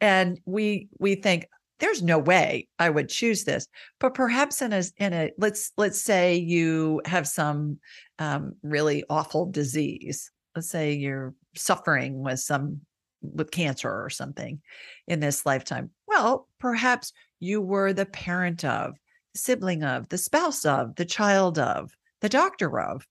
And 0.00 0.40
we 0.44 0.88
we 0.98 1.14
think 1.14 1.46
there's 1.78 2.02
no 2.02 2.18
way 2.18 2.68
I 2.78 2.90
would 2.90 3.08
choose 3.08 3.44
this. 3.44 3.68
But 4.00 4.14
perhaps 4.14 4.62
in 4.62 4.72
a 4.72 4.82
in 4.98 5.12
a 5.12 5.30
let's 5.38 5.72
let's 5.76 6.00
say 6.00 6.36
you 6.36 7.02
have 7.04 7.28
some 7.28 7.78
um, 8.18 8.54
really 8.62 9.04
awful 9.08 9.46
disease. 9.46 10.30
Let's 10.56 10.70
say 10.70 10.92
you're 10.94 11.34
suffering 11.54 12.20
with 12.22 12.40
some 12.40 12.80
with 13.22 13.50
cancer 13.50 13.90
or 13.90 14.10
something 14.10 14.60
in 15.06 15.20
this 15.20 15.46
lifetime. 15.46 15.90
Well, 16.06 16.48
perhaps 16.58 17.12
you 17.40 17.60
were 17.60 17.92
the 17.92 18.06
parent 18.06 18.64
of, 18.64 18.94
sibling 19.34 19.82
of, 19.82 20.08
the 20.08 20.18
spouse 20.18 20.64
of, 20.64 20.96
the 20.96 21.04
child 21.04 21.58
of, 21.58 21.90
the 22.24 22.30
doctor 22.30 22.80
of 22.80 23.06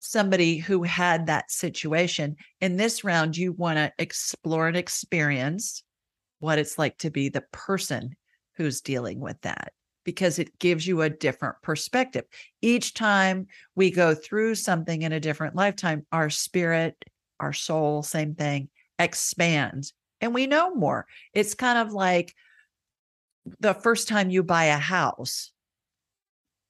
somebody 0.00 0.56
who 0.56 0.82
had 0.82 1.26
that 1.26 1.50
situation. 1.50 2.36
In 2.62 2.78
this 2.78 3.04
round, 3.04 3.36
you 3.36 3.52
want 3.52 3.76
to 3.76 3.92
explore 3.98 4.66
and 4.66 4.78
experience 4.78 5.82
what 6.38 6.58
it's 6.58 6.78
like 6.78 6.96
to 7.00 7.10
be 7.10 7.28
the 7.28 7.44
person 7.52 8.16
who's 8.54 8.80
dealing 8.80 9.20
with 9.20 9.38
that 9.42 9.74
because 10.04 10.38
it 10.38 10.58
gives 10.58 10.86
you 10.86 11.02
a 11.02 11.10
different 11.10 11.56
perspective. 11.62 12.24
Each 12.62 12.94
time 12.94 13.46
we 13.74 13.90
go 13.90 14.14
through 14.14 14.54
something 14.54 15.02
in 15.02 15.12
a 15.12 15.20
different 15.20 15.54
lifetime, 15.54 16.06
our 16.10 16.30
spirit 16.30 16.96
our 17.38 17.52
soul, 17.52 18.02
same 18.02 18.34
thing, 18.34 18.70
expands 18.98 19.92
and 20.22 20.32
we 20.32 20.46
know 20.46 20.74
more. 20.74 21.04
It's 21.34 21.54
kind 21.54 21.76
of 21.76 21.92
like 21.92 22.34
the 23.60 23.74
first 23.74 24.08
time 24.08 24.30
you 24.30 24.42
buy 24.42 24.64
a 24.64 24.78
house, 24.78 25.52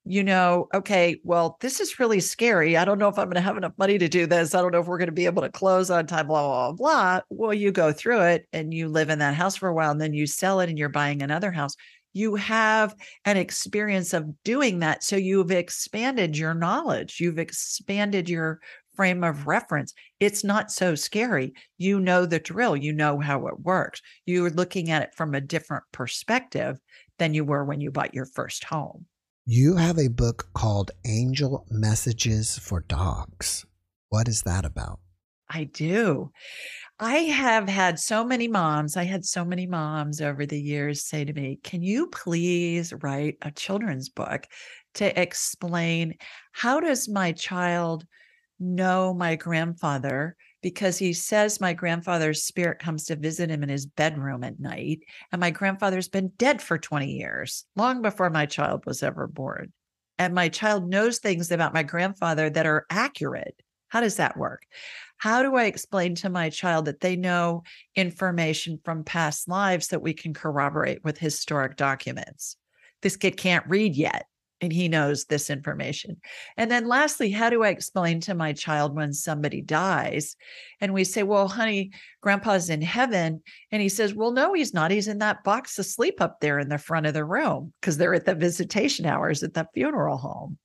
you 0.09 0.22
know, 0.22 0.68
okay, 0.72 1.20
well, 1.24 1.57
this 1.61 1.80
is 1.80 1.98
really 1.98 2.20
scary. 2.20 2.76
I 2.76 2.84
don't 2.84 2.98
know 2.98 3.09
if 3.09 3.18
I'm 3.18 3.26
going 3.26 3.34
to 3.34 3.40
have 3.40 3.57
enough 3.57 3.72
money 3.76 3.98
to 3.98 4.09
do 4.09 4.24
this. 4.26 4.54
I 4.54 4.62
don't 4.62 4.70
know 4.70 4.80
if 4.80 4.86
we're 4.86 4.98
going 4.98 5.09
to 5.09 5.12
be 5.12 5.26
able 5.26 5.42
to 5.42 5.50
close 5.50 5.90
on 5.90 6.07
time, 6.07 6.28
blah, 6.28 6.46
blah, 6.46 6.72
blah, 6.72 6.76
blah. 6.76 7.20
Well, 7.28 7.52
you 7.52 7.72
go 7.72 7.92
through 7.92 8.20
it 8.22 8.46
and 8.52 8.72
you 8.72 8.88
live 8.88 9.11
in 9.11 9.18
that 9.18 9.34
house 9.34 9.57
for 9.57 9.68
a 9.68 9.74
while 9.74 9.90
and 9.90 10.00
then 10.00 10.14
you 10.14 10.28
sell 10.28 10.61
it 10.61 10.68
and 10.68 10.78
you're 10.78 10.88
buying 10.88 11.22
another 11.22 11.50
house. 11.50 11.74
You 12.12 12.36
have 12.36 12.94
an 13.24 13.36
experience 13.36 14.12
of 14.12 14.42
doing 14.44 14.78
that. 14.78 15.02
So 15.02 15.16
you've 15.16 15.50
expanded 15.50 16.38
your 16.38 16.54
knowledge, 16.54 17.18
you've 17.20 17.40
expanded 17.40 18.28
your 18.28 18.61
frame 18.94 19.24
of 19.24 19.48
reference, 19.48 19.92
it's 20.20 20.44
not 20.44 20.70
so 20.70 20.94
scary. 20.94 21.52
You 21.78 21.98
know 21.98 22.26
the 22.26 22.38
drill, 22.38 22.76
you 22.76 22.92
know 22.92 23.18
how 23.18 23.48
it 23.48 23.61
works. 23.61 24.00
You're 24.24 24.50
looking 24.50 24.88
at 24.90 25.02
it 25.02 25.14
from 25.16 25.34
a 25.34 25.40
different 25.40 25.82
perspective 25.90 26.78
than 27.18 27.34
you 27.34 27.44
were 27.44 27.64
when 27.64 27.80
you 27.80 27.90
bought 27.90 28.14
your 28.14 28.26
first 28.26 28.62
home. 28.62 29.07
You 29.49 29.76
have 29.76 29.97
a 29.97 30.09
book 30.09 30.49
called 30.55 30.90
Angel 31.07 31.64
Messages 31.70 32.59
for 32.59 32.80
Dogs. 32.80 33.64
What 34.09 34.26
is 34.26 34.42
that 34.42 34.64
about? 34.64 34.99
I 35.49 35.62
do. 35.62 36.32
I 36.99 37.18
have 37.18 37.68
had 37.68 38.01
so 38.01 38.24
many 38.24 38.49
moms. 38.49 38.97
I 38.97 39.05
had 39.05 39.24
so 39.24 39.44
many 39.44 39.68
moms 39.68 40.20
over 40.20 40.47
the 40.47 40.61
years 40.61 41.05
say 41.05 41.24
to 41.24 41.32
me, 41.32 41.61
Can 41.62 41.80
you 41.80 42.09
please 42.09 42.92
write 43.05 43.36
a 43.40 43.53
children's 43.53 44.09
book 44.09 44.49
to 44.94 45.16
explain 45.16 46.16
how 46.51 46.80
does 46.80 47.09
my 47.09 47.30
child 47.30 48.05
know 48.59 49.14
my 49.14 49.36
grandfather 49.36 50.34
because 50.66 50.98
he 50.98 51.12
says 51.12 51.60
my 51.60 51.72
grandfather's 51.72 52.42
spirit 52.42 52.80
comes 52.80 53.04
to 53.04 53.14
visit 53.14 53.48
him 53.48 53.62
in 53.62 53.68
his 53.68 53.86
bedroom 53.86 54.42
at 54.42 54.58
night. 54.58 54.98
And 55.30 55.38
my 55.38 55.52
grandfather's 55.52 56.08
been 56.08 56.32
dead 56.38 56.60
for 56.60 56.76
20 56.76 57.06
years, 57.08 57.64
long 57.76 58.02
before 58.02 58.30
my 58.30 58.46
child 58.46 58.84
was 58.84 59.00
ever 59.00 59.28
born. 59.28 59.72
And 60.18 60.34
my 60.34 60.48
child 60.48 60.88
knows 60.88 61.20
things 61.20 61.52
about 61.52 61.72
my 61.72 61.84
grandfather 61.84 62.50
that 62.50 62.66
are 62.66 62.84
accurate. 62.90 63.54
How 63.90 64.00
does 64.00 64.16
that 64.16 64.36
work? 64.36 64.64
How 65.18 65.44
do 65.44 65.54
I 65.54 65.66
explain 65.66 66.16
to 66.16 66.30
my 66.30 66.50
child 66.50 66.86
that 66.86 66.98
they 66.98 67.14
know 67.14 67.62
information 67.94 68.80
from 68.84 69.04
past 69.04 69.46
lives 69.46 69.86
that 69.90 70.02
we 70.02 70.14
can 70.14 70.34
corroborate 70.34 71.04
with 71.04 71.16
historic 71.16 71.76
documents? 71.76 72.56
This 73.02 73.16
kid 73.16 73.36
can't 73.36 73.68
read 73.68 73.94
yet 73.94 74.26
and 74.61 74.72
he 74.72 74.88
knows 74.88 75.24
this 75.24 75.50
information. 75.50 76.16
And 76.57 76.70
then 76.70 76.86
lastly, 76.86 77.30
how 77.30 77.50
do 77.50 77.62
I 77.62 77.68
explain 77.68 78.20
to 78.22 78.34
my 78.34 78.52
child 78.52 78.94
when 78.94 79.12
somebody 79.12 79.61
dies? 79.61 80.36
And 80.80 80.94
we 80.94 81.04
say, 81.04 81.22
well, 81.22 81.48
honey, 81.48 81.90
grandpa's 82.22 82.70
in 82.70 82.82
heaven. 82.82 83.42
And 83.70 83.82
he 83.82 83.88
says, 83.88 84.14
well, 84.14 84.32
no, 84.32 84.54
he's 84.54 84.72
not. 84.72 84.90
He's 84.90 85.09
in 85.09 85.18
that 85.18 85.44
box 85.44 85.78
asleep 85.78 86.20
up 86.20 86.40
there 86.40 86.59
in 86.59 86.68
the 86.68 86.78
front 86.78 87.07
of 87.07 87.14
the 87.14 87.24
room 87.24 87.72
because 87.80 87.98
they're 87.98 88.14
at 88.14 88.24
the 88.24 88.34
visitation 88.34 89.07
hours 89.07 89.42
at 89.42 89.54
the 89.54 89.68
funeral 89.74 90.16
home. 90.16 90.59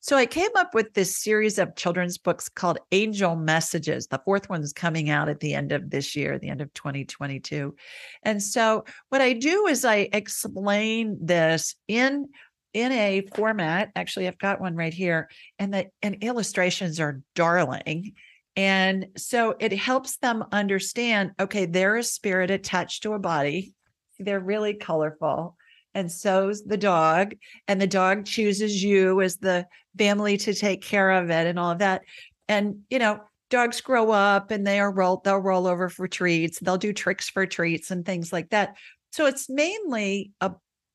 So 0.00 0.16
I 0.16 0.26
came 0.26 0.50
up 0.56 0.74
with 0.74 0.92
this 0.92 1.16
series 1.16 1.58
of 1.58 1.76
children's 1.76 2.18
books 2.18 2.48
called 2.48 2.78
Angel 2.92 3.36
Messages. 3.36 4.06
The 4.06 4.20
fourth 4.24 4.48
one's 4.48 4.72
coming 4.72 5.08
out 5.08 5.28
at 5.28 5.40
the 5.40 5.54
end 5.54 5.72
of 5.72 5.90
this 5.90 6.14
year, 6.14 6.38
the 6.38 6.48
end 6.48 6.60
of 6.60 6.72
2022. 6.74 7.74
And 8.22 8.42
so 8.42 8.84
what 9.08 9.20
I 9.20 9.32
do 9.32 9.66
is 9.66 9.84
I 9.84 10.08
explain 10.12 11.16
this 11.20 11.76
in 11.88 12.28
in 12.74 12.92
a 12.92 13.22
format. 13.34 13.90
Actually, 13.96 14.28
I've 14.28 14.38
got 14.38 14.60
one 14.60 14.76
right 14.76 14.92
here, 14.92 15.30
and 15.58 15.72
the 15.72 15.86
and 16.02 16.22
illustrations 16.22 17.00
are 17.00 17.22
darling. 17.34 18.12
And 18.56 19.06
so 19.16 19.56
it 19.58 19.72
helps 19.72 20.18
them 20.18 20.44
understand 20.52 21.32
okay, 21.40 21.66
they're 21.66 21.96
a 21.96 22.04
spirit 22.04 22.50
attached 22.50 23.04
to 23.04 23.14
a 23.14 23.18
body. 23.18 23.72
They're 24.18 24.40
really 24.40 24.74
colorful. 24.74 25.56
And 25.94 26.10
so's 26.10 26.62
the 26.64 26.76
dog. 26.76 27.34
And 27.68 27.80
the 27.80 27.86
dog 27.86 28.26
chooses 28.26 28.82
you 28.82 29.22
as 29.22 29.36
the 29.36 29.66
family 29.96 30.36
to 30.38 30.52
take 30.52 30.82
care 30.82 31.10
of 31.12 31.30
it 31.30 31.46
and 31.46 31.58
all 31.58 31.70
of 31.70 31.78
that. 31.78 32.02
And, 32.48 32.80
you 32.90 32.98
know, 32.98 33.20
dogs 33.50 33.80
grow 33.80 34.10
up 34.10 34.50
and 34.50 34.66
they 34.66 34.80
are 34.80 34.92
roll, 34.92 35.20
they'll 35.24 35.38
roll 35.38 35.68
over 35.68 35.88
for 35.88 36.08
treats. 36.08 36.58
They'll 36.58 36.76
do 36.76 36.92
tricks 36.92 37.28
for 37.28 37.46
treats 37.46 37.90
and 37.92 38.04
things 38.04 38.32
like 38.32 38.50
that. 38.50 38.76
So 39.12 39.26
it's 39.26 39.48
mainly 39.48 40.32
a 40.40 40.52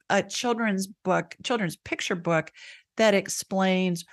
a 0.09 0.23
children's 0.23 0.87
book, 0.87 1.35
children's 1.43 1.75
picture 1.77 2.15
book 2.15 2.51
that 2.97 3.13
explains 3.13 4.05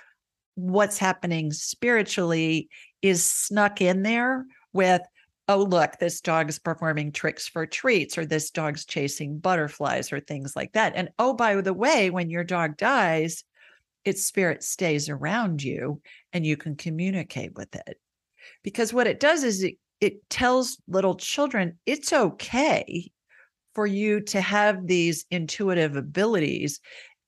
what's 0.55 0.97
happening 0.97 1.51
spiritually 1.51 2.69
is 3.01 3.23
snuck 3.23 3.81
in 3.81 4.03
there 4.03 4.45
with 4.73 5.01
oh 5.47 5.63
look 5.63 5.97
this 5.99 6.19
dog's 6.19 6.59
performing 6.59 7.11
tricks 7.11 7.47
for 7.47 7.65
treats 7.65 8.17
or 8.17 8.25
this 8.25 8.49
dog's 8.49 8.85
chasing 8.85 9.37
butterflies 9.37 10.11
or 10.11 10.19
things 10.19 10.55
like 10.55 10.73
that. 10.73 10.93
And 10.95 11.09
oh 11.19 11.33
by 11.33 11.61
the 11.61 11.73
way 11.73 12.09
when 12.09 12.29
your 12.29 12.43
dog 12.43 12.75
dies 12.77 13.43
its 14.07 14.23
spirit 14.23 14.63
stays 14.63 15.09
around 15.09 15.61
you 15.61 16.01
and 16.31 16.45
you 16.45 16.55
can 16.55 16.77
communicate 16.77 17.53
with 17.55 17.75
it. 17.75 17.99
Because 18.63 18.93
what 18.93 19.05
it 19.05 19.19
does 19.19 19.43
is 19.43 19.63
it 19.63 19.75
it 19.99 20.29
tells 20.29 20.77
little 20.87 21.15
children 21.15 21.77
it's 21.85 22.13
okay 22.13 23.11
for 23.77 23.85
you 23.85 24.19
to 24.19 24.41
have 24.41 24.87
these 24.87 25.23
intuitive 25.29 25.95
abilities 25.95 26.79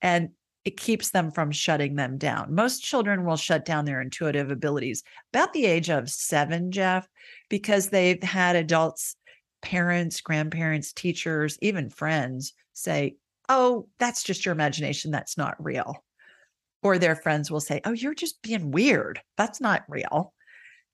and 0.01 0.29
it 0.65 0.77
keeps 0.77 1.11
them 1.11 1.29
from 1.29 1.51
shutting 1.51 1.93
them 1.93 2.17
down. 2.17 2.55
Most 2.55 2.79
children 2.79 3.23
will 3.23 3.37
shut 3.37 3.65
down 3.65 3.85
their 3.85 4.01
intuitive 4.01 4.49
abilities 4.49 5.03
about 5.31 5.53
the 5.53 5.67
age 5.67 5.91
of 5.91 6.09
seven, 6.09 6.71
Jeff, 6.71 7.07
because 7.51 7.89
they've 7.89 8.23
had 8.23 8.55
adults, 8.55 9.15
parents, 9.61 10.21
grandparents, 10.21 10.91
teachers, 10.91 11.55
even 11.61 11.87
friends 11.87 12.53
say, 12.73 13.15
oh, 13.47 13.87
that's 13.99 14.23
just 14.23 14.43
your 14.43 14.53
imagination. 14.53 15.11
That's 15.11 15.37
not 15.37 15.63
real. 15.63 16.03
Or 16.81 16.97
their 16.97 17.15
friends 17.15 17.51
will 17.51 17.61
say, 17.61 17.79
oh, 17.85 17.91
you're 17.91 18.15
just 18.15 18.41
being 18.41 18.71
weird. 18.71 19.21
That's 19.37 19.61
not 19.61 19.83
real. 19.87 20.33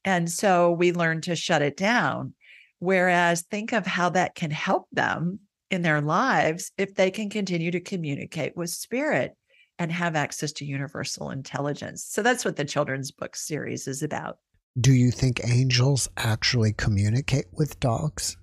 And 0.03 0.29
so 0.29 0.73
we 0.73 0.91
learn 0.91 1.21
to 1.21 1.35
shut 1.37 1.61
it 1.61 1.77
down. 1.77 2.33
Whereas 2.79 3.43
think 3.43 3.71
of 3.71 3.85
how 3.85 4.09
that 4.09 4.35
can 4.35 4.51
help 4.51 4.87
them 4.91 5.39
in 5.71 5.81
their 5.81 6.01
lives 6.01 6.71
if 6.77 6.95
they 6.95 7.11
can 7.11 7.29
continue 7.29 7.71
to 7.71 7.79
communicate 7.79 8.55
with 8.55 8.69
spirit 8.69 9.35
and 9.77 9.91
have 9.91 10.15
access 10.15 10.51
to 10.53 10.65
universal 10.65 11.31
intelligence. 11.31 12.05
So 12.05 12.21
that's 12.21 12.45
what 12.45 12.55
the 12.55 12.65
children's 12.65 13.11
book 13.11 13.35
series 13.35 13.87
is 13.87 14.03
about. 14.03 14.37
Do 14.79 14.93
you 14.93 15.11
think 15.11 15.41
angels 15.47 16.09
actually 16.17 16.73
communicate 16.73 17.45
with 17.51 17.79
dogs? 17.79 18.37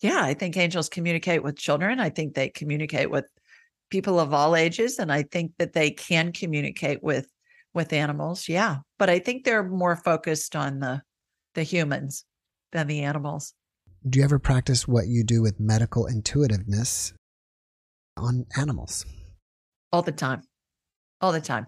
Yeah, 0.00 0.22
I 0.22 0.34
think 0.34 0.56
angels 0.56 0.88
communicate 0.88 1.42
with 1.42 1.58
children. 1.58 1.98
I 1.98 2.10
think 2.10 2.34
they 2.34 2.48
communicate 2.48 3.10
with 3.10 3.26
people 3.90 4.20
of 4.20 4.32
all 4.32 4.54
ages 4.54 4.98
and 4.98 5.12
I 5.12 5.22
think 5.22 5.52
that 5.58 5.72
they 5.72 5.90
can 5.90 6.32
communicate 6.32 7.02
with 7.02 7.28
with 7.74 7.92
animals. 7.92 8.48
Yeah, 8.48 8.78
but 8.98 9.10
I 9.10 9.18
think 9.18 9.44
they're 9.44 9.64
more 9.64 9.96
focused 9.96 10.54
on 10.54 10.80
the 10.80 11.02
the 11.54 11.62
humans 11.62 12.24
than 12.72 12.86
the 12.86 13.00
animals. 13.00 13.54
Do 14.08 14.20
you 14.20 14.24
ever 14.24 14.38
practice 14.38 14.88
what 14.88 15.08
you 15.08 15.22
do 15.22 15.42
with 15.42 15.60
medical 15.60 16.06
intuitiveness 16.06 17.12
on 18.16 18.46
animals? 18.56 19.04
All 19.92 20.02
the 20.02 20.12
time. 20.12 20.42
All 21.20 21.32
the 21.32 21.40
time. 21.42 21.66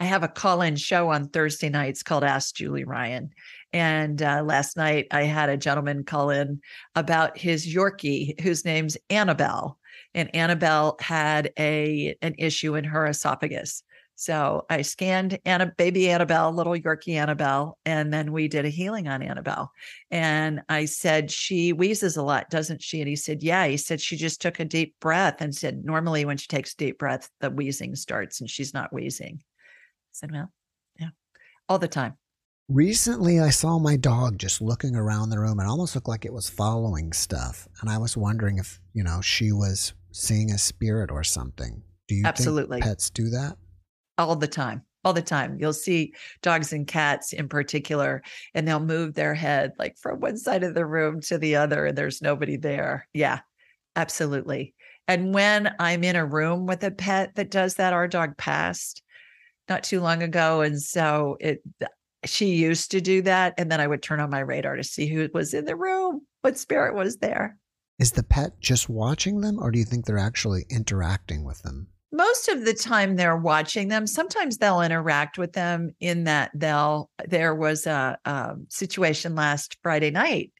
I 0.00 0.04
have 0.04 0.24
a 0.24 0.28
call 0.28 0.62
in 0.62 0.76
show 0.76 1.10
on 1.10 1.28
Thursday 1.28 1.68
nights 1.68 2.02
called 2.02 2.24
Ask 2.24 2.56
Julie 2.56 2.84
Ryan. 2.84 3.30
And 3.72 4.20
uh, 4.20 4.42
last 4.44 4.76
night 4.76 5.06
I 5.12 5.24
had 5.24 5.48
a 5.48 5.56
gentleman 5.56 6.02
call 6.02 6.30
in 6.30 6.60
about 6.96 7.38
his 7.38 7.72
Yorkie, 7.72 8.40
whose 8.40 8.64
name's 8.64 8.96
Annabelle. 9.10 9.78
And 10.14 10.34
Annabelle 10.34 10.96
had 11.00 11.52
a 11.58 12.16
an 12.22 12.34
issue 12.38 12.74
in 12.74 12.84
her 12.84 13.06
esophagus. 13.06 13.84
So 14.18 14.64
I 14.70 14.80
scanned 14.80 15.38
Anna, 15.44 15.72
baby 15.76 16.08
Annabelle, 16.10 16.50
little 16.50 16.72
Yorkie 16.72 17.16
Annabelle, 17.16 17.78
and 17.84 18.12
then 18.12 18.32
we 18.32 18.48
did 18.48 18.64
a 18.64 18.70
healing 18.70 19.08
on 19.08 19.22
Annabelle. 19.22 19.70
And 20.10 20.62
I 20.70 20.86
said, 20.86 21.30
She 21.30 21.74
wheezes 21.74 22.16
a 22.16 22.22
lot, 22.22 22.48
doesn't 22.48 22.82
she? 22.82 23.00
And 23.00 23.08
he 23.08 23.14
said, 23.16 23.42
Yeah. 23.42 23.66
He 23.66 23.76
said, 23.76 24.00
She 24.00 24.16
just 24.16 24.40
took 24.40 24.58
a 24.58 24.64
deep 24.64 24.94
breath 25.00 25.36
and 25.40 25.54
said, 25.54 25.84
Normally, 25.84 26.24
when 26.24 26.38
she 26.38 26.48
takes 26.48 26.74
deep 26.74 26.98
breath, 26.98 27.28
the 27.40 27.50
wheezing 27.50 27.94
starts 27.94 28.40
and 28.40 28.48
she's 28.48 28.72
not 28.72 28.90
wheezing. 28.90 29.38
I 29.38 30.12
said, 30.12 30.32
Well, 30.32 30.50
yeah, 30.98 31.10
all 31.68 31.78
the 31.78 31.86
time. 31.86 32.16
Recently, 32.68 33.38
I 33.38 33.50
saw 33.50 33.78
my 33.78 33.96
dog 33.96 34.38
just 34.38 34.62
looking 34.62 34.96
around 34.96 35.28
the 35.28 35.38
room. 35.38 35.60
It 35.60 35.66
almost 35.66 35.94
looked 35.94 36.08
like 36.08 36.24
it 36.24 36.32
was 36.32 36.48
following 36.48 37.12
stuff. 37.12 37.68
And 37.80 37.90
I 37.90 37.98
was 37.98 38.16
wondering 38.16 38.56
if, 38.56 38.80
you 38.94 39.04
know, 39.04 39.20
she 39.20 39.52
was 39.52 39.92
seeing 40.10 40.50
a 40.50 40.58
spirit 40.58 41.10
or 41.10 41.22
something. 41.22 41.82
Do 42.08 42.14
you 42.14 42.24
Absolutely. 42.24 42.80
pets 42.80 43.10
do 43.10 43.28
that? 43.30 43.56
All 44.18 44.36
the 44.36 44.48
time 44.48 44.82
all 45.04 45.12
the 45.12 45.22
time. 45.22 45.56
You'll 45.60 45.72
see 45.72 46.14
dogs 46.42 46.72
and 46.72 46.84
cats 46.84 47.32
in 47.32 47.48
particular 47.48 48.24
and 48.54 48.66
they'll 48.66 48.80
move 48.80 49.14
their 49.14 49.34
head 49.34 49.70
like 49.78 49.96
from 49.96 50.18
one 50.18 50.36
side 50.36 50.64
of 50.64 50.74
the 50.74 50.84
room 50.84 51.20
to 51.20 51.38
the 51.38 51.54
other 51.54 51.86
and 51.86 51.96
there's 51.96 52.20
nobody 52.20 52.56
there. 52.56 53.06
Yeah 53.14 53.38
absolutely. 53.96 54.74
And 55.08 55.32
when 55.32 55.72
i'm 55.78 56.04
in 56.04 56.16
a 56.16 56.26
room 56.26 56.66
with 56.66 56.82
a 56.84 56.90
pet 56.90 57.34
that 57.36 57.50
does 57.50 57.76
that 57.76 57.92
our 57.92 58.06
dog 58.06 58.36
passed 58.36 59.02
not 59.68 59.84
too 59.84 60.00
long 60.00 60.22
ago 60.22 60.60
and 60.60 60.80
so 60.80 61.36
it 61.40 61.62
she 62.24 62.54
used 62.54 62.90
to 62.90 63.00
do 63.00 63.22
that 63.22 63.54
and 63.56 63.70
then 63.70 63.80
i 63.80 63.86
would 63.86 64.02
turn 64.02 64.20
on 64.20 64.30
my 64.30 64.40
radar 64.40 64.76
to 64.76 64.84
see 64.84 65.06
who 65.06 65.28
was 65.32 65.54
in 65.54 65.64
the 65.64 65.76
room 65.76 66.20
what 66.42 66.58
spirit 66.58 66.94
was 66.94 67.16
there. 67.18 67.56
Is 67.98 68.12
the 68.12 68.22
pet 68.22 68.60
just 68.60 68.88
watching 68.88 69.40
them 69.40 69.58
or 69.60 69.70
do 69.70 69.78
you 69.78 69.84
think 69.84 70.04
they're 70.04 70.18
actually 70.18 70.66
interacting 70.68 71.44
with 71.44 71.62
them 71.62 71.88
most 72.12 72.48
of 72.48 72.64
the 72.64 72.74
time 72.74 73.16
they're 73.16 73.36
watching 73.36 73.88
them 73.88 74.06
sometimes 74.06 74.58
they'll 74.58 74.80
interact 74.80 75.38
with 75.38 75.52
them 75.52 75.90
in 76.00 76.24
that 76.24 76.50
they'll 76.54 77.10
there 77.26 77.54
was 77.54 77.86
a, 77.86 78.18
a 78.24 78.54
situation 78.68 79.34
last 79.34 79.76
friday 79.82 80.10
night 80.10 80.52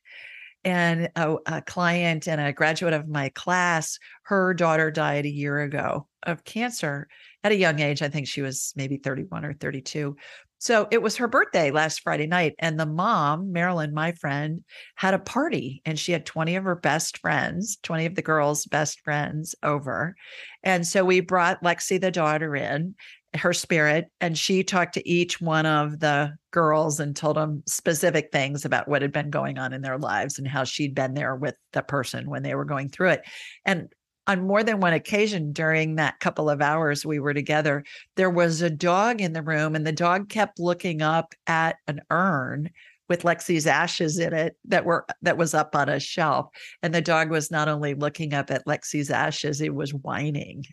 and 0.65 1.09
a, 1.15 1.37
a, 1.47 1.63
client 1.63 2.27
and 2.27 2.41
a 2.41 2.53
graduate 2.53 2.93
of 2.93 3.09
my 3.09 3.29
class 3.31 3.99
her 4.25 4.53
daughter 4.55 4.91
died 4.91 5.25
a 5.25 5.31
year 5.31 5.61
ago 5.61 6.09
of 6.25 6.43
cancer 6.45 7.07
at 7.45 7.53
a 7.53 7.57
young 7.57 7.79
age 7.81 8.03
i 8.03 8.09
think 8.09 8.27
she 8.27 8.43
was 8.43 8.73
maybe 8.77 8.97
31 8.97 9.45
or 9.45 9.53
32 9.55 10.17
so 10.59 10.89
it 10.91 11.03
was 11.03 11.17
her 11.17 11.29
birthday 11.29 11.71
last 11.71 12.01
Friday 12.01 12.27
night, 12.27 12.55
and 12.59 12.79
the 12.79 12.87
mom, 12.87 13.53
Marilyn, 13.53 13.93
my 13.93 14.13
friend, 14.13 14.65
had 14.95 15.15
a 15.15 15.19
party, 15.19 15.83
and 15.85 15.99
she 15.99 16.13
had 16.13 16.25
20 16.27 16.57
of 16.57 16.65
her 16.65 16.77
best 16.77 17.19
friends, 17.19 17.79
20 17.83 18.07
of 18.07 18.15
the 18.15 18.23
girls' 18.23 18.67
best 18.67 19.01
friends 19.01 19.55
over. 19.63 20.15
And 20.63 20.87
so 20.87 21.05
we 21.05 21.21
brought 21.21 21.63
Lexi, 21.63 22.01
the 22.01 22.11
daughter, 22.11 22.57
in, 22.57 22.95
her 23.35 23.53
spirit, 23.53 24.07
and 24.21 24.37
she 24.37 24.65
talked 24.65 24.95
to 24.95 25.09
each 25.09 25.41
one 25.41 25.67
of 25.67 26.01
the 26.01 26.33
girls 26.51 27.01
and 27.01 27.15
told 27.15 27.37
them 27.37 27.63
specific 27.67 28.31
things 28.33 28.65
about 28.65 28.89
what 28.89 29.03
had 29.03 29.13
been 29.13 29.31
going 29.31 29.59
on 29.59 29.73
in 29.73 29.83
their 29.83 29.99
lives 29.99 30.39
and 30.39 30.49
how 30.49 30.65
she'd 30.65 30.95
been 30.95 31.15
there 31.15 31.37
with 31.37 31.55
the 31.73 31.83
person 31.83 32.31
when 32.31 32.43
they 32.43 32.55
were 32.55 32.65
going 32.65 32.89
through 32.89 33.11
it. 33.11 33.23
And 33.65 33.89
on 34.27 34.47
more 34.47 34.63
than 34.63 34.81
one 34.81 34.93
occasion 34.93 35.53
during 35.53 35.97
that 35.97 36.21
couple 36.21 36.51
of 36.51 36.61
hours 36.61 37.07
we 37.07 37.21
were 37.21 37.35
together, 37.35 37.85
there 38.17 38.31
was 38.31 38.63
a 38.63 38.71
dog 38.71 39.21
in 39.21 39.33
the 39.33 39.43
room, 39.43 39.75
and 39.75 39.87
the 39.87 39.93
dog 39.93 40.29
kept 40.29 40.59
looking 40.59 41.03
up 41.03 41.35
at 41.47 41.77
an 41.87 42.01
urn 42.11 42.71
with 43.09 43.23
Lexi's 43.23 43.67
ashes 43.67 44.19
in 44.19 44.33
it 44.33 44.57
that 44.65 44.85
were 44.85 45.07
that 45.23 45.37
was 45.37 45.55
up 45.55 45.77
on 45.77 45.89
a 45.89 46.01
shelf. 46.01 46.49
And 46.83 46.95
the 46.95 47.01
dog 47.01 47.31
was 47.31 47.51
not 47.51 47.69
only 47.69 47.95
looking 47.95 48.35
up 48.35 48.51
at 48.51 48.67
Lexi's 48.67 49.11
ashes, 49.11 49.61
it 49.61 49.75
was 49.75 49.95
whining. 49.95 50.65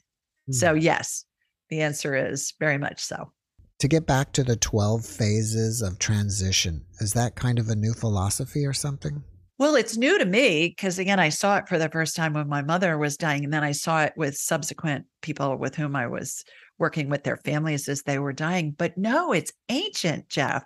Mm. 0.50 0.56
So 0.56 0.74
yes, 0.74 1.26
the 1.70 1.82
answer 1.82 2.16
is 2.16 2.54
very 2.60 2.78
much 2.78 3.02
so. 3.02 3.32
To 3.80 3.88
get 3.88 4.06
back 4.06 4.32
to 4.34 4.44
the 4.44 4.56
12 4.56 5.06
phases 5.06 5.82
of 5.82 6.00
transition, 6.00 6.86
is 7.00 7.14
that 7.14 7.36
kind 7.36 7.60
of 7.60 7.68
a 7.70 7.76
new 7.76 7.94
philosophy 7.94 8.66
or 8.66 8.74
something? 8.74 9.24
Well, 9.60 9.76
it's 9.76 9.98
new 9.98 10.18
to 10.18 10.26
me 10.26 10.70
because 10.70 10.98
again, 10.98 11.20
I 11.20 11.30
saw 11.30 11.58
it 11.58 11.68
for 11.68 11.78
the 11.78 11.90
first 11.90 12.16
time 12.16 12.34
when 12.34 12.50
my 12.50 12.64
mother 12.64 12.98
was 12.98 13.18
dying, 13.18 13.44
and 13.44 13.54
then 13.54 13.64
I 13.64 13.72
saw 13.72 14.04
it 14.04 14.14
with 14.18 14.36
subsequent 14.36 15.06
people 15.22 15.58
with 15.58 15.76
whom 15.76 15.96
I 15.96 16.08
was 16.08 16.44
working 16.80 17.08
with 17.08 17.24
their 17.24 17.38
families 17.38 17.88
as 17.88 18.02
they 18.02 18.18
were 18.18 18.34
dying. 18.34 18.72
But 18.72 18.98
no, 18.98 19.32
it's 19.32 19.54
ancient, 19.70 20.28
Jeff. 20.28 20.66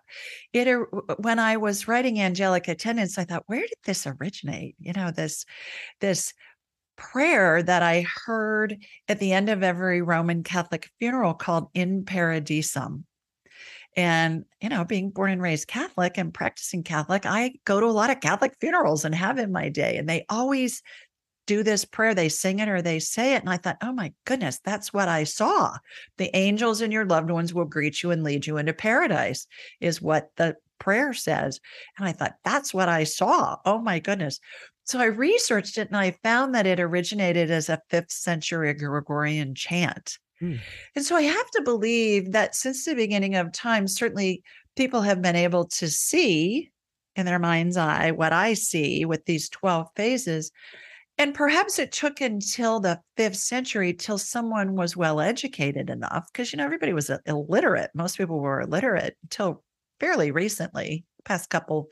It 0.54 0.68
when 1.18 1.38
I 1.38 1.58
was 1.58 1.88
writing 1.88 2.20
angelic 2.22 2.68
attendants, 2.70 3.18
I 3.18 3.26
thought, 3.26 3.44
where 3.48 3.60
did 3.60 3.78
this 3.84 4.08
originate? 4.08 4.76
You 4.80 4.94
know, 4.94 5.12
this 5.12 5.46
this 6.00 6.34
prayer 6.96 7.62
that 7.62 7.84
I 7.84 8.06
heard 8.26 8.78
at 9.08 9.20
the 9.20 9.34
end 9.34 9.50
of 9.50 9.64
every 9.64 10.02
Roman 10.02 10.44
Catholic 10.44 10.90
funeral 10.98 11.34
called 11.34 11.68
In 11.74 12.06
Paradisum. 12.06 13.04
And, 13.98 14.46
you 14.62 14.70
know, 14.70 14.86
being 14.86 15.10
born 15.10 15.32
and 15.32 15.42
raised 15.42 15.68
Catholic 15.68 16.18
and 16.18 16.34
practicing 16.34 16.84
Catholic, 16.84 17.26
I 17.26 17.56
go 17.66 17.80
to 17.80 17.88
a 17.88 17.90
lot 17.90 18.12
of 18.12 18.22
Catholic 18.22 18.54
funerals 18.62 19.04
and 19.04 19.14
have 19.16 19.40
in 19.40 19.52
my 19.52 19.70
day. 19.70 19.98
And 19.98 20.08
they 20.08 20.26
always 20.30 20.84
do 21.48 21.64
this 21.64 21.84
prayer. 21.84 22.14
They 22.14 22.30
sing 22.30 22.60
it 22.60 22.70
or 22.70 22.82
they 22.82 23.00
say 23.00 23.34
it. 23.34 23.42
And 23.42 23.50
I 23.50 23.58
thought, 23.58 23.78
oh 23.82 23.92
my 23.92 24.14
goodness, 24.26 24.60
that's 24.64 24.94
what 24.94 25.08
I 25.08 25.24
saw. 25.24 25.76
The 26.18 26.30
angels 26.36 26.82
and 26.82 26.94
your 26.94 27.06
loved 27.06 27.32
ones 27.32 27.56
will 27.56 27.66
greet 27.66 28.04
you 28.04 28.12
and 28.12 28.24
lead 28.24 28.46
you 28.46 28.58
into 28.58 28.74
paradise, 28.74 29.48
is 29.82 30.00
what 30.02 30.30
the 30.36 30.56
prayer 30.78 31.14
says. 31.14 31.60
And 31.98 32.08
I 32.08 32.12
thought, 32.12 32.36
that's 32.44 32.76
what 32.76 32.90
I 32.90 33.04
saw. 33.04 33.58
Oh 33.66 33.80
my 33.80 33.98
goodness. 33.98 34.40
So 34.84 35.00
I 35.00 35.06
researched 35.06 35.80
it 35.80 35.88
and 35.88 35.98
I 35.98 36.12
found 36.24 36.54
that 36.54 36.68
it 36.68 36.80
originated 36.80 37.50
as 37.50 37.68
a 37.68 37.82
fifth 37.90 38.12
century 38.12 38.72
Gregorian 38.76 39.56
chant. 39.56 40.20
Mm. 40.42 40.60
And 40.96 41.06
so 41.06 41.16
I 41.16 41.24
have 41.24 41.52
to 41.52 41.62
believe 41.64 42.32
that 42.32 42.56
since 42.56 42.86
the 42.86 42.96
beginning 42.96 43.36
of 43.36 43.52
time, 43.52 43.88
certainly 43.88 44.44
people 44.76 45.02
have 45.02 45.22
been 45.22 45.36
able 45.36 45.66
to 45.66 45.88
see 45.90 46.72
in 47.16 47.26
their 47.26 47.40
mind's 47.40 47.78
eye 47.78 48.12
what 48.12 48.34
I 48.34 48.54
see 48.54 49.06
with 49.06 49.26
these 49.26 49.50
12 49.50 49.88
phases. 49.96 50.52
And 51.18 51.34
perhaps 51.34 51.80
it 51.80 51.92
took 51.92 52.22
until 52.22 52.80
the 52.80 53.00
fifth 53.16 53.38
century 53.38 53.92
till 53.92 54.20
someone 54.20 54.76
was 54.76 54.96
well 54.96 55.20
educated 55.20 55.90
enough, 55.90 56.28
because 56.32 56.54
you 56.54 56.58
know 56.58 56.66
everybody 56.66 56.94
was 56.94 57.10
illiterate. 57.26 57.90
Most 57.96 58.18
people 58.18 58.40
were 58.40 58.62
illiterate 58.62 59.18
until 59.24 59.64
fairly 60.00 60.30
recently, 60.30 61.06
past 61.26 61.50
couple 61.50 61.88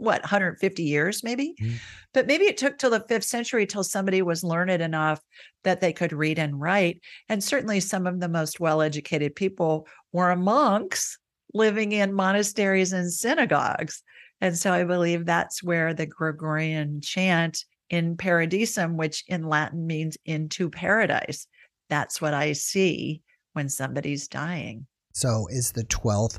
what 0.00 0.22
150 0.22 0.82
years 0.82 1.22
maybe 1.22 1.54
mm. 1.60 1.74
but 2.14 2.26
maybe 2.26 2.44
it 2.44 2.56
took 2.56 2.78
till 2.78 2.90
the 2.90 3.04
fifth 3.08 3.24
century 3.24 3.66
till 3.66 3.84
somebody 3.84 4.22
was 4.22 4.42
learned 4.42 4.82
enough 4.82 5.20
that 5.62 5.80
they 5.80 5.92
could 5.92 6.12
read 6.12 6.38
and 6.38 6.60
write 6.60 7.00
and 7.28 7.44
certainly 7.44 7.80
some 7.80 8.06
of 8.06 8.18
the 8.18 8.28
most 8.28 8.58
well-educated 8.58 9.34
people 9.34 9.86
were 10.12 10.34
monks 10.34 11.18
living 11.52 11.92
in 11.92 12.14
monasteries 12.14 12.92
and 12.92 13.12
synagogues 13.12 14.02
and 14.40 14.56
so 14.56 14.72
i 14.72 14.84
believe 14.84 15.26
that's 15.26 15.62
where 15.62 15.92
the 15.92 16.06
gregorian 16.06 17.00
chant 17.02 17.64
in 17.90 18.16
paradisum 18.16 18.96
which 18.96 19.22
in 19.28 19.42
latin 19.42 19.86
means 19.86 20.16
into 20.24 20.70
paradise 20.70 21.46
that's 21.90 22.22
what 22.22 22.32
i 22.32 22.52
see 22.52 23.20
when 23.52 23.68
somebody's 23.68 24.28
dying 24.28 24.86
so 25.12 25.46
is 25.50 25.72
the 25.72 25.84
12th 25.84 26.38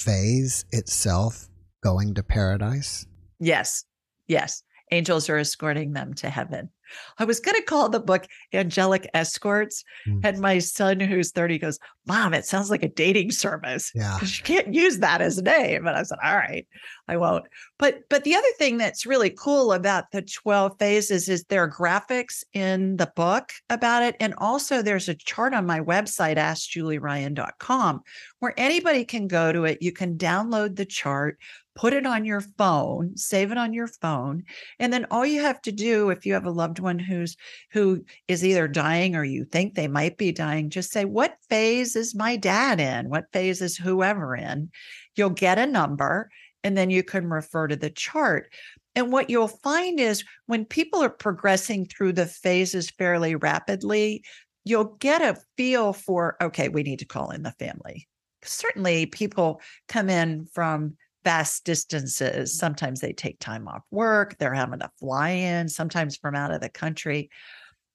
phase 0.00 0.64
itself 0.72 1.48
going 1.82 2.14
to 2.14 2.22
paradise? 2.22 3.06
Yes. 3.38 3.84
Yes. 4.26 4.62
Angels 4.92 5.28
are 5.28 5.38
escorting 5.38 5.92
them 5.92 6.14
to 6.14 6.30
heaven. 6.30 6.70
I 7.18 7.24
was 7.24 7.40
going 7.40 7.56
to 7.56 7.62
call 7.62 7.88
the 7.88 8.00
book 8.00 8.26
Angelic 8.52 9.08
Escorts. 9.14 9.84
Mm. 10.06 10.20
And 10.24 10.38
my 10.38 10.58
son, 10.58 11.00
who's 11.00 11.32
30, 11.32 11.58
goes, 11.58 11.78
Mom, 12.06 12.34
it 12.34 12.44
sounds 12.44 12.70
like 12.70 12.84
a 12.84 12.88
dating 12.88 13.32
service. 13.32 13.90
Yeah. 13.94 14.18
You 14.20 14.42
can't 14.44 14.72
use 14.72 14.98
that 14.98 15.20
as 15.20 15.38
a 15.38 15.42
name. 15.42 15.86
And 15.86 15.96
I 15.96 16.02
said, 16.04 16.18
All 16.22 16.36
right, 16.36 16.66
I 17.08 17.16
won't. 17.16 17.44
But 17.78 18.02
but 18.08 18.24
the 18.24 18.34
other 18.34 18.48
thing 18.58 18.76
that's 18.76 19.06
really 19.06 19.30
cool 19.30 19.72
about 19.72 20.10
the 20.12 20.22
12 20.22 20.78
phases 20.78 21.28
is 21.28 21.44
there 21.44 21.64
are 21.64 21.70
graphics 21.70 22.44
in 22.52 22.96
the 22.96 23.10
book 23.16 23.50
about 23.70 24.02
it. 24.02 24.16
And 24.20 24.34
also 24.38 24.82
there's 24.82 25.08
a 25.08 25.14
chart 25.14 25.54
on 25.54 25.66
my 25.66 25.80
website, 25.80 26.36
askjulieryan.com, 26.36 28.00
where 28.38 28.54
anybody 28.56 29.04
can 29.04 29.26
go 29.26 29.52
to 29.52 29.64
it. 29.64 29.78
You 29.80 29.92
can 29.92 30.16
download 30.16 30.76
the 30.76 30.86
chart 30.86 31.38
put 31.76 31.92
it 31.92 32.06
on 32.06 32.24
your 32.24 32.40
phone 32.40 33.16
save 33.16 33.52
it 33.52 33.58
on 33.58 33.72
your 33.72 33.86
phone 33.86 34.42
and 34.78 34.92
then 34.92 35.06
all 35.10 35.24
you 35.24 35.40
have 35.42 35.60
to 35.62 35.70
do 35.70 36.10
if 36.10 36.26
you 36.26 36.32
have 36.32 36.46
a 36.46 36.50
loved 36.50 36.78
one 36.78 36.98
who's 36.98 37.36
who 37.70 38.02
is 38.26 38.44
either 38.44 38.66
dying 38.66 39.14
or 39.14 39.22
you 39.22 39.44
think 39.44 39.74
they 39.74 39.86
might 39.86 40.16
be 40.16 40.32
dying 40.32 40.70
just 40.70 40.90
say 40.90 41.04
what 41.04 41.36
phase 41.48 41.96
is 41.96 42.14
my 42.14 42.36
dad 42.36 42.80
in? 42.80 43.08
What 43.08 43.32
phase 43.32 43.62
is 43.62 43.76
whoever 43.76 44.36
in? 44.36 44.70
You'll 45.14 45.30
get 45.30 45.58
a 45.58 45.66
number 45.66 46.30
and 46.64 46.76
then 46.76 46.90
you 46.90 47.02
can 47.02 47.28
refer 47.28 47.68
to 47.68 47.76
the 47.76 47.90
chart 47.90 48.52
and 48.94 49.12
what 49.12 49.28
you'll 49.28 49.48
find 49.48 50.00
is 50.00 50.24
when 50.46 50.64
people 50.64 51.02
are 51.02 51.10
progressing 51.10 51.86
through 51.86 52.12
the 52.12 52.26
phases 52.26 52.90
fairly 52.90 53.34
rapidly 53.34 54.22
you'll 54.64 54.96
get 54.98 55.22
a 55.22 55.40
feel 55.56 55.92
for 55.92 56.36
okay 56.42 56.68
we 56.68 56.82
need 56.82 56.98
to 56.98 57.04
call 57.04 57.30
in 57.30 57.42
the 57.42 57.52
family. 57.52 58.08
Certainly 58.42 59.06
people 59.06 59.60
come 59.88 60.08
in 60.08 60.46
from 60.52 60.96
vast 61.26 61.64
distances. 61.64 62.56
Sometimes 62.56 63.00
they 63.00 63.12
take 63.12 63.40
time 63.40 63.66
off 63.66 63.82
work, 63.90 64.38
they're 64.38 64.54
having 64.54 64.78
to 64.78 64.90
fly 65.00 65.30
in, 65.30 65.68
sometimes 65.68 66.16
from 66.16 66.36
out 66.36 66.52
of 66.52 66.60
the 66.60 66.68
country. 66.68 67.30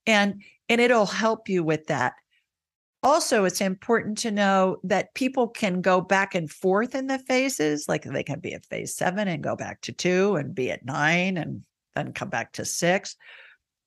And 0.06 0.44
and 0.68 0.82
it'll 0.82 1.06
help 1.06 1.48
you 1.48 1.64
with 1.64 1.88
that. 1.88 2.14
Also, 3.04 3.46
it's 3.46 3.62
important 3.62 4.18
to 4.20 4.32
know 4.32 4.80
that 4.84 5.14
people 5.14 5.48
can 5.48 5.80
go 5.80 6.02
back 6.02 6.36
and 6.36 6.52
forth 6.52 6.94
in 6.94 7.08
the 7.08 7.20
phases. 7.20 7.86
Like 7.88 8.04
they 8.04 8.22
can 8.22 8.42
be 8.42 8.54
at 8.54 8.66
phase 8.66 8.96
seven 8.98 9.30
and 9.30 9.42
go 9.42 9.56
back 9.56 9.80
to 9.82 9.94
two 9.94 10.36
and 10.36 10.54
be 10.54 10.70
at 10.70 10.84
nine 10.84 11.38
and 11.38 11.62
then 11.96 12.12
come 12.12 12.30
back 12.30 12.52
to 12.54 12.66
six. 12.66 13.16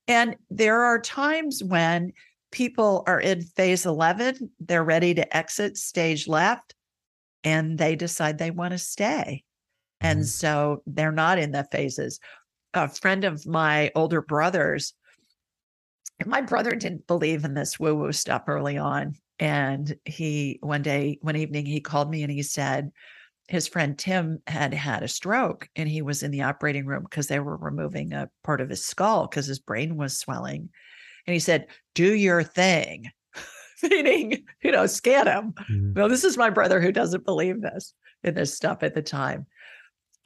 And 0.08 0.36
there 0.48 0.84
are 0.84 0.98
times 0.98 1.62
when 1.62 2.14
people 2.50 3.04
are 3.06 3.20
in 3.20 3.42
phase 3.42 3.84
11, 3.84 4.50
they're 4.58 4.82
ready 4.82 5.12
to 5.14 5.36
exit 5.36 5.76
stage 5.76 6.26
left 6.26 6.74
and 7.44 7.78
they 7.78 7.94
decide 7.94 8.38
they 8.38 8.50
want 8.50 8.72
to 8.72 8.78
stay. 8.78 9.44
And 10.00 10.20
Mhm. 10.20 10.26
so 10.26 10.82
they're 10.86 11.12
not 11.12 11.38
in 11.38 11.52
the 11.52 11.68
phases. 11.70 12.18
A 12.72 12.88
friend 12.88 13.24
of 13.24 13.46
my 13.46 13.92
older 13.94 14.20
brother's, 14.20 14.94
my 16.26 16.40
brother 16.40 16.72
didn't 16.72 17.06
believe 17.06 17.44
in 17.44 17.54
this 17.54 17.78
woo 17.78 17.94
woo 17.94 18.12
stuff 18.12 18.44
early 18.48 18.78
on. 18.78 19.16
And 19.38 19.96
he, 20.04 20.58
one 20.62 20.82
day, 20.82 21.18
one 21.22 21.36
evening, 21.36 21.66
he 21.66 21.80
called 21.80 22.10
me 22.10 22.22
and 22.22 22.30
he 22.30 22.42
said 22.42 22.92
his 23.48 23.66
friend 23.68 23.98
Tim 23.98 24.42
had 24.46 24.72
had 24.72 25.02
a 25.02 25.08
stroke 25.08 25.68
and 25.76 25.88
he 25.88 26.02
was 26.02 26.22
in 26.22 26.30
the 26.30 26.42
operating 26.42 26.86
room 26.86 27.02
because 27.02 27.26
they 27.26 27.40
were 27.40 27.56
removing 27.56 28.12
a 28.12 28.30
part 28.42 28.60
of 28.60 28.70
his 28.70 28.84
skull 28.84 29.26
because 29.26 29.46
his 29.46 29.58
brain 29.58 29.96
was 29.96 30.18
swelling. 30.18 30.70
And 31.26 31.34
he 31.34 31.40
said, 31.40 31.66
Do 31.94 32.14
your 32.14 32.42
thing, 32.42 33.10
meaning, 33.82 34.44
you 34.62 34.72
know, 34.72 34.86
scan 34.86 35.26
him. 35.26 35.54
Mhm. 35.70 35.96
Well, 35.96 36.08
this 36.08 36.24
is 36.24 36.36
my 36.36 36.50
brother 36.50 36.80
who 36.80 36.92
doesn't 36.92 37.24
believe 37.24 37.60
this 37.60 37.94
in 38.22 38.34
this 38.34 38.54
stuff 38.54 38.82
at 38.82 38.94
the 38.94 39.02
time. 39.02 39.46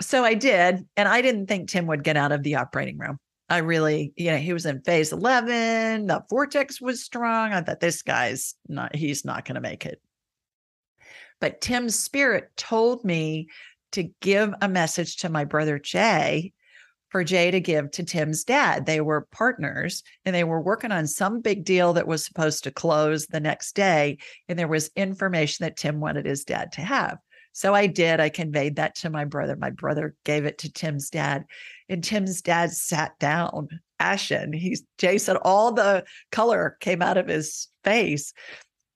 So 0.00 0.24
I 0.24 0.34
did, 0.34 0.86
and 0.96 1.08
I 1.08 1.22
didn't 1.22 1.46
think 1.46 1.68
Tim 1.68 1.86
would 1.86 2.04
get 2.04 2.16
out 2.16 2.32
of 2.32 2.42
the 2.42 2.54
operating 2.56 2.98
room. 2.98 3.18
I 3.48 3.58
really, 3.58 4.12
you 4.16 4.30
know, 4.30 4.36
he 4.36 4.52
was 4.52 4.66
in 4.66 4.82
phase 4.82 5.12
11. 5.12 6.06
The 6.06 6.22
vortex 6.28 6.80
was 6.80 7.02
strong. 7.02 7.52
I 7.52 7.62
thought 7.62 7.80
this 7.80 8.02
guy's 8.02 8.54
not, 8.68 8.94
he's 8.94 9.24
not 9.24 9.44
going 9.44 9.54
to 9.54 9.60
make 9.60 9.86
it. 9.86 10.00
But 11.40 11.60
Tim's 11.60 11.98
spirit 11.98 12.50
told 12.56 13.04
me 13.04 13.48
to 13.92 14.10
give 14.20 14.52
a 14.60 14.68
message 14.68 15.18
to 15.18 15.28
my 15.28 15.44
brother 15.44 15.78
Jay 15.78 16.52
for 17.10 17.24
Jay 17.24 17.50
to 17.50 17.60
give 17.60 17.90
to 17.92 18.04
Tim's 18.04 18.44
dad. 18.44 18.86
They 18.86 19.00
were 19.00 19.28
partners 19.30 20.02
and 20.24 20.34
they 20.34 20.44
were 20.44 20.60
working 20.60 20.92
on 20.92 21.06
some 21.06 21.40
big 21.40 21.64
deal 21.64 21.92
that 21.94 22.06
was 22.06 22.24
supposed 22.24 22.64
to 22.64 22.70
close 22.70 23.26
the 23.26 23.40
next 23.40 23.74
day. 23.74 24.18
And 24.48 24.58
there 24.58 24.68
was 24.68 24.90
information 24.96 25.64
that 25.64 25.76
Tim 25.76 26.00
wanted 26.00 26.26
his 26.26 26.44
dad 26.44 26.72
to 26.72 26.82
have. 26.82 27.18
So 27.52 27.74
I 27.74 27.86
did. 27.86 28.20
I 28.20 28.28
conveyed 28.28 28.76
that 28.76 28.94
to 28.96 29.10
my 29.10 29.24
brother. 29.24 29.56
My 29.56 29.70
brother 29.70 30.14
gave 30.24 30.44
it 30.44 30.58
to 30.58 30.72
Tim's 30.72 31.10
dad. 31.10 31.44
And 31.88 32.04
Tim's 32.04 32.42
dad 32.42 32.72
sat 32.72 33.18
down, 33.18 33.68
ashen. 33.98 34.52
He's 34.52 34.82
Jay 34.98 35.18
said 35.18 35.36
all 35.42 35.72
the 35.72 36.04
color 36.30 36.76
came 36.80 37.02
out 37.02 37.16
of 37.16 37.26
his 37.26 37.68
face. 37.82 38.32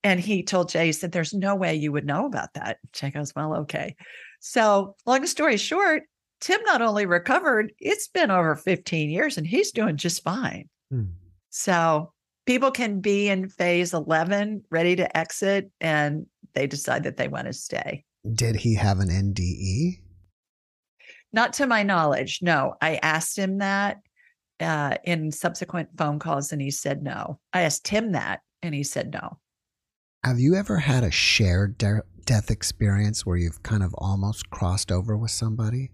And 0.05 0.21
he 0.21 0.43
told 0.43 0.69
Jay, 0.69 0.93
said, 0.93 1.13
There's 1.13 1.33
no 1.33 1.55
way 1.55 1.75
you 1.75 1.93
would 1.93 2.07
know 2.07 2.27
about 2.27 2.55
that. 2.55 2.79
Jay 2.93 3.11
goes, 3.11 3.35
Well, 3.35 3.55
okay. 3.59 3.97
So, 4.41 4.97
long 5.07 5.27
story 5.27 5.57
short, 5.57 6.03
Tim 6.43 6.61
not 6.65 6.83
only 6.83 7.07
recovered, 7.07 7.73
it's 7.79 8.09
been 8.09 8.31
over 8.31 8.57
15 8.57 9.09
years 9.09 9.39
and 9.39 9.47
he's 9.47 9.71
doing 9.73 9.97
just 9.97 10.23
fine. 10.23 10.69
Hmm. 10.91 11.05
So, 11.51 12.13
people 12.47 12.73
can 12.73 13.01
be 13.01 13.29
in 13.29 13.49
phase 13.49 13.95
11, 13.95 14.65
ready 14.71 14.97
to 14.97 15.17
exit, 15.17 15.71
and 15.81 16.27
they 16.55 16.67
decide 16.67 17.05
that 17.05 17.17
they 17.17 17.29
want 17.29 17.47
to 17.47 17.53
stay. 17.53 18.05
Did 18.35 18.57
he 18.57 18.75
have 18.75 18.99
an? 18.99 19.09
NDE? 19.09 20.01
Not 21.33 21.53
to 21.55 21.67
my 21.67 21.85
knowledge. 21.85 22.41
No, 22.43 22.75
I 22.81 22.97
asked 22.97 23.39
him 23.39 23.59
that 23.59 23.99
uh, 24.61 24.97
in 25.05 25.31
subsequent 25.31 25.91
phone 25.97 26.19
calls 26.19 26.53
and 26.53 26.61
he 26.61 26.71
said 26.71 27.03
no. 27.03 27.39
I 27.53 27.63
asked 27.63 27.89
him 27.89 28.13
that 28.13 28.41
and 28.63 28.75
he 28.75 28.83
said 28.83 29.13
no. 29.13 29.39
Have 30.25 30.39
you 30.39 30.55
ever 30.55 30.79
had 30.79 31.05
a 31.05 31.11
shared 31.11 31.79
de- 31.79 32.03
death 32.27 32.51
experience 32.51 33.25
where 33.25 33.37
you've 33.37 33.63
kind 33.63 33.83
of 33.83 33.95
almost 33.99 34.51
crossed 34.51 34.93
over 34.93 35.17
with 35.17 35.31
somebody? 35.31 35.91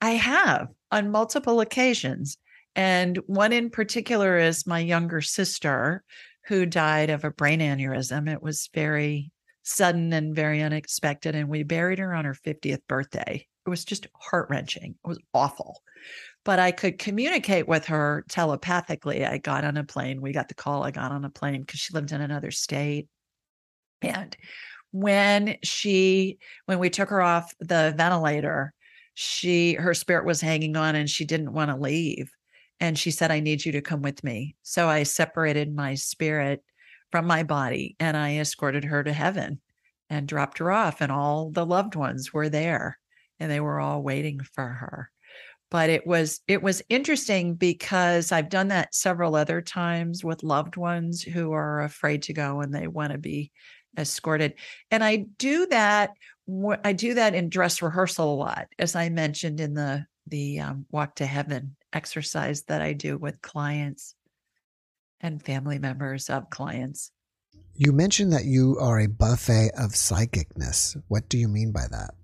I 0.00 0.10
have 0.10 0.68
on 0.90 1.10
multiple 1.10 1.60
occasions. 1.60 2.38
And 2.74 3.16
one 3.26 3.52
in 3.52 3.70
particular 3.70 4.38
is 4.38 4.66
my 4.66 4.80
younger 4.80 5.20
sister 5.20 6.04
who 6.46 6.66
died 6.66 7.10
of 7.10 7.24
a 7.24 7.30
brain 7.30 7.60
aneurysm. 7.60 8.30
It 8.30 8.42
was 8.42 8.68
very 8.72 9.30
sudden 9.62 10.12
and 10.12 10.34
very 10.34 10.62
unexpected. 10.62 11.34
And 11.34 11.48
we 11.48 11.62
buried 11.64 11.98
her 11.98 12.14
on 12.14 12.24
her 12.24 12.34
50th 12.34 12.82
birthday. 12.88 13.46
It 13.66 13.70
was 13.70 13.84
just 13.84 14.06
heart 14.14 14.48
wrenching. 14.48 14.94
It 15.04 15.08
was 15.08 15.18
awful. 15.34 15.82
But 16.44 16.60
I 16.60 16.70
could 16.70 16.98
communicate 16.98 17.66
with 17.66 17.86
her 17.86 18.24
telepathically. 18.28 19.26
I 19.26 19.38
got 19.38 19.64
on 19.64 19.76
a 19.76 19.82
plane. 19.82 20.20
We 20.20 20.32
got 20.32 20.48
the 20.48 20.54
call. 20.54 20.84
I 20.84 20.92
got 20.92 21.10
on 21.10 21.24
a 21.24 21.30
plane 21.30 21.62
because 21.62 21.80
she 21.80 21.92
lived 21.92 22.12
in 22.12 22.20
another 22.20 22.52
state. 22.52 23.08
And 24.02 24.36
when 24.92 25.56
she, 25.64 26.38
when 26.66 26.78
we 26.78 26.90
took 26.90 27.08
her 27.08 27.20
off 27.20 27.52
the 27.58 27.92
ventilator, 27.96 28.72
she, 29.18 29.72
her 29.72 29.94
spirit 29.94 30.26
was 30.26 30.42
hanging 30.42 30.76
on 30.76 30.94
and 30.94 31.08
she 31.08 31.24
didn't 31.24 31.54
want 31.54 31.70
to 31.70 31.76
leave. 31.76 32.30
And 32.80 32.98
she 32.98 33.10
said, 33.10 33.30
I 33.30 33.40
need 33.40 33.64
you 33.64 33.72
to 33.72 33.80
come 33.80 34.02
with 34.02 34.22
me. 34.22 34.56
So 34.62 34.88
I 34.88 35.04
separated 35.04 35.74
my 35.74 35.94
spirit 35.94 36.62
from 37.10 37.26
my 37.26 37.42
body 37.42 37.96
and 37.98 38.14
I 38.14 38.36
escorted 38.36 38.84
her 38.84 39.02
to 39.02 39.14
heaven 39.14 39.58
and 40.10 40.28
dropped 40.28 40.58
her 40.58 40.70
off. 40.70 41.00
And 41.00 41.10
all 41.10 41.50
the 41.50 41.64
loved 41.64 41.94
ones 41.94 42.34
were 42.34 42.50
there 42.50 42.98
and 43.40 43.50
they 43.50 43.58
were 43.58 43.80
all 43.80 44.02
waiting 44.02 44.40
for 44.40 44.66
her. 44.66 45.10
But 45.70 45.88
it 45.88 46.06
was 46.06 46.40
it 46.46 46.62
was 46.62 46.82
interesting 46.90 47.54
because 47.54 48.32
I've 48.32 48.50
done 48.50 48.68
that 48.68 48.94
several 48.94 49.34
other 49.34 49.62
times 49.62 50.22
with 50.22 50.42
loved 50.42 50.76
ones 50.76 51.22
who 51.22 51.52
are 51.52 51.80
afraid 51.80 52.22
to 52.24 52.34
go 52.34 52.60
and 52.60 52.74
they 52.74 52.86
want 52.86 53.12
to 53.12 53.18
be 53.18 53.50
escorted. 53.96 54.54
And 54.90 55.02
I 55.02 55.26
do 55.38 55.66
that 55.66 56.10
I 56.84 56.92
do 56.92 57.14
that 57.14 57.34
in 57.34 57.48
dress 57.48 57.82
rehearsal 57.82 58.32
a 58.32 58.36
lot, 58.36 58.68
as 58.78 58.94
I 58.94 59.08
mentioned 59.08 59.60
in 59.60 59.74
the 59.74 60.06
the 60.28 60.60
um, 60.60 60.86
walk 60.90 61.16
to 61.16 61.26
heaven 61.26 61.76
exercise 61.92 62.62
that 62.64 62.82
I 62.82 62.92
do 62.92 63.16
with 63.16 63.42
clients 63.42 64.14
and 65.20 65.42
family 65.42 65.78
members 65.78 66.28
of 66.28 66.50
clients. 66.50 67.10
You 67.74 67.92
mentioned 67.92 68.32
that 68.32 68.44
you 68.44 68.76
are 68.80 69.00
a 69.00 69.08
buffet 69.08 69.70
of 69.78 69.92
psychicness. 69.92 71.00
What 71.08 71.28
do 71.28 71.38
you 71.38 71.48
mean 71.48 71.72
by 71.72 71.86
that? 71.90 72.14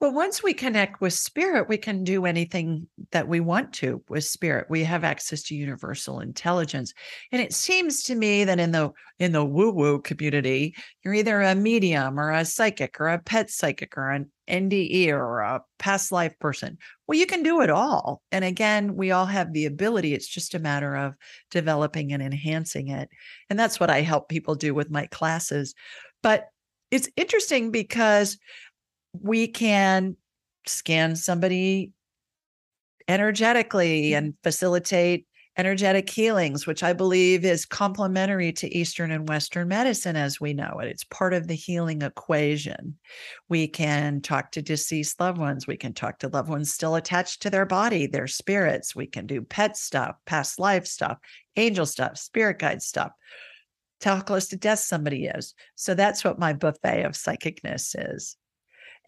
Well, 0.00 0.12
once 0.12 0.44
we 0.44 0.54
connect 0.54 1.00
with 1.00 1.12
spirit, 1.12 1.68
we 1.68 1.76
can 1.76 2.04
do 2.04 2.24
anything 2.24 2.86
that 3.10 3.26
we 3.26 3.40
want 3.40 3.72
to 3.74 4.00
with 4.08 4.22
spirit. 4.22 4.68
We 4.70 4.84
have 4.84 5.02
access 5.02 5.42
to 5.44 5.56
universal 5.56 6.20
intelligence. 6.20 6.94
And 7.32 7.42
it 7.42 7.52
seems 7.52 8.04
to 8.04 8.14
me 8.14 8.44
that 8.44 8.60
in 8.60 8.70
the 8.70 8.92
in 9.18 9.32
the 9.32 9.44
woo-woo 9.44 10.00
community, 10.02 10.76
you're 11.02 11.14
either 11.14 11.42
a 11.42 11.56
medium 11.56 12.20
or 12.20 12.30
a 12.30 12.44
psychic 12.44 13.00
or 13.00 13.08
a 13.08 13.18
pet 13.18 13.50
psychic 13.50 13.98
or 13.98 14.10
an 14.12 14.30
NDE 14.48 15.08
or 15.08 15.40
a 15.40 15.62
past 15.80 16.12
life 16.12 16.38
person. 16.38 16.78
Well, 17.08 17.18
you 17.18 17.26
can 17.26 17.42
do 17.42 17.60
it 17.62 17.70
all. 17.70 18.22
And 18.30 18.44
again, 18.44 18.94
we 18.94 19.10
all 19.10 19.26
have 19.26 19.52
the 19.52 19.66
ability. 19.66 20.14
It's 20.14 20.28
just 20.28 20.54
a 20.54 20.60
matter 20.60 20.94
of 20.94 21.14
developing 21.50 22.12
and 22.12 22.22
enhancing 22.22 22.86
it. 22.86 23.08
And 23.50 23.58
that's 23.58 23.80
what 23.80 23.90
I 23.90 24.02
help 24.02 24.28
people 24.28 24.54
do 24.54 24.74
with 24.74 24.92
my 24.92 25.06
classes. 25.06 25.74
But 26.22 26.46
it's 26.90 27.08
interesting 27.16 27.70
because 27.70 28.38
we 29.12 29.48
can 29.48 30.16
scan 30.66 31.16
somebody 31.16 31.92
energetically 33.08 34.10
mm-hmm. 34.10 34.18
and 34.18 34.34
facilitate 34.42 35.26
energetic 35.56 36.08
healings, 36.08 36.68
which 36.68 36.84
I 36.84 36.92
believe 36.92 37.44
is 37.44 37.66
complementary 37.66 38.52
to 38.52 38.72
Eastern 38.72 39.10
and 39.10 39.28
Western 39.28 39.66
medicine 39.66 40.14
as 40.14 40.40
we 40.40 40.52
know 40.52 40.78
it. 40.80 40.86
It's 40.86 41.02
part 41.02 41.34
of 41.34 41.48
the 41.48 41.56
healing 41.56 42.02
equation. 42.02 42.96
We 43.48 43.66
can 43.66 44.20
talk 44.20 44.52
to 44.52 44.62
deceased 44.62 45.18
loved 45.18 45.38
ones. 45.38 45.66
We 45.66 45.76
can 45.76 45.94
talk 45.94 46.20
to 46.20 46.28
loved 46.28 46.48
ones 46.48 46.72
still 46.72 46.94
attached 46.94 47.42
to 47.42 47.50
their 47.50 47.66
body, 47.66 48.06
their 48.06 48.28
spirits. 48.28 48.94
We 48.94 49.08
can 49.08 49.26
do 49.26 49.42
pet 49.42 49.76
stuff, 49.76 50.14
past 50.26 50.60
life 50.60 50.86
stuff, 50.86 51.18
angel 51.56 51.86
stuff, 51.86 52.18
spirit 52.18 52.60
guide 52.60 52.80
stuff. 52.80 53.10
Tell 53.98 54.14
how 54.14 54.22
close 54.22 54.46
to 54.48 54.56
death 54.56 54.78
somebody 54.78 55.26
is. 55.26 55.54
So 55.74 55.94
that's 55.94 56.22
what 56.22 56.38
my 56.38 56.52
buffet 56.52 57.02
of 57.02 57.14
psychicness 57.14 57.96
is. 58.14 58.36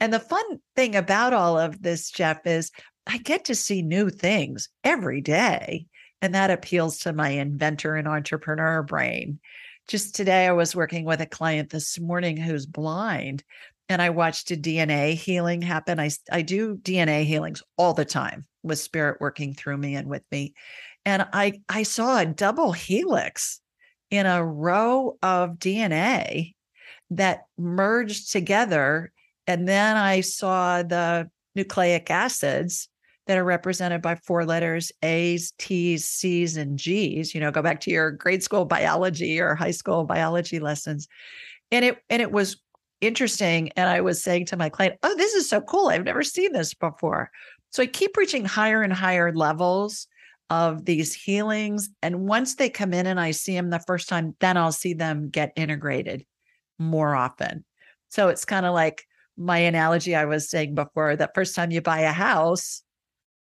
And 0.00 0.12
the 0.12 0.20
fun 0.20 0.60
thing 0.74 0.96
about 0.96 1.32
all 1.32 1.58
of 1.58 1.82
this, 1.82 2.10
Jeff, 2.10 2.46
is 2.46 2.72
I 3.06 3.18
get 3.18 3.44
to 3.46 3.54
see 3.54 3.82
new 3.82 4.10
things 4.10 4.68
every 4.82 5.20
day. 5.20 5.86
And 6.22 6.34
that 6.34 6.50
appeals 6.50 6.98
to 7.00 7.12
my 7.12 7.30
inventor 7.30 7.96
and 7.96 8.08
entrepreneur 8.08 8.82
brain. 8.82 9.40
Just 9.88 10.14
today, 10.14 10.46
I 10.46 10.52
was 10.52 10.76
working 10.76 11.04
with 11.04 11.20
a 11.20 11.26
client 11.26 11.70
this 11.70 11.98
morning 11.98 12.36
who's 12.36 12.66
blind, 12.66 13.42
and 13.88 14.00
I 14.00 14.10
watched 14.10 14.50
a 14.50 14.56
DNA 14.56 15.14
healing 15.14 15.62
happen. 15.62 15.98
I, 15.98 16.10
I 16.30 16.42
do 16.42 16.76
DNA 16.76 17.24
healings 17.24 17.62
all 17.76 17.94
the 17.94 18.04
time 18.04 18.46
with 18.62 18.78
spirit 18.78 19.20
working 19.20 19.54
through 19.54 19.78
me 19.78 19.96
and 19.96 20.08
with 20.08 20.22
me. 20.30 20.54
And 21.04 21.26
I, 21.32 21.60
I 21.68 21.82
saw 21.82 22.18
a 22.18 22.26
double 22.26 22.72
helix 22.72 23.60
in 24.10 24.26
a 24.26 24.44
row 24.44 25.18
of 25.22 25.58
DNA 25.58 26.54
that 27.10 27.46
merged 27.58 28.30
together. 28.30 29.12
And 29.50 29.66
then 29.66 29.96
I 29.96 30.20
saw 30.20 30.84
the 30.84 31.28
nucleic 31.56 32.08
acids 32.08 32.88
that 33.26 33.36
are 33.36 33.42
represented 33.42 34.00
by 34.00 34.14
four 34.14 34.44
letters 34.44 34.92
A's, 35.02 35.52
T's, 35.58 36.04
C's, 36.04 36.56
and 36.56 36.78
G's. 36.78 37.34
You 37.34 37.40
know, 37.40 37.50
go 37.50 37.60
back 37.60 37.80
to 37.80 37.90
your 37.90 38.12
grade 38.12 38.44
school 38.44 38.64
biology 38.64 39.40
or 39.40 39.56
high 39.56 39.72
school 39.72 40.04
biology 40.04 40.60
lessons. 40.60 41.08
And 41.72 41.84
it 41.84 41.98
and 42.08 42.22
it 42.22 42.30
was 42.30 42.62
interesting. 43.00 43.70
And 43.70 43.88
I 43.88 44.02
was 44.02 44.22
saying 44.22 44.46
to 44.46 44.56
my 44.56 44.68
client, 44.68 45.00
Oh, 45.02 45.16
this 45.16 45.34
is 45.34 45.48
so 45.48 45.60
cool. 45.60 45.88
I've 45.88 46.04
never 46.04 46.22
seen 46.22 46.52
this 46.52 46.72
before. 46.72 47.32
So 47.70 47.82
I 47.82 47.86
keep 47.86 48.16
reaching 48.16 48.44
higher 48.44 48.82
and 48.82 48.92
higher 48.92 49.34
levels 49.34 50.06
of 50.48 50.84
these 50.84 51.12
healings. 51.12 51.90
And 52.02 52.28
once 52.28 52.54
they 52.54 52.70
come 52.70 52.94
in 52.94 53.08
and 53.08 53.18
I 53.18 53.32
see 53.32 53.54
them 53.54 53.70
the 53.70 53.82
first 53.84 54.08
time, 54.08 54.36
then 54.38 54.56
I'll 54.56 54.70
see 54.70 54.94
them 54.94 55.28
get 55.28 55.52
integrated 55.56 56.24
more 56.78 57.16
often. 57.16 57.64
So 58.10 58.28
it's 58.28 58.44
kind 58.44 58.64
of 58.64 58.74
like 58.74 59.06
my 59.40 59.58
analogy 59.58 60.14
I 60.14 60.26
was 60.26 60.50
saying 60.50 60.74
before 60.74 61.16
that 61.16 61.34
first 61.34 61.54
time 61.54 61.70
you 61.70 61.80
buy 61.80 62.00
a 62.00 62.12
house, 62.12 62.82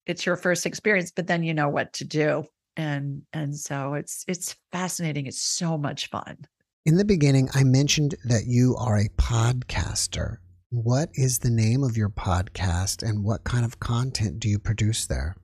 it's 0.05 0.25
your 0.25 0.35
first 0.35 0.65
experience, 0.65 1.11
but 1.11 1.27
then 1.27 1.43
you 1.43 1.53
know 1.53 1.69
what 1.69 1.91
to 1.93 2.05
do. 2.05 2.45
And 2.77 3.23
and 3.33 3.57
so 3.57 3.95
it's 3.95 4.23
it's 4.27 4.55
fascinating. 4.71 5.25
It's 5.25 5.41
so 5.41 5.77
much 5.77 6.09
fun. 6.09 6.37
In 6.85 6.97
the 6.97 7.05
beginning, 7.05 7.49
I 7.53 7.63
mentioned 7.63 8.15
that 8.25 8.45
you 8.45 8.75
are 8.77 8.97
a 8.97 9.09
podcaster. 9.17 10.37
What 10.69 11.09
is 11.15 11.39
the 11.39 11.49
name 11.49 11.83
of 11.83 11.97
your 11.97 12.09
podcast 12.09 13.03
and 13.07 13.23
what 13.23 13.43
kind 13.43 13.65
of 13.65 13.79
content 13.79 14.39
do 14.39 14.47
you 14.47 14.57
produce 14.57 15.05
there? 15.05 15.35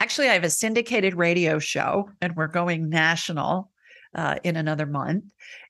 Actually, 0.00 0.28
I 0.28 0.34
have 0.34 0.44
a 0.44 0.50
syndicated 0.50 1.14
radio 1.14 1.58
show 1.58 2.10
and 2.20 2.34
we're 2.34 2.48
going 2.48 2.88
national 2.88 3.70
uh, 4.14 4.36
in 4.44 4.56
another 4.56 4.86
month. 4.86 5.24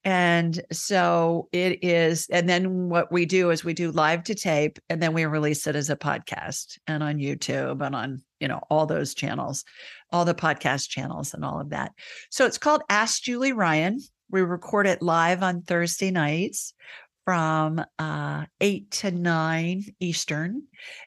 And 0.05 0.61
so 0.72 1.49
it 1.53 1.84
is. 1.84 2.26
And 2.30 2.49
then 2.49 2.88
what 2.88 3.12
we 3.12 3.26
do 3.26 3.51
is 3.51 3.64
we 3.64 3.74
do 3.74 3.93
live 3.93 4.24
to 4.24 4.34
tape 4.34 4.78
and 4.88 5.03
then 5.03 5.12
we 5.12 5.24
release 5.24 5.66
it 5.66 5.76
as 5.76 5.90
a 5.90 5.97
podcast 5.97 6.78
and 6.86 7.03
on 7.03 7.18
YouTube 7.18 7.84
and 7.84 7.95
on, 7.95 8.22
you 8.40 8.49
know, 8.49 8.61
all 8.68 8.86
those 8.86 9.14
channels, 9.14 9.64
all 10.11 10.24
the 10.24 10.34
podcast 10.34 10.88
channels 10.88 11.34
and 11.34 11.45
all 11.45 11.61
of 11.61 11.70
that. 11.70 11.93
So 12.30 12.47
it's 12.47 12.59
called 12.59 12.82
Ask 12.88 13.22
Julie 13.22 13.53
Ryan. 13.53 14.01
We 14.30 14.40
record 14.40 14.86
it 14.86 15.03
live 15.03 15.43
on 15.43 15.62
Thursday 15.62 16.11
nights 16.11 16.74
from 17.24 17.84
uh, 17.98 18.44
8 18.60 18.90
to 18.90 19.10
9 19.10 19.84
Eastern. 20.00 20.62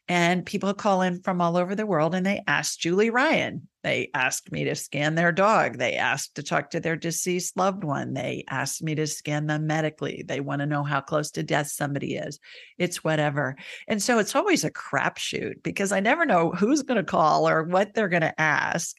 And 0.08 0.46
people 0.46 0.74
call 0.74 1.02
in 1.02 1.22
from 1.22 1.42
all 1.42 1.58
over 1.58 1.76
the 1.76 1.86
world 1.86 2.16
and 2.16 2.26
they 2.26 2.42
ask 2.48 2.80
Julie 2.80 3.10
Ryan. 3.10 3.68
They 3.84 4.10
asked 4.14 4.52
me 4.52 4.64
to 4.64 4.76
scan 4.76 5.16
their 5.16 5.32
dog. 5.32 5.78
They 5.78 5.96
asked 5.96 6.36
to 6.36 6.44
talk 6.44 6.72
to 6.72 6.80
their 6.80 6.96
deceased 6.96 7.58
loved 7.58 7.84
one. 7.84 8.14
They 8.14 8.44
asked 8.50 8.82
me 8.82 8.96
to 8.96 9.06
scan 9.06 9.46
them 9.46 9.68
medically. 9.68 10.24
They 10.26 10.40
want 10.40 10.62
to 10.62 10.66
know 10.66 10.84
how 10.84 11.02
close 11.02 11.32
to 11.32 11.44
death 11.44 11.68
somebody 11.68 12.16
is. 12.16 12.40
It's 12.78 13.04
whatever. 13.04 13.56
And 13.88 14.02
so 14.02 14.18
it's 14.18 14.36
always 14.36 14.64
a 14.64 14.72
crapshoot 14.72 15.62
because 15.64 15.92
I 15.92 16.00
never 16.00 16.26
know 16.26 16.52
who's 16.52 16.82
going 16.82 16.98
to 16.98 17.04
call 17.04 17.48
or 17.48 17.64
what 17.64 17.94
they're 17.94 18.08
going 18.08 18.22
to 18.22 18.42
ask. 18.42 18.96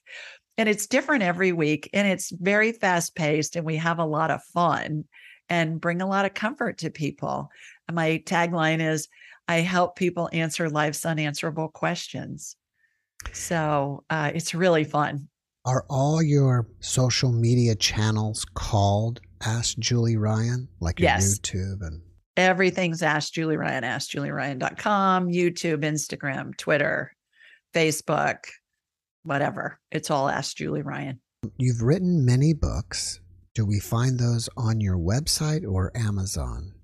And 0.59 0.69
it's 0.69 0.87
different 0.87 1.23
every 1.23 1.53
week 1.53 1.91
and 1.93 2.07
it's 2.07 2.31
very 2.31 2.73
fast 2.73 3.15
paced 3.15 3.57
and 3.57 3.67
we 3.67 3.77
have 3.77 3.99
a 3.99 4.07
lot 4.07 4.31
of 4.31 4.43
fun 4.55 5.05
and 5.49 5.81
bring 5.81 6.03
a 6.03 6.07
lot 6.07 6.25
of 6.25 6.35
comfort 6.35 6.79
to 6.79 6.91
people. 6.91 7.51
My 7.91 8.23
tagline 8.27 8.81
is 8.81 9.09
I 9.49 9.61
help 9.61 9.97
people 9.97 10.29
answer 10.33 10.69
life's 10.69 11.07
unanswerable 11.07 11.69
questions. 11.69 12.57
So 13.33 14.05
uh, 14.11 14.33
it's 14.35 14.55
really 14.55 14.85
fun. 14.85 15.29
Are 15.65 15.85
all 15.89 16.23
your 16.23 16.69
social 16.81 17.33
media 17.33 17.75
channels 17.75 18.45
called 18.55 19.21
Ask 19.45 19.79
Julie 19.79 20.17
Ryan, 20.17 20.69
like 20.81 21.01
yes. 21.01 21.39
YouTube 21.39 21.79
and 21.83 22.01
everything's 22.37 23.03
Ask 23.03 23.33
Julie 23.33 23.57
Ryan, 23.57 23.83
AskJulieRyan.com, 23.83 25.29
YouTube, 25.29 25.83
Instagram, 25.83 26.57
Twitter, 26.57 27.13
Facebook, 27.75 28.39
whatever. 29.25 29.81
It's 29.91 30.11
all 30.11 30.29
Ask 30.29 30.57
Julie 30.57 30.83
Ryan. 30.83 31.21
You've 31.59 31.83
written 31.83 32.25
many 32.25 32.53
books. 32.53 33.21
Do 33.57 33.65
we 33.65 33.81
find 33.81 34.19
those 34.19 34.51
on 34.59 34.83
your 34.83 34.99
website 34.99 35.67
or 35.67 35.91
Amazon? 35.97 36.75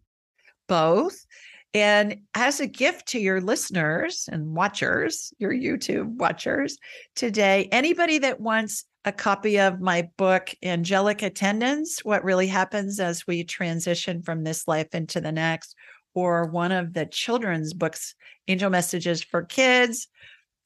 Both. 0.68 1.26
And 1.74 2.22
as 2.34 2.60
a 2.60 2.66
gift 2.66 3.08
to 3.08 3.18
your 3.18 3.42
listeners 3.42 4.26
and 4.32 4.56
watchers, 4.56 5.34
your 5.38 5.52
YouTube 5.52 6.16
watchers 6.16 6.78
today, 7.14 7.68
anybody 7.72 8.16
that 8.20 8.40
wants 8.40 8.86
a 9.04 9.12
copy 9.12 9.60
of 9.60 9.82
my 9.82 10.08
book, 10.16 10.54
Angelic 10.62 11.20
Attendants 11.20 12.06
What 12.06 12.24
Really 12.24 12.46
Happens 12.46 12.98
as 13.00 13.26
We 13.26 13.44
Transition 13.44 14.22
from 14.22 14.42
This 14.42 14.66
Life 14.66 14.94
into 14.94 15.20
the 15.20 15.30
Next, 15.30 15.76
or 16.14 16.46
one 16.46 16.72
of 16.72 16.94
the 16.94 17.04
children's 17.04 17.74
books, 17.74 18.14
Angel 18.48 18.70
Messages 18.70 19.22
for 19.22 19.42
Kids, 19.42 20.08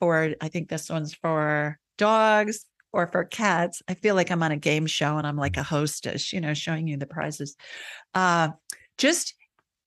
or 0.00 0.34
I 0.40 0.50
think 0.50 0.68
this 0.68 0.88
one's 0.88 1.14
for 1.14 1.80
dogs, 1.98 2.64
or 2.96 3.06
for 3.06 3.24
cats. 3.24 3.82
I 3.86 3.94
feel 3.94 4.14
like 4.14 4.30
I'm 4.30 4.42
on 4.42 4.52
a 4.52 4.56
game 4.56 4.86
show 4.86 5.18
and 5.18 5.26
I'm 5.26 5.36
like 5.36 5.58
a 5.58 5.62
hostess, 5.62 6.32
you 6.32 6.40
know, 6.40 6.54
showing 6.54 6.88
you 6.88 6.96
the 6.96 7.06
prizes. 7.06 7.54
Uh, 8.14 8.48
just, 8.96 9.34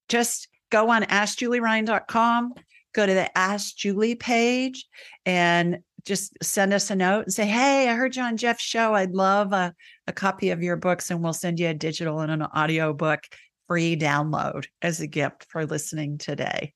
just 0.10 0.48
go 0.70 0.90
on 0.90 1.04
askjulieryan.com, 1.04 2.54
go 2.94 3.06
to 3.08 3.14
the 3.14 3.36
Ask 3.36 3.76
Julie 3.76 4.14
page, 4.14 4.86
and 5.26 5.80
just 6.06 6.38
send 6.44 6.72
us 6.72 6.92
a 6.92 6.96
note 6.96 7.26
and 7.26 7.34
say, 7.34 7.48
Hey, 7.48 7.90
I 7.90 7.96
heard 7.96 8.16
you 8.16 8.22
on 8.22 8.38
Jeff's 8.38 8.64
show. 8.64 8.94
I'd 8.94 9.12
love 9.12 9.54
a, 9.54 9.74
a 10.06 10.14
copy 10.14 10.52
of 10.52 10.62
your 10.62 10.78
books, 10.78 11.10
and 11.10 11.24
we'll 11.24 11.34
send 11.34 11.60
you 11.60 11.70
a 11.70 11.74
digital 11.74 12.20
and 12.20 12.32
an 12.32 12.44
audio 12.44 12.94
book 12.94 13.22
free 13.68 13.96
download 13.96 14.68
as 14.84 15.02
a 15.02 15.08
gift 15.08 15.48
for 15.50 15.66
listening 15.66 16.20
today. 16.20 16.74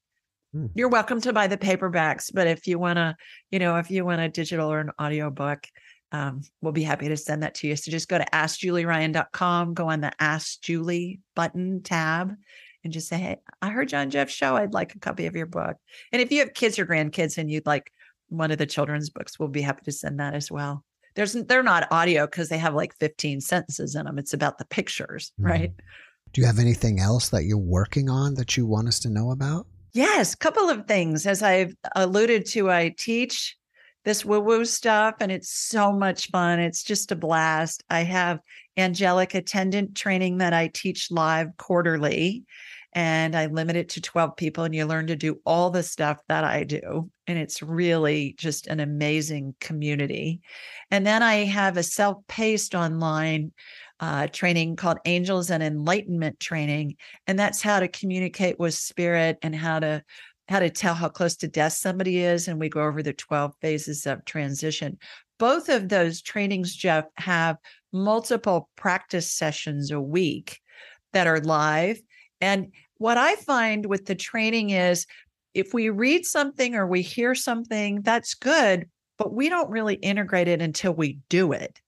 Hmm. 0.53 0.67
You're 0.75 0.89
welcome 0.89 1.21
to 1.21 1.33
buy 1.33 1.47
the 1.47 1.57
paperbacks, 1.57 2.31
but 2.33 2.47
if 2.47 2.67
you 2.67 2.77
want 2.77 2.97
to, 2.97 3.15
you 3.51 3.59
know, 3.59 3.77
if 3.77 3.89
you 3.89 4.05
want 4.05 4.21
a 4.21 4.29
digital 4.29 4.71
or 4.71 4.79
an 4.79 4.91
audio 4.99 5.29
book, 5.31 5.65
um, 6.13 6.41
we'll 6.61 6.71
be 6.71 6.83
happy 6.83 7.09
to 7.09 7.17
send 7.17 7.41
that 7.41 7.55
to 7.55 7.67
you. 7.67 7.75
So 7.75 7.89
just 7.91 8.07
go 8.07 8.19
to 8.19 8.25
askjulieryan.com, 8.31 9.73
go 9.73 9.89
on 9.89 10.01
the 10.01 10.13
Ask 10.19 10.61
Julie 10.61 11.19
button 11.35 11.81
tab, 11.81 12.33
and 12.83 12.93
just 12.93 13.07
say, 13.07 13.17
Hey, 13.17 13.37
I 13.61 13.69
heard 13.69 13.89
John 13.89 14.11
Jeff's 14.11 14.33
show. 14.33 14.55
I'd 14.55 14.73
like 14.73 14.93
a 14.93 14.99
copy 14.99 15.25
of 15.25 15.35
your 15.35 15.47
book. 15.47 15.75
And 16.11 16.21
if 16.21 16.31
you 16.31 16.39
have 16.39 16.53
kids 16.53 16.77
or 16.77 16.85
grandkids 16.85 17.39
and 17.39 17.49
you'd 17.49 17.65
like 17.65 17.91
one 18.29 18.51
of 18.51 18.59
the 18.59 18.67
children's 18.67 19.09
books, 19.09 19.39
we'll 19.39 19.49
be 19.49 19.61
happy 19.61 19.83
to 19.85 19.91
send 19.91 20.19
that 20.19 20.35
as 20.35 20.51
well. 20.51 20.85
There's 21.15 21.33
they're 21.33 21.63
not 21.63 21.91
audio 21.91 22.25
because 22.27 22.49
they 22.49 22.57
have 22.59 22.75
like 22.75 22.95
15 22.99 23.41
sentences 23.41 23.95
in 23.95 24.05
them. 24.05 24.19
It's 24.19 24.33
about 24.33 24.59
the 24.59 24.65
pictures, 24.65 25.31
mm-hmm. 25.39 25.49
right? 25.49 25.71
Do 26.31 26.41
you 26.41 26.47
have 26.47 26.59
anything 26.59 26.99
else 26.99 27.29
that 27.29 27.45
you're 27.45 27.57
working 27.57 28.09
on 28.09 28.35
that 28.35 28.55
you 28.55 28.65
want 28.65 28.87
us 28.87 28.99
to 29.01 29.09
know 29.09 29.31
about? 29.31 29.67
Yes, 29.93 30.33
a 30.33 30.37
couple 30.37 30.69
of 30.69 30.87
things. 30.87 31.27
As 31.27 31.43
I've 31.43 31.75
alluded 31.95 32.45
to, 32.47 32.71
I 32.71 32.95
teach 32.97 33.55
this 34.03 34.25
woo 34.25 34.39
woo 34.39 34.65
stuff, 34.65 35.15
and 35.19 35.31
it's 35.31 35.49
so 35.49 35.91
much 35.91 36.29
fun. 36.29 36.59
It's 36.59 36.83
just 36.83 37.11
a 37.11 37.15
blast. 37.15 37.83
I 37.89 38.01
have 38.03 38.39
angelic 38.77 39.33
attendant 39.35 39.95
training 39.95 40.39
that 40.39 40.53
I 40.53 40.67
teach 40.67 41.11
live 41.11 41.55
quarterly, 41.57 42.43
and 42.93 43.35
I 43.35 43.47
limit 43.47 43.75
it 43.75 43.89
to 43.89 44.01
12 44.01 44.35
people, 44.35 44.63
and 44.63 44.75
you 44.75 44.85
learn 44.85 45.07
to 45.07 45.15
do 45.15 45.39
all 45.45 45.69
the 45.69 45.83
stuff 45.83 46.19
that 46.27 46.43
I 46.43 46.63
do. 46.63 47.09
And 47.27 47.37
it's 47.37 47.63
really 47.63 48.35
just 48.37 48.67
an 48.67 48.79
amazing 48.79 49.55
community. 49.59 50.41
And 50.91 51.07
then 51.07 51.23
I 51.23 51.45
have 51.45 51.77
a 51.77 51.83
self 51.83 52.17
paced 52.27 52.75
online 52.75 53.51
uh, 53.99 54.27
training 54.27 54.75
called 54.75 54.97
Angels 55.05 55.49
and 55.49 55.63
Enlightenment 55.63 56.39
Training. 56.39 56.97
And 57.25 57.39
that's 57.39 57.61
how 57.61 57.79
to 57.79 57.87
communicate 57.87 58.59
with 58.59 58.73
spirit 58.73 59.37
and 59.41 59.55
how 59.55 59.79
to 59.79 60.03
how 60.53 60.59
to 60.59 60.69
tell 60.69 60.93
how 60.93 61.09
close 61.09 61.35
to 61.35 61.47
death 61.47 61.73
somebody 61.73 62.19
is. 62.19 62.47
And 62.47 62.59
we 62.59 62.69
go 62.69 62.83
over 62.83 63.01
the 63.01 63.11
12 63.11 63.55
phases 63.59 64.05
of 64.05 64.23
transition. 64.23 64.99
both 65.39 65.67
of 65.67 65.89
those 65.89 66.21
trainings, 66.21 66.75
Jeff, 66.75 67.05
have 67.17 67.57
multiple 67.91 68.69
practice 68.75 69.31
sessions 69.31 69.89
a 69.89 69.99
week 69.99 70.59
that 71.11 71.25
are 71.25 71.41
live. 71.41 71.99
And 72.39 72.71
what 72.97 73.17
I 73.17 73.35
find 73.35 73.87
with 73.87 74.05
the 74.05 74.13
training 74.13 74.69
is 74.69 75.07
if 75.55 75.73
we 75.73 75.89
read 75.89 76.23
something 76.23 76.75
or 76.75 76.85
we 76.85 77.01
hear 77.01 77.33
something, 77.33 78.03
that's 78.03 78.35
good, 78.35 78.87
but 79.17 79.33
we 79.33 79.49
don't 79.49 79.71
really 79.71 79.95
integrate 79.95 80.47
it 80.47 80.61
until 80.61 80.93
we 80.93 81.17
do 81.29 81.51
it. 81.51 81.81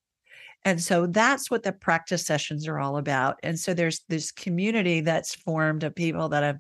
And 0.66 0.82
so 0.82 1.06
that's 1.06 1.52
what 1.52 1.62
the 1.62 1.72
practice 1.72 2.26
sessions 2.26 2.68
are 2.68 2.80
all 2.80 2.98
about. 2.98 3.38
And 3.44 3.60
so 3.60 3.76
there's 3.76 4.02
this 4.10 4.32
community 4.32 5.02
that's 5.02 5.36
formed 5.36 5.84
of 5.84 5.94
people 5.94 6.30
that 6.30 6.42
have 6.42 6.58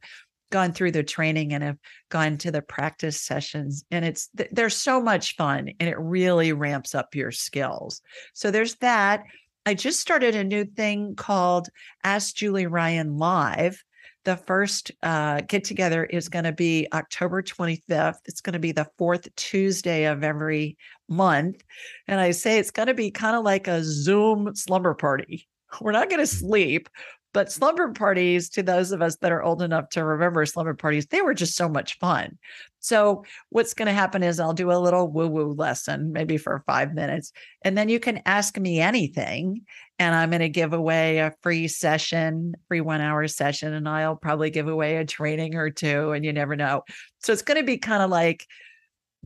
gone 0.52 0.74
through 0.74 0.91
the 0.91 1.04
training 1.04 1.54
and 1.54 1.64
have 1.64 1.78
gone 2.10 2.38
to 2.38 2.52
the 2.52 2.62
practice 2.62 3.20
sessions 3.22 3.84
and 3.91 4.06
it's 4.06 4.30
they're 4.52 4.70
so 4.70 5.02
much 5.02 5.36
fun 5.36 5.70
and 5.80 5.89
it 5.89 5.98
really 6.00 6.54
ramps 6.54 6.96
up 6.96 7.16
your 7.16 7.32
skills. 7.32 8.02
So 8.34 8.52
there's 8.52 8.76
that. 8.76 9.24
I 9.66 9.74
just 9.74 10.00
started 10.00 10.36
a 10.36 10.43
new 10.43 10.66
thing 10.66 11.16
called 11.16 11.70
Ask 12.04 12.36
Julie 12.36 12.68
Ryan 12.68 13.18
Live 13.18 13.84
the 14.26 14.36
first 14.36 14.91
uh, 15.04 15.41
get 15.41 15.64
together 15.64 16.04
is 16.04 16.30
going 16.30 16.43
to 16.46 16.52
be 16.52 16.88
October 16.91 17.41
25th. 17.41 18.18
It's 18.26 18.41
going 18.41 18.54
to 18.54 18.60
be 18.60 18.72
the 18.72 18.88
fourth 18.98 19.34
Tuesday 19.36 20.06
of 20.06 20.24
every 20.24 20.78
month. 21.08 21.64
And 22.08 22.20
I 22.20 22.32
say 22.32 22.58
it's 22.58 22.72
going 22.72 22.88
to 22.88 22.93
be 22.93 23.12
kind 23.12 23.36
of 23.36 23.43
like 23.43 23.68
a 23.68 23.84
Zoom 23.84 24.54
slumber 24.56 24.96
party. 24.96 25.48
We're 25.82 25.91
not 25.91 26.10
going 26.10 26.20
to 26.20 26.28
sleep, 26.28 26.89
but 27.36 27.52
slumber 27.52 27.92
parties, 27.92 28.48
to 28.52 28.64
those 28.64 28.94
of 28.94 29.02
us 29.02 29.18
that 29.18 29.34
are 29.34 29.44
old 29.44 29.62
enough 29.62 29.90
to 29.90 30.06
remember 30.06 30.46
slumber 30.46 30.74
parties, 30.74 31.08
they 31.08 31.22
were 31.22 31.34
just 31.34 31.58
so 31.58 31.68
much 31.68 32.00
fun. 32.00 32.38
So, 32.80 33.26
what's 33.50 33.74
going 33.74 33.88
to 33.88 33.94
happen 33.94 34.24
is 34.24 34.40
I'll 34.40 34.54
do 34.54 34.72
a 34.72 34.80
little 34.80 35.12
woo 35.12 35.28
woo 35.28 35.52
lesson, 35.52 36.14
maybe 36.14 36.38
for 36.38 36.64
five 36.66 36.94
minutes, 36.94 37.34
and 37.62 37.78
then 37.78 37.90
you 37.90 38.00
can 38.00 38.22
ask 38.26 38.58
me 38.58 38.80
anything. 38.80 39.66
And 40.00 40.16
I'm 40.16 40.30
going 40.30 40.40
to 40.40 40.50
give 40.50 40.72
away 40.72 41.18
a 41.18 41.34
free 41.44 41.68
session, 41.68 42.56
free 42.70 42.80
one 42.80 43.02
hour 43.02 43.28
session, 43.28 43.74
and 43.74 43.90
I'll 43.90 44.16
probably 44.16 44.50
give 44.50 44.70
away 44.70 44.96
a 44.96 45.06
training 45.06 45.56
or 45.56 45.70
two, 45.70 46.14
and 46.14 46.24
you 46.24 46.32
never 46.32 46.56
know. 46.56 46.84
So, 47.20 47.34
it's 47.34 47.42
going 47.42 47.60
to 47.60 47.66
be 47.66 47.78
kind 47.78 48.02
of 48.02 48.10
like, 48.10 48.48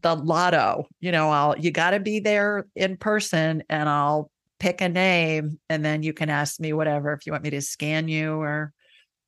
the 0.01 0.16
lotto 0.16 0.88
you 1.01 1.12
know 1.12 1.30
i'll 1.30 1.60
you 1.60 1.72
got 1.72 1.89
to 1.89 1.99
be 1.99 2.22
there 2.22 2.66
in 2.74 2.95
person 2.95 3.62
and 3.68 3.89
i'll 3.89 4.32
pick 4.60 4.82
a 4.82 4.89
name 4.89 5.60
and 5.70 5.84
then 5.84 6.03
you 6.03 6.14
can 6.14 6.30
ask 6.30 6.60
me 6.60 6.74
whatever 6.74 7.14
if 7.14 7.26
you 7.26 7.32
want 7.32 7.43
me 7.43 7.49
to 7.49 7.62
scan 7.62 8.07
you 8.07 8.34
or 8.34 8.74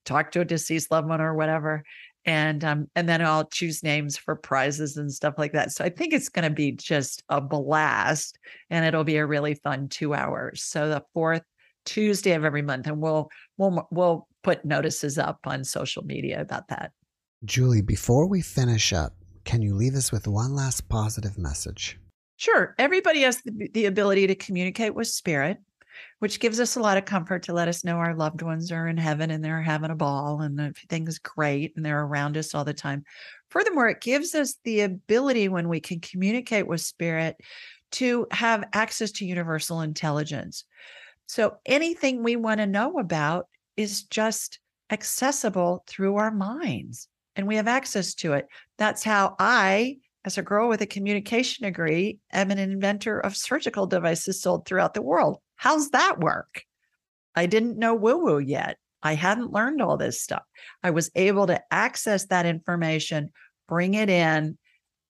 talk 0.06 0.32
to 0.32 0.42
a 0.42 0.46
deceased 0.46 0.92
loved 0.92 1.08
one 1.08 1.22
or 1.22 1.34
whatever 1.34 1.84
and 2.26 2.64
um 2.64 2.88
and 2.96 3.10
then 3.10 3.22
I'll 3.22 3.48
choose 3.48 3.84
names 3.84 4.18
for 4.18 4.36
prizes 4.36 4.98
and 4.98 5.12
stuff 5.12 5.36
like 5.38 5.54
that. 5.54 5.72
So 5.72 5.84
I 5.84 5.90
think 5.90 6.14
it's 6.14 6.30
going 6.30 6.44
to 6.44 6.54
be 6.54 6.72
just 6.72 7.24
a 7.30 7.42
blast 7.42 8.38
and 8.70 8.86
it'll 8.86 9.04
be 9.04 9.18
a 9.18 9.26
really 9.26 9.56
fun 9.56 9.88
2 9.90 10.14
hours. 10.14 10.64
So 10.64 10.90
the 10.90 11.04
fourth 11.14 11.44
Tuesday 11.86 12.34
of 12.34 12.46
every 12.46 12.62
month 12.62 12.88
and 12.88 13.02
we'll 13.02 13.30
we'll 13.58 13.88
we'll 13.92 14.28
put 14.44 14.66
notices 14.66 15.18
up 15.18 15.40
on 15.46 15.64
social 15.64 16.04
media 16.04 16.42
about 16.42 16.68
that. 16.68 16.92
Julie, 17.44 17.82
before 17.82 18.28
we 18.28 18.42
finish 18.42 18.94
up, 18.94 19.14
can 19.44 19.64
you 19.64 19.74
leave 19.74 19.96
us 19.96 20.12
with 20.12 20.28
one 20.28 20.56
last 20.56 20.88
positive 20.90 21.40
message? 21.40 21.98
Sure. 22.42 22.74
Everybody 22.80 23.22
has 23.22 23.40
the, 23.44 23.70
the 23.72 23.86
ability 23.86 24.26
to 24.26 24.34
communicate 24.34 24.96
with 24.96 25.06
spirit, 25.06 25.60
which 26.18 26.40
gives 26.40 26.60
us 26.60 26.76
a 26.76 26.80
lot 26.80 26.98
of 26.98 27.06
comfort 27.06 27.44
to 27.44 27.54
let 27.54 27.68
us 27.68 27.84
know 27.84 27.98
our 27.98 28.16
loved 28.16 28.42
ones 28.42 28.72
are 28.72 28.88
in 28.88 28.98
heaven 28.98 29.30
and 29.30 29.46
they're 29.46 29.62
having 29.62 29.92
a 29.92 29.96
ball 29.96 30.42
and 30.42 30.60
everything's 30.60 31.20
great 31.20 31.74
and 31.76 31.86
they're 31.86 32.02
around 32.02 32.38
us 32.38 32.56
all 32.56 32.66
the 32.66 32.74
time. 32.74 33.04
Furthermore, 33.50 33.90
it 33.90 34.02
gives 34.02 34.34
us 34.34 34.56
the 34.64 34.82
ability 34.82 35.50
when 35.50 35.70
we 35.70 35.80
can 35.80 36.00
communicate 36.00 36.66
with 36.66 36.82
spirit 36.82 37.38
to 37.92 38.26
have 38.32 38.64
access 38.74 39.12
to 39.12 39.26
universal 39.28 39.82
intelligence. 39.82 40.66
So 41.28 41.58
anything 41.68 42.24
we 42.24 42.38
want 42.38 42.60
to 42.60 42.66
know 42.66 42.98
about 42.98 43.50
is 43.78 44.02
just 44.02 44.58
accessible 44.90 45.84
through 45.86 46.16
our 46.16 46.32
minds 46.32 47.08
and 47.36 47.46
we 47.46 47.58
have 47.58 47.68
access 47.68 48.16
to 48.16 48.34
it. 48.34 48.48
That's 48.80 49.04
how 49.04 49.36
I 49.38 49.98
as 50.24 50.38
a 50.38 50.44
girl 50.44 50.70
with 50.70 50.82
a 50.82 50.88
communication 50.88 51.66
degree, 51.66 52.20
I'm 52.32 52.52
an 52.52 52.60
inventor 52.60 53.20
of 53.20 53.36
surgical 53.36 53.88
devices 53.88 54.42
sold 54.42 54.66
throughout 54.66 54.94
the 54.94 55.02
world. 55.02 55.38
How's 55.56 55.90
that 55.92 56.20
work? 56.20 56.64
I 57.36 57.46
didn't 57.46 57.78
know 57.78 57.96
woo 57.96 58.24
woo 58.24 58.40
yet. 58.40 58.78
I 59.04 59.16
hadn't 59.16 59.52
learned 59.52 59.82
all 59.82 59.98
this 59.98 60.22
stuff. 60.22 60.44
I 60.84 60.92
was 60.92 61.10
able 61.16 61.48
to 61.48 61.62
access 61.72 62.26
that 62.28 62.46
information, 62.46 63.32
bring 63.68 63.96
it 63.96 64.10
in, 64.10 64.58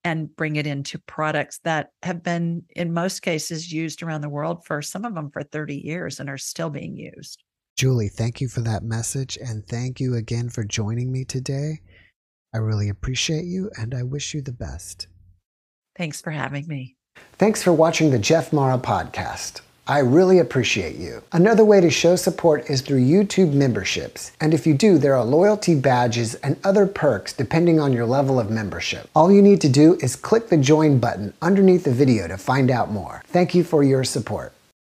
and 0.03 0.33
bring 0.35 0.55
it 0.55 0.65
into 0.65 0.97
products 0.99 1.59
that 1.63 1.89
have 2.01 2.23
been, 2.23 2.63
in 2.75 2.93
most 2.93 3.21
cases, 3.21 3.71
used 3.71 4.01
around 4.01 4.21
the 4.21 4.29
world 4.29 4.65
for 4.65 4.81
some 4.81 5.05
of 5.05 5.13
them 5.13 5.29
for 5.31 5.43
30 5.43 5.75
years 5.75 6.19
and 6.19 6.29
are 6.29 6.37
still 6.37 6.69
being 6.69 6.95
used. 6.95 7.43
Julie, 7.77 8.09
thank 8.09 8.41
you 8.41 8.47
for 8.47 8.61
that 8.61 8.83
message. 8.83 9.37
And 9.37 9.65
thank 9.67 9.99
you 9.99 10.15
again 10.15 10.49
for 10.49 10.63
joining 10.63 11.11
me 11.11 11.25
today. 11.25 11.81
I 12.53 12.57
really 12.57 12.89
appreciate 12.89 13.45
you 13.45 13.71
and 13.77 13.93
I 13.93 14.03
wish 14.03 14.33
you 14.33 14.41
the 14.41 14.51
best. 14.51 15.07
Thanks 15.95 16.21
for 16.21 16.31
having 16.31 16.67
me. 16.67 16.95
Thanks 17.37 17.63
for 17.63 17.73
watching 17.73 18.11
the 18.11 18.19
Jeff 18.19 18.51
Mara 18.51 18.77
podcast. 18.77 19.61
I 19.87 19.99
really 19.99 20.39
appreciate 20.39 20.95
you. 20.95 21.23
Another 21.31 21.65
way 21.65 21.81
to 21.81 21.89
show 21.89 22.15
support 22.15 22.69
is 22.69 22.81
through 22.81 23.01
YouTube 23.01 23.51
memberships. 23.53 24.31
And 24.39 24.53
if 24.53 24.67
you 24.67 24.73
do, 24.73 24.97
there 24.97 25.15
are 25.15 25.25
loyalty 25.25 25.75
badges 25.75 26.35
and 26.35 26.57
other 26.63 26.85
perks 26.85 27.33
depending 27.33 27.79
on 27.79 27.91
your 27.91 28.05
level 28.05 28.39
of 28.39 28.51
membership. 28.51 29.09
All 29.15 29.31
you 29.31 29.41
need 29.41 29.59
to 29.61 29.69
do 29.69 29.97
is 29.99 30.15
click 30.15 30.49
the 30.49 30.57
join 30.57 30.99
button 30.99 31.33
underneath 31.41 31.83
the 31.83 31.91
video 31.91 32.27
to 32.27 32.37
find 32.37 32.69
out 32.69 32.91
more. 32.91 33.23
Thank 33.27 33.55
you 33.55 33.63
for 33.63 33.83
your 33.83 34.03
support. 34.03 34.53